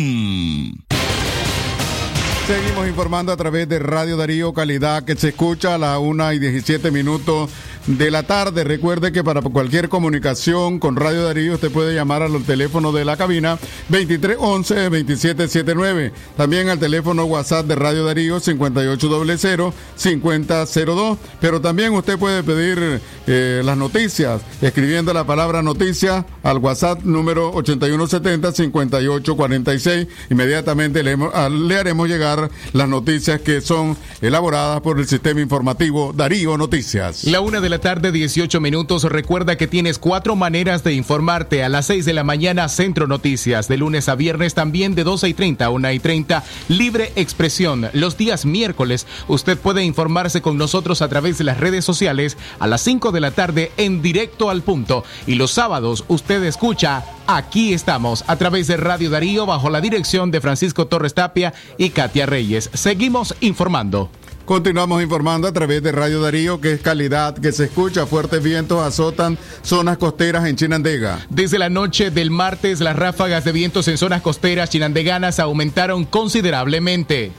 Seguimos 2.46 2.86
informando 2.86 3.32
a 3.32 3.36
través 3.36 3.68
de 3.68 3.80
Radio 3.80 4.16
Darío 4.16 4.52
Calidad 4.52 5.04
que 5.04 5.16
se 5.16 5.30
escucha 5.30 5.74
a 5.74 5.78
las 5.78 5.98
1 5.98 6.34
y 6.34 6.38
17 6.38 6.92
minutos 6.92 7.50
de 7.88 8.10
la 8.10 8.24
tarde. 8.24 8.64
Recuerde 8.64 9.12
que 9.12 9.24
para 9.24 9.40
cualquier 9.40 9.88
comunicación 9.88 10.78
con 10.78 10.96
Radio 10.96 11.24
Darío 11.24 11.54
usted 11.54 11.70
puede 11.70 11.94
llamar 11.94 12.20
al 12.22 12.42
teléfono 12.44 12.92
de 12.92 13.06
la 13.06 13.16
cabina 13.16 13.58
2311-2779. 13.90 16.12
También 16.36 16.68
al 16.68 16.78
teléfono 16.78 17.24
WhatsApp 17.24 17.64
de 17.66 17.76
Radio 17.76 18.04
Darío 18.04 18.38
5800-5002. 18.40 21.16
Pero 21.40 21.62
también 21.62 21.94
usted 21.94 22.18
puede 22.18 22.42
pedir 22.42 23.00
eh, 23.26 23.62
las 23.64 23.78
noticias 23.78 24.42
escribiendo 24.60 25.14
la 25.14 25.24
palabra 25.24 25.62
noticia 25.62 26.26
al 26.42 26.58
WhatsApp 26.58 27.04
número 27.04 27.54
8170-5846. 27.54 30.08
Inmediatamente 30.30 31.02
le, 31.02 31.16
le 31.16 31.76
haremos 31.76 32.06
llegar 32.08 32.50
las 32.74 32.88
noticias 32.88 33.40
que 33.40 33.62
son 33.62 33.96
elaboradas 34.20 34.82
por 34.82 34.98
el 34.98 35.06
sistema 35.06 35.40
informativo 35.40 36.12
Darío 36.14 36.58
Noticias. 36.58 37.24
La 37.24 37.40
una 37.40 37.60
de 37.60 37.77
tarde, 37.78 38.12
18 38.12 38.60
minutos. 38.60 39.04
Recuerda 39.04 39.56
que 39.56 39.66
tienes 39.66 39.98
cuatro 39.98 40.36
maneras 40.36 40.84
de 40.84 40.94
informarte. 40.94 41.64
A 41.64 41.68
las 41.68 41.86
6 41.86 42.04
de 42.04 42.12
la 42.12 42.24
mañana, 42.24 42.68
Centro 42.68 43.06
Noticias. 43.06 43.68
De 43.68 43.76
lunes 43.76 44.08
a 44.08 44.14
viernes 44.14 44.54
también 44.54 44.94
de 44.94 45.04
12 45.04 45.28
y 45.28 45.34
30 45.34 45.64
a 45.64 45.70
1 45.70 45.92
y 45.92 45.98
30. 45.98 46.44
Libre 46.68 47.12
expresión. 47.16 47.88
Los 47.92 48.16
días 48.16 48.46
miércoles, 48.46 49.06
usted 49.28 49.58
puede 49.58 49.84
informarse 49.84 50.42
con 50.42 50.58
nosotros 50.58 51.02
a 51.02 51.08
través 51.08 51.38
de 51.38 51.44
las 51.44 51.58
redes 51.58 51.84
sociales 51.84 52.36
a 52.58 52.66
las 52.66 52.80
5 52.82 53.12
de 53.12 53.20
la 53.20 53.30
tarde 53.30 53.72
en 53.76 54.02
directo 54.02 54.50
al 54.50 54.62
punto. 54.62 55.04
Y 55.26 55.34
los 55.34 55.50
sábados, 55.50 56.04
usted 56.08 56.42
escucha 56.44 57.04
Aquí 57.30 57.74
estamos 57.74 58.24
a 58.26 58.36
través 58.36 58.68
de 58.68 58.78
Radio 58.78 59.10
Darío 59.10 59.44
bajo 59.44 59.68
la 59.68 59.82
dirección 59.82 60.30
de 60.30 60.40
Francisco 60.40 60.86
Torres 60.86 61.12
Tapia 61.12 61.52
y 61.76 61.90
Katia 61.90 62.24
Reyes. 62.24 62.70
Seguimos 62.72 63.34
informando. 63.42 64.10
Continuamos 64.48 65.02
informando 65.02 65.46
a 65.46 65.52
través 65.52 65.82
de 65.82 65.92
Radio 65.92 66.22
Darío, 66.22 66.58
que 66.58 66.72
es 66.72 66.80
calidad, 66.80 67.36
que 67.36 67.52
se 67.52 67.64
escucha. 67.64 68.06
Fuertes 68.06 68.42
vientos 68.42 68.80
azotan 68.80 69.36
zonas 69.60 69.98
costeras 69.98 70.46
en 70.46 70.56
Chinandega. 70.56 71.18
Desde 71.28 71.58
la 71.58 71.68
noche 71.68 72.10
del 72.10 72.30
martes, 72.30 72.80
las 72.80 72.96
ráfagas 72.96 73.44
de 73.44 73.52
vientos 73.52 73.88
en 73.88 73.98
zonas 73.98 74.22
costeras 74.22 74.70
chinandeganas 74.70 75.38
aumentaron 75.38 76.06
considerablemente. 76.06 77.30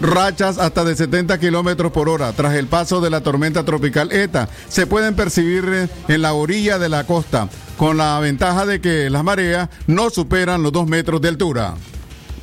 Rachas 0.00 0.58
hasta 0.58 0.84
de 0.84 0.94
70 0.94 1.40
kilómetros 1.40 1.90
por 1.90 2.08
hora 2.08 2.32
tras 2.32 2.54
el 2.54 2.68
paso 2.68 3.00
de 3.00 3.10
la 3.10 3.20
tormenta 3.20 3.64
tropical 3.64 4.12
ETA 4.12 4.48
se 4.68 4.86
pueden 4.86 5.16
percibir 5.16 5.88
en 6.06 6.22
la 6.22 6.34
orilla 6.34 6.78
de 6.78 6.88
la 6.88 7.02
costa, 7.02 7.48
con 7.76 7.96
la 7.96 8.20
ventaja 8.20 8.64
de 8.64 8.80
que 8.80 9.10
las 9.10 9.24
mareas 9.24 9.70
no 9.88 10.08
superan 10.08 10.62
los 10.62 10.70
dos 10.70 10.86
metros 10.86 11.20
de 11.20 11.30
altura. 11.30 11.74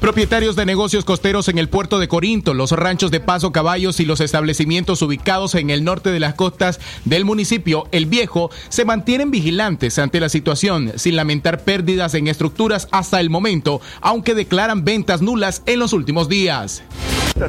Propietarios 0.01 0.55
de 0.55 0.65
negocios 0.65 1.05
costeros 1.05 1.47
en 1.47 1.59
el 1.59 1.69
puerto 1.69 1.99
de 1.99 2.07
Corinto, 2.07 2.55
los 2.55 2.71
ranchos 2.71 3.11
de 3.11 3.19
Paso 3.19 3.51
Caballos 3.51 3.99
y 3.99 4.05
los 4.05 4.19
establecimientos 4.19 5.03
ubicados 5.03 5.53
en 5.53 5.69
el 5.69 5.83
norte 5.83 6.11
de 6.11 6.19
las 6.19 6.33
costas 6.33 6.79
del 7.05 7.23
municipio 7.23 7.87
El 7.91 8.07
Viejo 8.07 8.49
se 8.69 8.83
mantienen 8.83 9.29
vigilantes 9.29 9.99
ante 9.99 10.19
la 10.19 10.29
situación, 10.29 10.93
sin 10.95 11.15
lamentar 11.15 11.59
pérdidas 11.59 12.15
en 12.15 12.27
estructuras 12.27 12.87
hasta 12.89 13.19
el 13.19 13.29
momento, 13.29 13.79
aunque 14.01 14.33
declaran 14.33 14.83
ventas 14.83 15.21
nulas 15.21 15.61
en 15.67 15.77
los 15.77 15.93
últimos 15.93 16.27
días. 16.27 16.81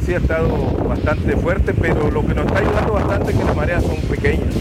Sí 0.05 0.13
ha 0.13 0.19
estado 0.19 0.49
bastante 0.87 1.35
fuerte, 1.39 1.73
pero 1.73 2.11
lo 2.11 2.21
que 2.27 2.35
nos 2.35 2.45
está 2.45 2.59
ayudando 2.59 2.93
bastante 2.93 3.33
es 3.33 3.39
que 3.39 3.45
las 3.45 3.57
mareas 3.57 3.83
son 3.83 3.97
pequeñas, 4.11 4.55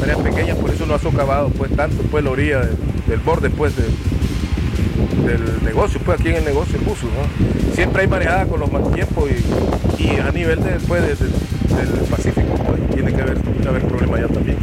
mareas 0.00 0.18
pequeñas, 0.20 0.56
por 0.56 0.70
eso 0.70 0.86
no 0.86 0.94
ha 0.94 0.98
socavado 0.98 1.50
pues 1.50 1.76
tanto 1.76 2.02
pues 2.10 2.24
la 2.24 2.30
orilla 2.30 2.60
del, 3.06 3.20
borde 3.20 3.50
pues 3.50 3.74
del, 5.24 5.64
negocio, 5.64 6.00
pues 6.04 6.20
aquí 6.20 6.28
en 6.28 6.36
el 6.36 6.44
negocio 6.44 6.78
el 6.78 6.84
buzo, 6.84 7.06
¿no? 7.06 7.74
Siempre 7.74 8.02
hay 8.02 8.08
mareada 8.08 8.46
con 8.46 8.60
los 8.60 8.70
mal 8.70 8.90
tiempos 8.92 9.30
y, 9.98 10.16
a 10.18 10.30
nivel 10.30 10.62
de, 10.62 10.72
pues, 10.86 11.18
del 11.18 11.30
Pacífico 12.10 12.54
pues, 12.66 12.80
tiene 12.94 13.12
que 13.12 13.22
haber, 13.22 13.38
haber 13.66 13.82
problema 13.82 14.16
allá 14.16 14.28
también. 14.28 14.56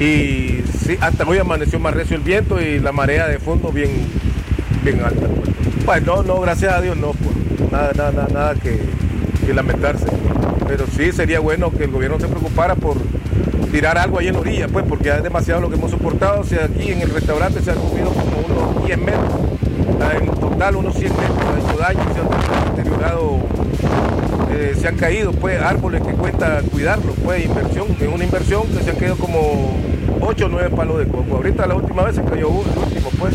Y 0.00 0.62
sí, 0.84 0.98
hasta 1.00 1.24
hoy 1.24 1.38
amaneció 1.38 1.78
más 1.78 1.94
recio 1.94 2.16
el 2.16 2.22
viento 2.22 2.60
y 2.60 2.80
la 2.80 2.92
marea 2.92 3.28
de 3.28 3.38
fondo 3.38 3.70
bien, 3.70 3.90
bien 4.82 5.00
alta. 5.00 5.28
Pues. 5.28 5.50
pues 5.84 6.02
no, 6.04 6.22
no, 6.22 6.40
gracias 6.40 6.74
a 6.74 6.80
Dios 6.80 6.96
no, 6.96 7.12
pues 7.12 7.70
nada, 7.70 7.92
nada, 7.96 8.28
nada 8.32 8.54
que, 8.56 8.80
lamentarse. 9.52 10.06
Pero 10.66 10.86
sí 10.86 11.12
sería 11.12 11.40
bueno 11.40 11.70
que 11.70 11.84
el 11.84 11.90
gobierno 11.90 12.18
se 12.18 12.28
preocupara 12.28 12.74
por 12.74 12.96
tirar 13.70 13.98
algo 13.98 14.18
ahí 14.18 14.28
en 14.28 14.34
la 14.34 14.40
orilla, 14.40 14.68
pues, 14.68 14.84
porque 14.88 15.10
es 15.10 15.22
demasiado 15.22 15.60
lo 15.60 15.68
que 15.68 15.76
hemos 15.76 15.90
soportado. 15.90 16.40
O 16.40 16.44
sea, 16.44 16.64
aquí 16.66 16.92
en 16.92 17.02
el 17.02 17.10
restaurante 17.10 17.60
se 17.60 17.72
han 17.72 17.78
comido 17.78 18.10
como 18.10 18.38
unos 18.46 18.86
10 18.86 18.98
metros, 18.98 19.32
ah, 20.00 20.12
en 20.20 20.26
total 20.26 20.76
unos 20.76 20.94
100 20.94 21.12
metros, 21.12 21.38
ha 21.38 21.58
hecho 21.58 21.78
daño, 21.78 22.14
se 22.14 22.20
han 22.20 22.76
deteriorado, 22.76 23.38
eh, 24.52 24.74
se 24.80 24.88
han 24.88 24.96
caído, 24.96 25.32
pues, 25.32 25.60
árboles 25.60 26.02
que 26.02 26.12
cuesta 26.12 26.62
cuidarlos, 26.70 27.14
pues, 27.24 27.44
inversión, 27.44 27.88
es 28.00 28.08
una 28.08 28.24
inversión 28.24 28.62
que 28.68 28.82
se 28.84 28.90
han 28.90 28.96
quedado 28.96 29.16
como 29.16 29.76
8 30.20 30.46
o 30.46 30.48
9 30.48 30.70
palos 30.70 30.98
de 30.98 31.06
coco. 31.06 31.36
Ahorita 31.36 31.66
la 31.66 31.74
última 31.74 32.04
vez 32.04 32.14
se 32.14 32.22
cayó 32.22 32.48
uno, 32.48 32.70
el 32.72 32.78
último, 32.78 33.10
pues. 33.18 33.34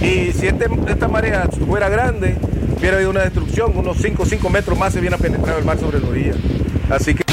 Y 0.00 0.32
si 0.32 0.46
este, 0.46 0.66
esta 0.88 1.08
marea 1.08 1.48
fuera 1.66 1.88
grande, 1.88 2.36
hubiera 2.84 2.98
habido 2.98 3.12
una 3.12 3.22
destrucción, 3.22 3.74
unos 3.74 3.96
5 3.96 4.22
o 4.22 4.26
5 4.26 4.50
metros 4.50 4.78
más 4.78 4.92
se 4.92 5.00
viene 5.00 5.16
a 5.16 5.18
penetrar 5.18 5.58
el 5.58 5.64
mar 5.64 5.80
sobre 5.80 6.00
la 6.00 6.06
orilla. 6.06 6.34
Así 6.90 7.14
que... 7.14 7.24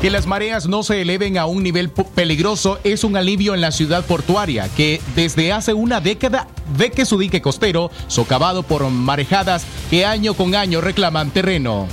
Que 0.00 0.10
las 0.10 0.26
mareas 0.26 0.66
no 0.66 0.82
se 0.82 1.00
eleven 1.00 1.38
a 1.38 1.46
un 1.46 1.62
nivel 1.62 1.88
peligroso 1.90 2.80
es 2.82 3.04
un 3.04 3.16
alivio 3.16 3.54
en 3.54 3.60
la 3.60 3.70
ciudad 3.70 4.04
portuaria, 4.04 4.68
que 4.76 5.00
desde 5.14 5.52
hace 5.52 5.74
una 5.74 6.00
década 6.00 6.48
ve 6.76 6.90
que 6.90 7.04
su 7.04 7.18
dique 7.18 7.40
costero, 7.40 7.92
socavado 8.08 8.64
por 8.64 8.90
marejadas 8.90 9.64
que 9.90 10.04
año 10.06 10.34
con 10.34 10.56
año 10.56 10.80
reclaman 10.80 11.30
terreno. 11.30 11.86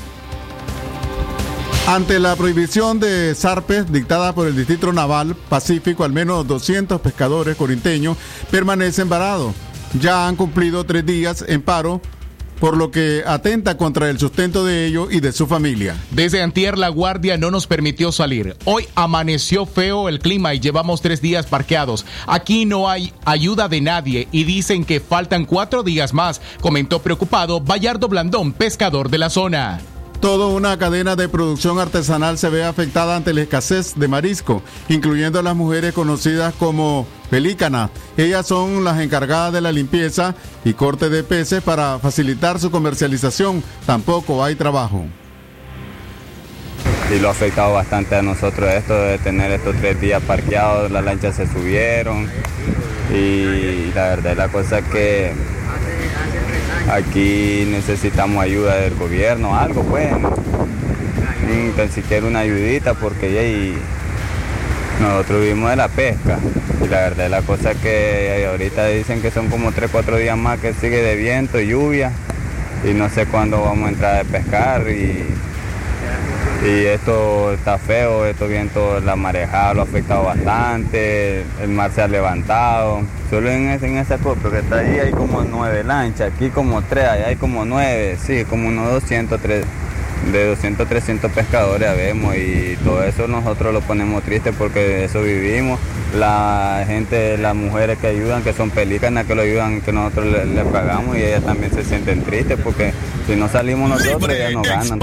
Ante 1.85 2.17
la 2.17 2.35
prohibición 2.35 2.99
de 2.99 3.35
zarpes 3.35 3.91
dictada 3.91 4.33
por 4.33 4.47
el 4.47 4.55
Distrito 4.55 4.91
Naval 4.91 5.35
Pacífico, 5.35 6.03
al 6.03 6.13
menos 6.13 6.47
200 6.47 6.99
pescadores 6.99 7.55
corinteños 7.57 8.17
permanecen 8.49 9.07
varados 9.07 9.53
ya 9.93 10.27
han 10.27 10.35
cumplido 10.35 10.85
tres 10.85 11.05
días 11.05 11.43
en 11.47 11.61
paro 11.61 12.01
por 12.59 12.75
lo 12.77 12.91
que 12.91 13.23
atenta 13.25 13.77
contra 13.77 14.09
el 14.09 14.19
sustento 14.19 14.65
de 14.65 14.85
ellos 14.85 15.07
y 15.11 15.19
de 15.19 15.31
su 15.31 15.47
familia. 15.47 15.95
Desde 16.11 16.41
antier 16.41 16.77
la 16.77 16.89
guardia 16.89 17.37
no 17.37 17.51
nos 17.51 17.67
permitió 17.67 18.11
salir. 18.11 18.55
Hoy 18.65 18.85
amaneció 18.95 19.65
feo 19.65 20.09
el 20.09 20.19
clima 20.19 20.53
y 20.53 20.59
llevamos 20.59 21.01
tres 21.01 21.21
días 21.21 21.45
parqueados. 21.45 22.05
Aquí 22.27 22.65
no 22.65 22.89
hay 22.89 23.13
ayuda 23.25 23.67
de 23.67 23.81
nadie 23.81 24.27
y 24.31 24.43
dicen 24.43 24.85
que 24.85 24.99
faltan 24.99 25.45
cuatro 25.45 25.83
días 25.83 26.13
más, 26.13 26.41
comentó 26.59 27.01
preocupado 27.01 27.61
Bayardo 27.61 28.07
Blandón, 28.07 28.51
pescador 28.53 29.09
de 29.09 29.17
la 29.17 29.29
zona. 29.29 29.79
Toda 30.19 30.47
una 30.47 30.77
cadena 30.77 31.15
de 31.15 31.29
producción 31.29 31.79
artesanal 31.79 32.37
se 32.37 32.49
ve 32.49 32.65
afectada 32.65 33.15
ante 33.15 33.33
la 33.33 33.41
escasez 33.41 33.95
de 33.95 34.09
marisco, 34.09 34.61
incluyendo 34.89 35.39
a 35.39 35.43
las 35.43 35.55
mujeres 35.55 35.93
conocidas 35.93 36.53
como 36.59 37.07
pelícana. 37.29 37.89
Ellas 38.17 38.45
son 38.45 38.83
las 38.83 38.99
encargadas 38.99 39.53
de 39.53 39.61
la 39.61 39.71
limpieza 39.71 40.35
y 40.65 40.73
corte 40.73 41.09
de 41.09 41.23
peces 41.23 41.63
para 41.63 41.99
facilitar 41.99 42.59
su 42.59 42.69
comercialización. 42.69 43.63
Tampoco 43.85 44.43
hay 44.43 44.55
trabajo. 44.55 45.05
y 47.15 47.19
lo 47.19 47.29
ha 47.29 47.31
afectado 47.31 47.73
bastante 47.73 48.15
a 48.15 48.21
nosotros 48.21 48.69
esto 48.69 48.93
de 48.93 49.17
tener 49.19 49.51
estos 49.51 49.75
tres 49.77 49.99
días 49.99 50.21
parqueados, 50.21 50.91
las 50.91 51.03
lanchas 51.03 51.35
se 51.37 51.47
subieron 51.47 52.29
y 53.11 53.91
la 53.95 54.09
verdad 54.09 54.37
la 54.37 54.49
cosa 54.49 54.77
es 54.79 54.85
que 54.85 55.33
aquí 56.91 57.67
necesitamos 57.69 58.43
ayuda 58.43 58.75
del 58.75 58.95
gobierno, 58.95 59.55
algo 59.55 59.83
pues, 59.83 60.09
tan 61.75 61.89
siquiera 61.91 62.27
una 62.27 62.39
ayudita 62.39 62.93
porque 62.93 63.73
nosotros 65.01 65.41
vivimos 65.41 65.69
de 65.69 65.75
la 65.75 65.87
pesca. 65.87 66.39
Y 66.83 66.87
la 66.87 67.01
verdad 67.01 67.29
la 67.29 67.41
cosa 67.41 67.73
que 67.75 68.45
ahorita 68.49 68.87
dicen 68.87 69.21
que 69.21 69.31
son 69.31 69.47
como 69.47 69.71
3, 69.71 69.89
4 69.91 70.17
días 70.17 70.37
más 70.37 70.59
que 70.59 70.73
sigue 70.73 71.01
de 71.01 71.15
viento 71.15 71.59
lluvia. 71.59 72.11
Y 72.83 72.93
no 72.93 73.09
sé 73.09 73.25
cuándo 73.25 73.61
vamos 73.61 73.87
a 73.87 73.91
entrar 73.91 74.21
a 74.21 74.23
pescar 74.23 74.89
y, 74.89 75.25
y 76.65 76.85
esto 76.85 77.53
está 77.53 77.77
feo, 77.77 78.25
estos 78.25 78.49
vientos, 78.49 79.03
la 79.03 79.15
marejada 79.15 79.73
lo 79.73 79.81
ha 79.81 79.83
afectado 79.83 80.23
bastante, 80.23 81.43
el 81.61 81.69
mar 81.69 81.91
se 81.93 82.01
ha 82.01 82.07
levantado, 82.07 83.01
solo 83.29 83.49
en 83.49 83.69
ese, 83.69 83.87
en 83.87 83.97
ese 83.97 84.17
puerto 84.17 84.51
que 84.51 84.59
está 84.59 84.79
ahí 84.79 84.99
hay 84.99 85.11
como 85.11 85.41
nueve 85.43 85.83
lanchas, 85.83 86.31
aquí 86.35 86.49
como 86.49 86.81
tres, 86.81 87.05
allá 87.05 87.27
hay 87.27 87.35
como 87.37 87.63
nueve, 87.65 88.17
sí, 88.25 88.43
como 88.45 88.67
unos 88.67 88.91
200, 88.91 89.41
tres- 89.41 89.65
de 90.33 90.47
200, 90.47 90.85
300 90.85 91.31
pescadores 91.31 91.95
vemos 91.95 92.35
y 92.35 92.77
todo 92.83 93.01
eso 93.05 93.25
nosotros 93.29 93.73
lo 93.73 93.79
ponemos 93.79 94.21
triste 94.21 94.51
porque 94.51 95.05
eso 95.05 95.21
vivimos. 95.21 95.79
La 96.13 96.83
gente, 96.85 97.37
las 97.37 97.55
mujeres 97.55 97.97
que 97.99 98.07
ayudan, 98.07 98.43
que 98.43 98.51
son 98.51 98.69
pelícanas, 98.69 99.25
que 99.25 99.33
lo 99.33 99.43
ayudan, 99.43 99.79
que 99.79 99.93
nosotros 99.93 100.25
le, 100.25 100.45
le 100.45 100.65
pagamos 100.65 101.15
y 101.17 101.21
ellas 101.21 101.43
también 101.45 101.71
se 101.73 101.85
sienten 101.85 102.21
tristes 102.23 102.59
porque 102.61 102.91
si 103.27 103.37
no 103.37 103.47
salimos 103.47 103.89
nosotros 103.91 104.29
ellas 104.33 104.51
no 104.51 104.61
ganan. 104.61 104.99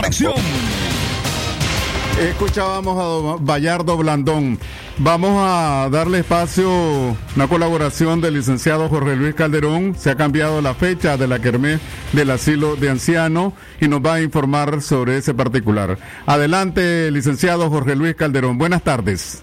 Escuchábamos 2.21 2.99
a 2.99 3.03
don 3.03 3.45
Bayardo 3.45 3.95
Blandón. 3.99 4.59
Vamos 4.97 5.33
a 5.39 5.91
darle 5.91 6.21
espacio, 6.21 7.14
una 7.37 7.47
colaboración 7.47 8.23
del 8.23 8.35
licenciado 8.35 8.89
Jorge 8.89 9.17
Luis 9.17 9.35
Calderón. 9.35 9.95
Se 9.95 10.11
ha 10.11 10.14
cambiado 10.14 10.62
la 10.62 10.73
fecha 10.73 11.19
de 11.19 11.29
la 11.29 11.41
Kermés 11.41 11.79
del 12.14 12.31
asilo 12.31 12.77
de 12.77 12.89
ancianos 12.89 13.53
y 13.83 13.89
nos 13.89 14.01
va 14.01 14.14
a 14.14 14.23
informar 14.23 14.81
sobre 14.81 15.19
ese 15.19 15.35
particular. 15.35 15.99
Adelante, 16.25 17.11
licenciado 17.11 17.69
Jorge 17.69 17.95
Luis 17.95 18.14
Calderón. 18.14 18.57
Buenas 18.57 18.83
tardes. 18.83 19.43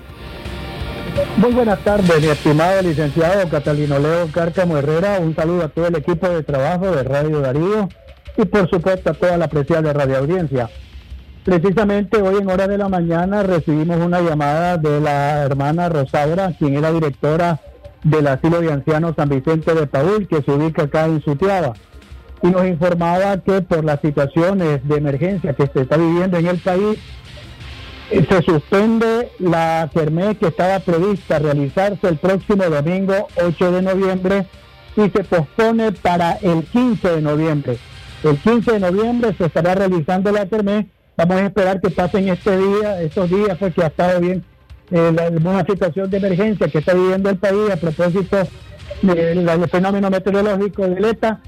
Muy 1.38 1.52
buenas 1.52 1.84
tardes, 1.84 2.22
mi 2.22 2.28
estimado 2.28 2.82
licenciado 2.82 3.48
Catalino 3.50 4.00
Leo 4.00 4.28
Cárcamo 4.32 4.78
Herrera. 4.80 5.20
Un 5.20 5.36
saludo 5.36 5.66
a 5.66 5.68
todo 5.68 5.88
el 5.90 5.96
equipo 5.98 6.28
de 6.28 6.42
trabajo 6.42 6.90
de 6.90 7.04
Radio 7.04 7.40
Darío 7.40 7.88
y 8.36 8.46
por 8.46 8.68
supuesto 8.68 9.12
a 9.12 9.14
toda 9.14 9.38
la 9.38 9.46
apreciable 9.46 9.94
radioaudiencia. 9.94 10.72
Precisamente 11.44 12.22
hoy 12.22 12.38
en 12.38 12.50
hora 12.50 12.68
de 12.68 12.78
la 12.78 12.88
mañana 12.88 13.44
recibimos 13.44 13.98
una 13.98 14.22
llamada 14.22 14.78
de 14.78 15.02
la 15.02 15.42
hermana 15.44 15.90
Rosaura, 15.90 16.54
quien 16.58 16.76
era 16.76 16.92
directora 16.92 17.60
del 18.04 18.28
asilo 18.28 18.62
de 18.62 18.72
ancianos 18.72 19.16
San 19.18 19.28
Vicente 19.28 19.74
de 19.74 19.86
Paul, 19.86 20.28
que 20.28 20.42
se 20.42 20.52
ubica 20.52 20.84
acá 20.84 21.06
en 21.06 21.22
Sutiaba. 21.22 21.74
Y 22.42 22.48
nos 22.48 22.66
informaba 22.66 23.38
que 23.40 23.62
por 23.62 23.84
las 23.84 24.00
situaciones 24.00 24.88
de 24.88 24.96
emergencia 24.96 25.54
que 25.54 25.68
se 25.68 25.82
está 25.82 25.98
viviendo 25.98 26.38
en 26.38 26.48
el 26.48 26.60
país, 26.60 26.98
eh, 28.10 28.26
se 28.30 28.42
suspende 28.42 29.30
la 29.40 29.90
kermés 29.94 30.38
que 30.38 30.48
estaba 30.48 30.80
prevista 30.80 31.40
realizarse 31.40 32.08
el 32.08 32.18
próximo 32.18 32.64
domingo 32.64 33.28
8 33.44 33.72
de 33.72 33.82
noviembre 33.82 34.46
y 34.96 35.10
se 35.10 35.24
pospone 35.24 35.92
para 35.92 36.34
el 36.34 36.64
15 36.64 37.16
de 37.16 37.22
noviembre. 37.22 37.78
El 38.24 38.38
15 38.38 38.74
de 38.74 38.80
noviembre 38.80 39.34
se 39.38 39.46
estará 39.46 39.76
realizando 39.76 40.32
la 40.32 40.46
kermés. 40.46 40.86
Vamos 41.16 41.38
a 41.38 41.46
esperar 41.46 41.80
que 41.80 41.90
pasen 41.90 42.28
este 42.30 42.58
día, 42.58 43.02
estos 43.02 43.30
días, 43.30 43.58
porque 43.60 43.84
ha 43.84 43.88
estado 43.88 44.20
bien 44.20 44.44
eh, 44.92 45.12
la, 45.14 45.30
una 45.50 45.66
situación 45.66 46.10
de 46.10 46.18
emergencia 46.18 46.68
que 46.68 46.80
está 46.80 46.94
viviendo 46.94 47.30
el 47.30 47.38
país 47.38 47.70
a 47.72 47.78
propósito 47.78 48.38
del 49.02 49.46
del 49.46 49.70
fenómeno 49.70 50.10
meteorológico 50.10 50.88
de 50.88 51.10
ETA. 51.10 51.40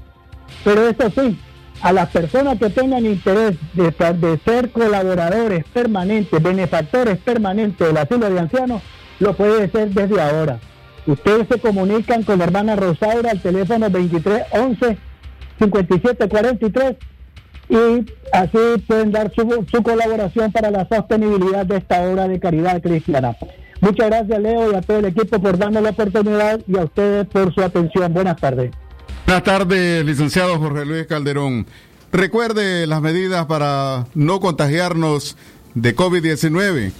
Pero 0.64 0.88
eso 0.88 1.10
sí, 1.10 1.38
a 1.82 1.92
las 1.92 2.08
personas 2.10 2.58
que 2.58 2.70
tengan 2.70 3.04
interés 3.04 3.56
de, 3.74 4.40
ser 4.44 4.70
colaboradores 4.70 5.64
permanentes, 5.72 6.42
benefactores 6.42 7.18
permanentes 7.18 7.86
del 7.86 7.96
asilo 7.96 8.30
de 8.30 8.40
ancianos, 8.40 8.82
lo 9.18 9.34
puede 9.34 9.64
hacer 9.64 9.90
desde 9.90 10.20
ahora. 10.20 10.58
Ustedes 11.06 11.46
se 11.48 11.60
comunican 11.60 12.22
con 12.22 12.38
la 12.38 12.44
hermana 12.44 12.76
Rosaura 12.76 13.30
al 13.30 13.40
teléfono 13.40 13.88
2311 13.90 14.98
5743 15.58 16.96
y 17.68 18.06
así 18.32 18.58
pueden 18.86 19.12
dar 19.12 19.32
su, 19.34 19.82
colaboración 19.82 20.52
para 20.52 20.70
la 20.70 20.86
sostenibilidad 20.88 21.66
de 21.66 21.78
esta 21.78 22.02
obra 22.02 22.28
de 22.28 22.38
caridad 22.38 22.80
cristiana. 22.80 23.36
Muchas 23.80 24.06
gracias 24.06 24.40
Leo 24.40 24.72
y 24.72 24.74
a 24.74 24.80
todo 24.80 24.98
el 24.98 25.06
equipo 25.06 25.40
por 25.40 25.58
darnos 25.58 25.82
la 25.82 25.90
oportunidad 25.90 26.60
y 26.66 26.78
a 26.78 26.84
ustedes 26.84 27.26
por 27.26 27.54
su 27.54 27.62
atención. 27.62 28.12
Buenas 28.12 28.36
tardes. 28.36 28.70
Buenas 29.26 29.44
tardes, 29.44 30.04
licenciado 30.04 30.58
Jorge 30.58 30.84
Luis 30.84 31.06
Calderón. 31.06 31.66
Recuerde 32.12 32.86
las 32.86 33.02
medidas 33.02 33.46
para 33.46 34.06
no 34.14 34.40
contagiarnos 34.40 35.36
de 35.74 35.94
COVID-19. 35.94 36.92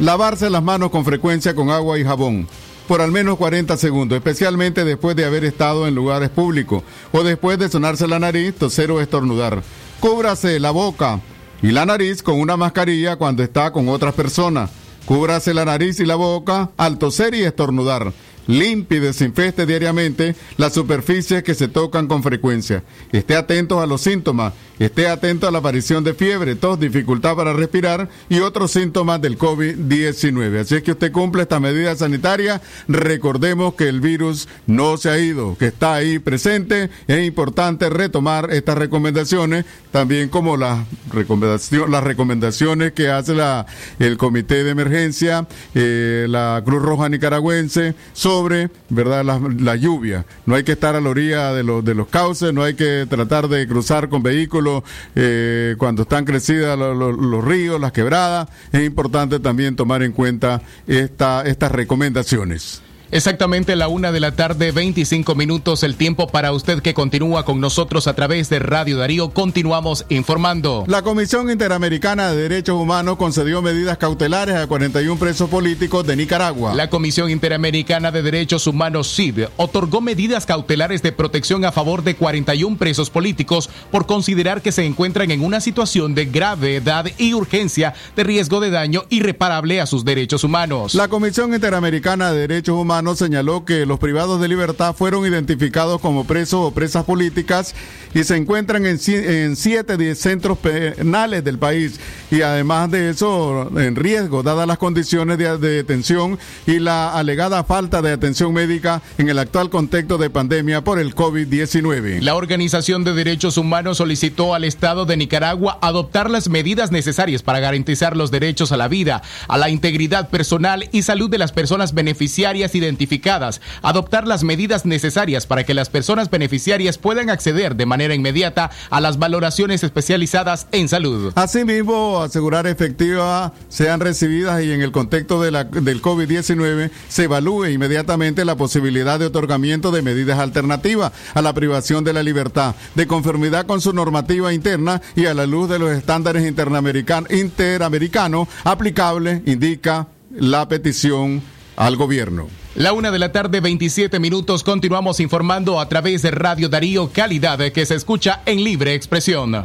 Lavarse 0.00 0.50
las 0.50 0.62
manos 0.62 0.90
con 0.90 1.04
frecuencia 1.04 1.54
con 1.54 1.70
agua 1.70 1.98
y 1.98 2.04
jabón 2.04 2.48
por 2.90 3.02
al 3.02 3.12
menos 3.12 3.36
40 3.36 3.76
segundos, 3.76 4.16
especialmente 4.16 4.84
después 4.84 5.14
de 5.14 5.24
haber 5.24 5.44
estado 5.44 5.86
en 5.86 5.94
lugares 5.94 6.28
públicos 6.28 6.82
o 7.12 7.22
después 7.22 7.56
de 7.56 7.68
sonarse 7.68 8.08
la 8.08 8.18
nariz, 8.18 8.52
toser 8.56 8.90
o 8.90 9.00
estornudar. 9.00 9.62
Cúbrase 10.00 10.58
la 10.60 10.70
boca 10.70 11.20
y 11.60 11.72
la 11.72 11.84
nariz 11.84 12.22
con 12.22 12.40
una 12.40 12.56
mascarilla 12.56 13.16
cuando 13.16 13.42
está 13.42 13.70
con 13.70 13.86
otras 13.90 14.14
personas. 14.14 14.70
Cúbrase 15.04 15.52
la 15.52 15.66
nariz 15.66 16.00
y 16.00 16.06
la 16.06 16.14
boca 16.14 16.70
al 16.78 16.96
toser 16.96 17.34
y 17.34 17.42
estornudar. 17.42 18.10
Limpie 18.50 18.98
y 18.98 19.00
desinfecte 19.00 19.64
diariamente 19.64 20.34
las 20.56 20.74
superficies 20.74 21.42
que 21.42 21.54
se 21.54 21.68
tocan 21.68 22.08
con 22.08 22.22
frecuencia. 22.22 22.82
Esté 23.12 23.36
atento 23.36 23.80
a 23.80 23.86
los 23.86 24.00
síntomas. 24.00 24.52
Esté 24.80 25.08
atento 25.08 25.46
a 25.46 25.50
la 25.50 25.58
aparición 25.58 26.04
de 26.04 26.14
fiebre, 26.14 26.54
tos, 26.54 26.80
dificultad 26.80 27.36
para 27.36 27.52
respirar 27.52 28.08
y 28.30 28.38
otros 28.40 28.70
síntomas 28.70 29.20
del 29.20 29.36
COVID-19. 29.36 30.58
Así 30.60 30.76
es 30.76 30.82
que 30.82 30.92
usted 30.92 31.12
cumple 31.12 31.42
esta 31.42 31.60
medida 31.60 31.94
sanitaria. 31.94 32.62
Recordemos 32.88 33.74
que 33.74 33.88
el 33.88 34.00
virus 34.00 34.48
no 34.66 34.96
se 34.96 35.10
ha 35.10 35.18
ido, 35.18 35.56
que 35.58 35.66
está 35.66 35.94
ahí 35.94 36.18
presente. 36.18 36.88
Es 37.06 37.26
importante 37.26 37.90
retomar 37.90 38.50
estas 38.52 38.78
recomendaciones, 38.78 39.66
también 39.90 40.30
como 40.30 40.56
las, 40.56 40.78
recomendación- 41.12 41.90
las 41.90 42.02
recomendaciones 42.02 42.92
que 42.92 43.10
hace 43.10 43.34
la, 43.34 43.66
el 43.98 44.16
Comité 44.16 44.64
de 44.64 44.70
Emergencia, 44.70 45.46
eh, 45.74 46.26
la 46.28 46.62
Cruz 46.64 46.80
Roja 46.82 47.10
Nicaragüense, 47.10 47.94
sobre 48.40 48.70
verdad 48.88 49.22
la, 49.22 49.38
la 49.58 49.76
lluvia. 49.76 50.24
No 50.46 50.54
hay 50.54 50.64
que 50.64 50.72
estar 50.72 50.96
a 50.96 51.00
la 51.00 51.10
orilla 51.10 51.52
de 51.52 51.62
los, 51.62 51.84
de 51.84 51.94
los 51.94 52.08
cauces, 52.08 52.54
no 52.54 52.62
hay 52.62 52.72
que 52.74 53.06
tratar 53.08 53.48
de 53.48 53.66
cruzar 53.68 54.08
con 54.08 54.22
vehículos 54.22 54.82
eh, 55.14 55.74
cuando 55.76 56.02
están 56.02 56.24
crecidas 56.24 56.78
lo- 56.78 56.94
lo- 56.94 57.12
los 57.12 57.44
ríos, 57.44 57.78
las 57.80 57.92
quebradas. 57.92 58.48
Es 58.72 58.82
importante 58.84 59.40
también 59.40 59.76
tomar 59.76 60.02
en 60.02 60.12
cuenta 60.12 60.62
esta, 60.86 61.42
estas 61.42 61.70
recomendaciones. 61.72 62.82
Exactamente 63.12 63.74
la 63.74 63.88
una 63.88 64.12
de 64.12 64.20
la 64.20 64.36
tarde, 64.36 64.70
25 64.70 65.34
minutos, 65.34 65.82
el 65.82 65.96
tiempo 65.96 66.28
para 66.28 66.52
usted 66.52 66.80
que 66.80 66.94
continúa 66.94 67.44
con 67.44 67.60
nosotros 67.60 68.06
a 68.06 68.14
través 68.14 68.48
de 68.50 68.60
Radio 68.60 68.98
Darío. 68.98 69.30
Continuamos 69.30 70.06
informando. 70.10 70.84
La 70.86 71.02
Comisión 71.02 71.50
Interamericana 71.50 72.30
de 72.30 72.42
Derechos 72.42 72.80
Humanos 72.80 73.16
concedió 73.16 73.62
medidas 73.62 73.98
cautelares 73.98 74.54
a 74.54 74.68
41 74.68 75.18
presos 75.18 75.50
políticos 75.50 76.06
de 76.06 76.14
Nicaragua. 76.14 76.72
La 76.76 76.88
Comisión 76.88 77.30
Interamericana 77.30 78.12
de 78.12 78.22
Derechos 78.22 78.68
Humanos, 78.68 79.12
CID, 79.12 79.46
otorgó 79.56 80.00
medidas 80.00 80.46
cautelares 80.46 81.02
de 81.02 81.10
protección 81.10 81.64
a 81.64 81.72
favor 81.72 82.04
de 82.04 82.14
41 82.14 82.78
presos 82.78 83.10
políticos 83.10 83.70
por 83.90 84.06
considerar 84.06 84.62
que 84.62 84.70
se 84.70 84.84
encuentran 84.86 85.32
en 85.32 85.42
una 85.42 85.60
situación 85.60 86.14
de 86.14 86.26
gravedad 86.26 87.06
y 87.18 87.34
urgencia 87.34 87.92
de 88.14 88.22
riesgo 88.22 88.60
de 88.60 88.70
daño 88.70 89.02
irreparable 89.08 89.80
a 89.80 89.86
sus 89.86 90.04
derechos 90.04 90.44
humanos. 90.44 90.94
La 90.94 91.08
Comisión 91.08 91.52
Interamericana 91.52 92.30
de 92.30 92.46
Derechos 92.46 92.76
Humanos 92.76 92.99
señaló 93.14 93.64
que 93.64 93.86
los 93.86 93.98
privados 93.98 94.40
de 94.40 94.48
libertad 94.48 94.94
fueron 94.94 95.26
identificados 95.26 96.00
como 96.00 96.24
presos 96.24 96.60
o 96.62 96.70
presas 96.72 97.04
políticas 97.04 97.74
y 98.14 98.24
se 98.24 98.36
encuentran 98.36 98.86
en, 98.86 98.98
en 99.06 99.56
siete 99.56 99.96
de 99.96 100.14
centros 100.14 100.58
penales 100.58 101.44
del 101.44 101.58
país 101.58 101.98
y 102.30 102.42
además 102.42 102.90
de 102.90 103.10
eso 103.10 103.70
en 103.78 103.96
riesgo 103.96 104.42
dadas 104.42 104.66
las 104.66 104.78
condiciones 104.78 105.38
de, 105.38 105.58
de 105.58 105.70
detención 105.70 106.38
y 106.66 106.78
la 106.78 107.12
alegada 107.12 107.64
falta 107.64 108.02
de 108.02 108.12
atención 108.12 108.52
médica 108.52 109.02
en 109.18 109.28
el 109.28 109.38
actual 109.38 109.70
contexto 109.70 110.18
de 110.18 110.30
pandemia 110.30 110.82
por 110.82 110.98
el 110.98 111.14
COVID-19. 111.14 112.20
La 112.20 112.34
Organización 112.34 113.04
de 113.04 113.14
Derechos 113.14 113.56
Humanos 113.56 113.98
solicitó 113.98 114.54
al 114.54 114.64
Estado 114.64 115.06
de 115.06 115.16
Nicaragua 115.16 115.78
adoptar 115.82 116.30
las 116.30 116.48
medidas 116.48 116.90
necesarias 116.90 117.42
para 117.42 117.60
garantizar 117.60 118.16
los 118.16 118.30
derechos 118.30 118.72
a 118.72 118.76
la 118.76 118.88
vida, 118.88 119.22
a 119.48 119.58
la 119.58 119.70
integridad 119.70 120.28
personal 120.30 120.88
y 120.92 121.02
salud 121.02 121.30
de 121.30 121.38
las 121.38 121.52
personas 121.52 121.94
beneficiarias 121.94 122.74
y 122.74 122.80
identificadas, 122.90 123.60
adoptar 123.82 124.26
las 124.26 124.42
medidas 124.42 124.84
necesarias 124.84 125.46
para 125.46 125.64
que 125.64 125.74
las 125.74 125.88
personas 125.88 126.28
beneficiarias 126.28 126.98
puedan 126.98 127.30
acceder 127.30 127.76
de 127.76 127.86
manera 127.86 128.14
inmediata 128.14 128.70
a 128.90 129.00
las 129.00 129.18
valoraciones 129.18 129.82
especializadas 129.84 130.66
en 130.72 130.88
salud. 130.88 131.32
Asimismo, 131.36 132.20
asegurar 132.20 132.66
efectivas 132.66 133.52
sean 133.68 134.00
recibidas 134.00 134.62
y 134.62 134.72
en 134.72 134.82
el 134.82 134.92
contexto 134.92 135.40
de 135.40 135.50
la, 135.52 135.64
del 135.64 136.02
COVID-19 136.02 136.90
se 137.08 137.24
evalúe 137.24 137.66
inmediatamente 137.66 138.44
la 138.44 138.56
posibilidad 138.56 139.18
de 139.18 139.26
otorgamiento 139.26 139.90
de 139.90 140.02
medidas 140.02 140.38
alternativas 140.38 141.12
a 141.32 141.42
la 141.42 141.54
privación 141.54 142.04
de 142.04 142.12
la 142.12 142.22
libertad, 142.22 142.74
de 142.94 143.06
conformidad 143.06 143.66
con 143.66 143.80
su 143.80 143.92
normativa 143.92 144.52
interna 144.52 145.00
y 145.14 145.26
a 145.26 145.34
la 145.34 145.46
luz 145.46 145.68
de 145.68 145.78
los 145.78 145.92
estándares 145.92 146.42
interamerican- 146.42 147.32
interamericanos 147.32 148.48
aplicables, 148.64 149.42
indica 149.46 150.08
la 150.34 150.66
petición 150.68 151.42
al 151.76 151.96
gobierno. 151.96 152.59
La 152.76 152.92
una 152.92 153.10
de 153.10 153.18
la 153.18 153.32
tarde, 153.32 153.60
27 153.60 154.20
minutos. 154.20 154.62
Continuamos 154.62 155.18
informando 155.18 155.80
a 155.80 155.88
través 155.88 156.22
de 156.22 156.30
Radio 156.30 156.68
Darío 156.68 157.10
Calidad, 157.12 157.58
que 157.72 157.84
se 157.84 157.96
escucha 157.96 158.42
en 158.46 158.62
libre 158.62 158.94
expresión. 158.94 159.64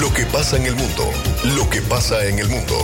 Lo 0.00 0.14
que 0.14 0.24
pasa 0.32 0.56
en 0.56 0.64
el 0.64 0.74
mundo, 0.76 1.04
lo 1.56 1.68
que 1.68 1.82
pasa 1.82 2.24
en 2.24 2.38
el 2.38 2.48
mundo. 2.48 2.74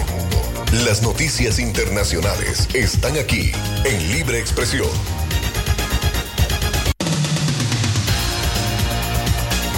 Las 0.84 1.02
noticias 1.02 1.58
internacionales 1.58 2.68
están 2.74 3.16
aquí 3.16 3.52
en 3.84 4.12
Libre 4.12 4.38
Expresión. 4.38 4.88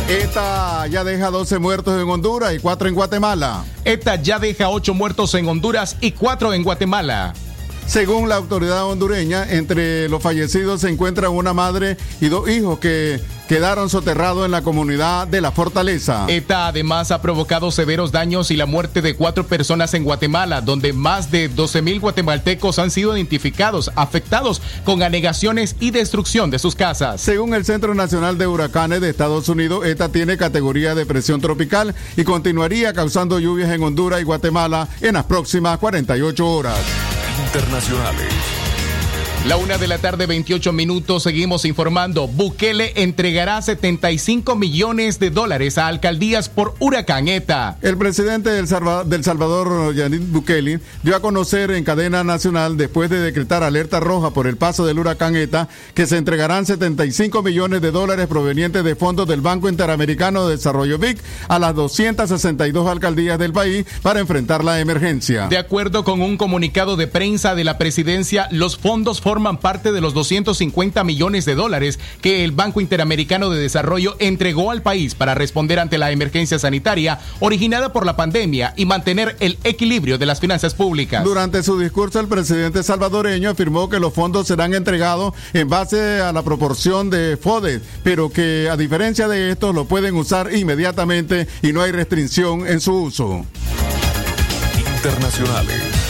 ETA 0.09 0.87
ya 0.87 1.05
deja 1.05 1.31
12 1.31 1.59
muertos 1.59 2.01
en 2.01 2.09
Honduras 2.09 2.55
y 2.55 2.59
4 2.61 2.89
en 2.89 2.95
Guatemala. 2.95 3.63
ETA 3.85 4.17
ya 4.17 4.39
deja 4.39 4.71
8 4.71 4.95
muertos 4.95 5.35
en 5.35 5.47
Honduras 5.47 5.99
y 6.01 6.13
4 6.13 6.55
en 6.55 6.63
Guatemala. 6.65 7.35
Según 7.89 8.29
la 8.29 8.35
autoridad 8.35 8.85
hondureña, 8.85 9.51
entre 9.51 10.11
los 10.11 10.23
fallecidos 10.23 10.83
se 10.83 10.91
encuentran 10.91 11.33
una 11.33 11.55
madre 11.55 11.97
y 12.21 12.29
dos 12.29 12.47
hijos 12.51 12.79
que 12.81 13.19
quedaron 13.49 13.89
soterrados 13.89 14.45
en 14.45 14.51
la 14.51 14.61
comunidad 14.61 15.27
de 15.27 15.41
la 15.41 15.53
fortaleza. 15.53 16.27
ETA 16.29 16.67
además 16.67 17.11
ha 17.11 17.23
provocado 17.23 17.71
severos 17.71 18.13
daños 18.13 18.51
y 18.51 18.57
la 18.57 18.67
muerte 18.67 19.01
de 19.01 19.17
cuatro 19.17 19.47
personas 19.47 19.95
en 19.95 20.05
Guatemala, 20.05 20.61
donde 20.61 20.93
más 20.93 21.31
de 21.31 21.49
12 21.49 21.81
mil 21.81 21.99
guatemaltecos 21.99 22.79
han 22.79 22.91
sido 22.91 23.17
identificados, 23.17 23.91
afectados 23.97 24.61
con 24.85 25.03
anegaciones 25.03 25.75
y 25.81 25.91
destrucción 25.91 26.51
de 26.51 26.59
sus 26.59 26.75
casas. 26.75 27.23
Según 27.23 27.55
el 27.55 27.65
Centro 27.65 27.95
Nacional 27.95 28.37
de 28.37 28.47
Huracanes 28.47 29.01
de 29.01 29.09
Estados 29.09 29.49
Unidos, 29.49 29.87
ETA 29.87 30.11
tiene 30.11 30.37
categoría 30.37 30.95
de 30.95 31.07
presión 31.07 31.41
tropical 31.41 31.95
y 32.19 32.25
continuaría 32.25 32.93
causando 32.93 33.39
lluvias 33.39 33.71
en 33.71 33.83
Honduras 33.83 34.21
y 34.21 34.25
Guatemala 34.25 34.89
en 35.01 35.15
las 35.15 35.25
próximas 35.25 35.79
48 35.79 36.47
horas. 36.47 37.18
Internacionales. 37.49 38.58
La 39.47 39.57
una 39.57 39.79
de 39.79 39.87
la 39.87 39.97
tarde, 39.97 40.27
28 40.27 40.75
minutos, 40.75 41.23
seguimos 41.23 41.65
informando. 41.65 42.29
Bukele 42.29 42.93
entregará 42.97 43.63
75 43.63 44.57
millones 44.57 45.19
de 45.21 45.31
dólares 45.31 45.79
a 45.79 45.87
alcaldías 45.87 46.51
por 46.51 46.75
huracán 46.81 47.29
ETA. 47.29 47.79
El 47.81 47.97
presidente 47.97 48.51
del, 48.51 48.67
Salva- 48.69 49.05
del 49.05 49.25
Salvador, 49.25 49.95
Yanit 49.95 50.21
Bukele, 50.31 50.81
dio 51.03 51.17
a 51.17 51.21
conocer 51.21 51.71
en 51.71 51.85
cadena 51.85 52.25
nacional, 52.25 52.77
después 52.77 53.09
de 53.09 53.21
decretar 53.21 53.63
alerta 53.63 54.01
roja 54.01 54.33
por 54.33 54.47
el 54.49 54.59
paso 54.59 54.85
del 54.85 54.99
huracán 54.99 55.35
ETA, 55.35 55.69
que 55.95 56.07
se 56.07 56.19
entregarán 56.19 56.67
75 56.67 57.43
millones 57.43 57.81
de 57.81 57.91
dólares 57.91 58.27
provenientes 58.27 58.85
de 58.85 58.97
fondos 58.97 59.27
del 59.29 59.41
Banco 59.41 59.71
Interamericano 59.71 60.47
de 60.47 60.57
Desarrollo 60.57 60.99
BIC 60.99 61.23
a 61.49 61.59
las 61.59 61.75
262 61.75 62.87
alcaldías 62.87 63.39
del 63.39 63.55
país 63.55 63.87
para 64.03 64.21
enfrentar 64.21 64.63
la 64.63 64.81
emergencia. 64.81 65.47
De 65.47 65.57
acuerdo 65.57 66.05
con 66.05 66.21
un 66.21 66.37
comunicado 66.37 66.97
de 66.97 67.07
prensa 67.07 67.55
de 67.55 67.65
la 67.65 67.79
presidencia, 67.79 68.47
los 68.51 68.77
fondos 68.77 69.23
forman 69.29 69.59
parte 69.59 69.93
de 69.93 70.01
los 70.01 70.15
250 70.15 71.05
millones 71.05 71.45
de 71.45 71.55
dólares 71.55 71.99
que 72.23 72.45
el 72.45 72.53
Banco 72.53 72.81
Interamericano 72.81 73.51
de 73.51 73.61
Desarrollo 73.61 74.17
entregó 74.21 74.71
al 74.71 74.81
país 74.81 75.15
para 75.15 75.35
responder 75.35 75.81
ante 75.81 75.99
la 75.99 76.11
emergencia 76.11 76.59
sanitaria 76.59 77.21
originada 77.39 77.93
por 77.93 78.07
la 78.07 78.17
pandemia 78.17 78.73
y 78.75 78.87
mantener 78.87 79.37
el 79.41 79.59
equilibrio 79.65 80.17
de 80.17 80.25
las 80.25 80.41
finanzas 80.41 80.73
públicas. 80.73 81.25
Durante 81.25 81.63
su 81.63 81.79
discurso, 81.79 82.21
el 82.21 82.27
presidente 82.27 82.83
salvadoreño 82.83 83.51
afirmó 83.51 83.91
que 83.91 84.01
los 84.01 84.15
fondos 84.15 84.47
serán 84.47 84.73
entregados 84.73 85.35
en 85.53 85.69
base 85.69 86.23
a 86.23 86.33
la 86.33 86.43
proporción 86.43 87.11
de 87.11 87.37
FODE, 87.37 87.83
pero 88.03 88.31
que 88.31 88.71
a 88.73 88.79
diferencia 88.79 89.29
de 89.29 89.51
estos 89.51 89.75
lo 89.75 89.85
pueden 89.85 90.15
usar 90.15 90.55
inmediatamente 90.55 91.47
y 91.61 91.75
no 91.75 91.83
hay 91.83 91.93
restricción 91.93 92.67
en 92.67 92.81
su 92.81 92.95
uso. 92.95 93.45
Internacionales. 94.97 96.08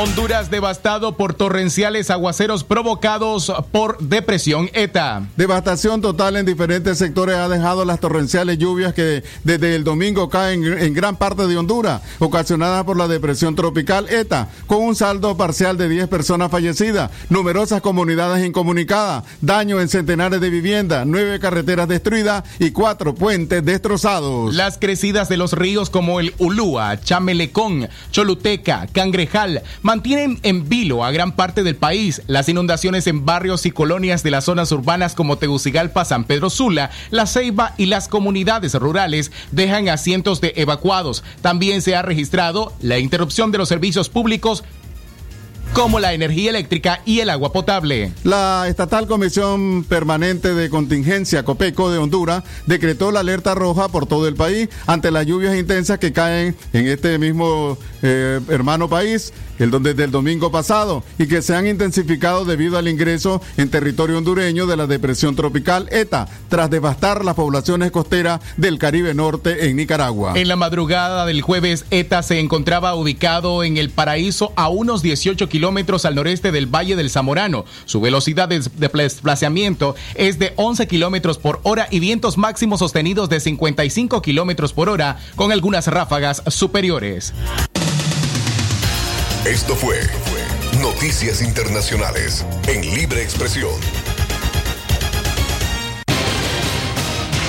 Honduras 0.00 0.48
devastado 0.48 1.16
por 1.16 1.34
torrenciales 1.34 2.10
aguaceros 2.10 2.62
provocados 2.62 3.52
por 3.72 3.98
depresión 3.98 4.70
ETA. 4.72 5.26
Devastación 5.36 6.00
total 6.00 6.36
en 6.36 6.46
diferentes 6.46 6.98
sectores 6.98 7.34
ha 7.34 7.48
dejado 7.48 7.84
las 7.84 7.98
torrenciales 7.98 8.58
lluvias 8.58 8.94
que 8.94 9.24
desde 9.42 9.74
el 9.74 9.82
domingo 9.82 10.28
caen 10.28 10.62
en 10.62 10.94
gran 10.94 11.16
parte 11.16 11.48
de 11.48 11.56
Honduras, 11.56 12.00
ocasionadas 12.20 12.84
por 12.84 12.96
la 12.96 13.08
depresión 13.08 13.56
tropical 13.56 14.08
ETA, 14.08 14.46
con 14.68 14.84
un 14.84 14.94
saldo 14.94 15.36
parcial 15.36 15.76
de 15.76 15.88
10 15.88 16.06
personas 16.06 16.52
fallecidas, 16.52 17.10
numerosas 17.28 17.80
comunidades 17.80 18.46
incomunicadas, 18.46 19.24
daño 19.40 19.80
en 19.80 19.88
centenares 19.88 20.40
de 20.40 20.48
viviendas, 20.50 21.08
nueve 21.08 21.40
carreteras 21.40 21.88
destruidas 21.88 22.44
y 22.60 22.70
cuatro 22.70 23.16
puentes 23.16 23.64
destrozados. 23.64 24.54
Las 24.54 24.78
crecidas 24.78 25.28
de 25.28 25.38
los 25.38 25.54
ríos 25.54 25.90
como 25.90 26.20
el 26.20 26.34
Ulúa, 26.38 27.00
Chamelecón, 27.00 27.88
Choluteca, 28.12 28.86
Cangrejal 28.92 29.64
mantienen 29.88 30.38
en 30.42 30.68
vilo 30.68 31.02
a 31.02 31.10
gran 31.12 31.32
parte 31.32 31.62
del 31.62 31.74
país. 31.74 32.20
Las 32.26 32.50
inundaciones 32.50 33.06
en 33.06 33.24
barrios 33.24 33.64
y 33.64 33.70
colonias 33.70 34.22
de 34.22 34.30
las 34.30 34.44
zonas 34.44 34.70
urbanas 34.70 35.14
como 35.14 35.38
Tegucigalpa, 35.38 36.04
San 36.04 36.24
Pedro 36.24 36.50
Sula, 36.50 36.90
La 37.08 37.24
Ceiba 37.24 37.72
y 37.78 37.86
las 37.86 38.06
comunidades 38.06 38.74
rurales 38.74 39.32
dejan 39.50 39.88
a 39.88 39.96
cientos 39.96 40.42
de 40.42 40.52
evacuados. 40.56 41.24
También 41.40 41.80
se 41.80 41.96
ha 41.96 42.02
registrado 42.02 42.74
la 42.82 42.98
interrupción 42.98 43.50
de 43.50 43.56
los 43.56 43.70
servicios 43.70 44.10
públicos 44.10 44.62
como 45.78 46.00
la 46.00 46.12
energía 46.12 46.50
eléctrica 46.50 47.02
y 47.04 47.20
el 47.20 47.30
agua 47.30 47.52
potable. 47.52 48.10
La 48.24 48.66
Estatal 48.66 49.06
Comisión 49.06 49.84
Permanente 49.84 50.52
de 50.52 50.70
Contingencia 50.70 51.44
COPECO 51.44 51.92
de 51.92 51.98
Honduras 51.98 52.42
decretó 52.66 53.12
la 53.12 53.20
alerta 53.20 53.54
roja 53.54 53.86
por 53.86 54.06
todo 54.06 54.26
el 54.26 54.34
país 54.34 54.68
ante 54.88 55.12
las 55.12 55.24
lluvias 55.24 55.56
intensas 55.56 56.00
que 56.00 56.12
caen 56.12 56.56
en 56.72 56.88
este 56.88 57.16
mismo 57.20 57.78
eh, 58.02 58.40
hermano 58.48 58.88
país 58.88 59.32
el 59.60 59.70
donde 59.72 59.90
desde 59.90 60.04
el 60.04 60.10
domingo 60.12 60.52
pasado 60.52 61.02
y 61.18 61.26
que 61.26 61.42
se 61.42 61.54
han 61.54 61.66
intensificado 61.66 62.44
debido 62.44 62.78
al 62.78 62.86
ingreso 62.86 63.42
en 63.56 63.70
territorio 63.70 64.18
hondureño 64.18 64.66
de 64.66 64.76
la 64.76 64.86
depresión 64.86 65.34
tropical 65.34 65.88
ETA 65.90 66.28
tras 66.48 66.70
devastar 66.70 67.24
las 67.24 67.34
poblaciones 67.34 67.90
costeras 67.90 68.40
del 68.56 68.78
Caribe 68.78 69.14
Norte 69.14 69.68
en 69.68 69.76
Nicaragua. 69.76 70.34
En 70.36 70.46
la 70.46 70.54
madrugada 70.54 71.26
del 71.26 71.42
jueves, 71.42 71.86
ETA 71.90 72.22
se 72.22 72.38
encontraba 72.38 72.94
ubicado 72.94 73.64
en 73.64 73.78
el 73.78 73.90
paraíso 73.90 74.52
a 74.54 74.68
unos 74.68 75.02
18 75.02 75.48
kilómetros 75.48 75.67
al 76.04 76.14
noreste 76.14 76.50
del 76.50 76.66
Valle 76.66 76.96
del 76.96 77.10
Zamorano. 77.10 77.64
Su 77.84 78.00
velocidad 78.00 78.48
de 78.48 78.60
desplazamiento 78.76 79.94
es 80.14 80.38
de 80.38 80.52
11 80.56 80.86
kilómetros 80.88 81.38
por 81.38 81.60
hora 81.62 81.88
y 81.90 82.00
vientos 82.00 82.38
máximos 82.38 82.80
sostenidos 82.80 83.28
de 83.28 83.40
55 83.40 84.22
kilómetros 84.22 84.72
por 84.72 84.88
hora, 84.88 85.18
con 85.36 85.52
algunas 85.52 85.86
ráfagas 85.86 86.42
superiores. 86.48 87.34
Esto 89.44 89.76
fue 89.76 89.98
Noticias 90.80 91.42
Internacionales 91.42 92.44
en 92.66 92.80
Libre 92.94 93.22
Expresión. 93.22 93.70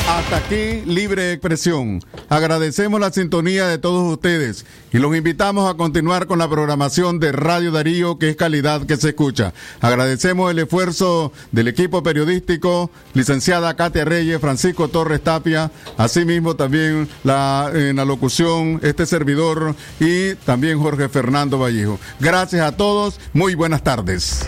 Hasta 0.09 0.37
aquí, 0.37 0.81
libre 0.87 1.31
expresión. 1.31 2.01
Agradecemos 2.29 2.99
la 2.99 3.11
sintonía 3.11 3.67
de 3.67 3.77
todos 3.77 4.11
ustedes 4.11 4.65
y 4.91 4.97
los 4.97 5.15
invitamos 5.15 5.69
a 5.69 5.77
continuar 5.77 6.25
con 6.25 6.39
la 6.39 6.49
programación 6.49 7.19
de 7.19 7.31
Radio 7.31 7.71
Darío, 7.71 8.17
que 8.17 8.29
es 8.29 8.35
calidad 8.35 8.87
que 8.87 8.97
se 8.97 9.09
escucha. 9.09 9.53
Agradecemos 9.81 10.49
el 10.49 10.57
esfuerzo 10.57 11.31
del 11.51 11.67
equipo 11.67 12.01
periodístico, 12.01 12.89
licenciada 13.13 13.75
Katia 13.75 14.03
Reyes, 14.03 14.41
Francisco 14.41 14.87
Torres 14.87 15.23
Tapia, 15.23 15.71
asimismo 15.95 16.55
también 16.55 17.07
la, 17.23 17.71
en 17.71 17.97
la 17.97 18.03
locución, 18.03 18.79
este 18.81 19.05
servidor 19.05 19.75
y 19.99 20.33
también 20.33 20.79
Jorge 20.79 21.07
Fernando 21.07 21.59
Vallejo. 21.59 21.99
Gracias 22.19 22.63
a 22.63 22.75
todos, 22.75 23.19
muy 23.31 23.53
buenas 23.53 23.83
tardes 23.83 24.47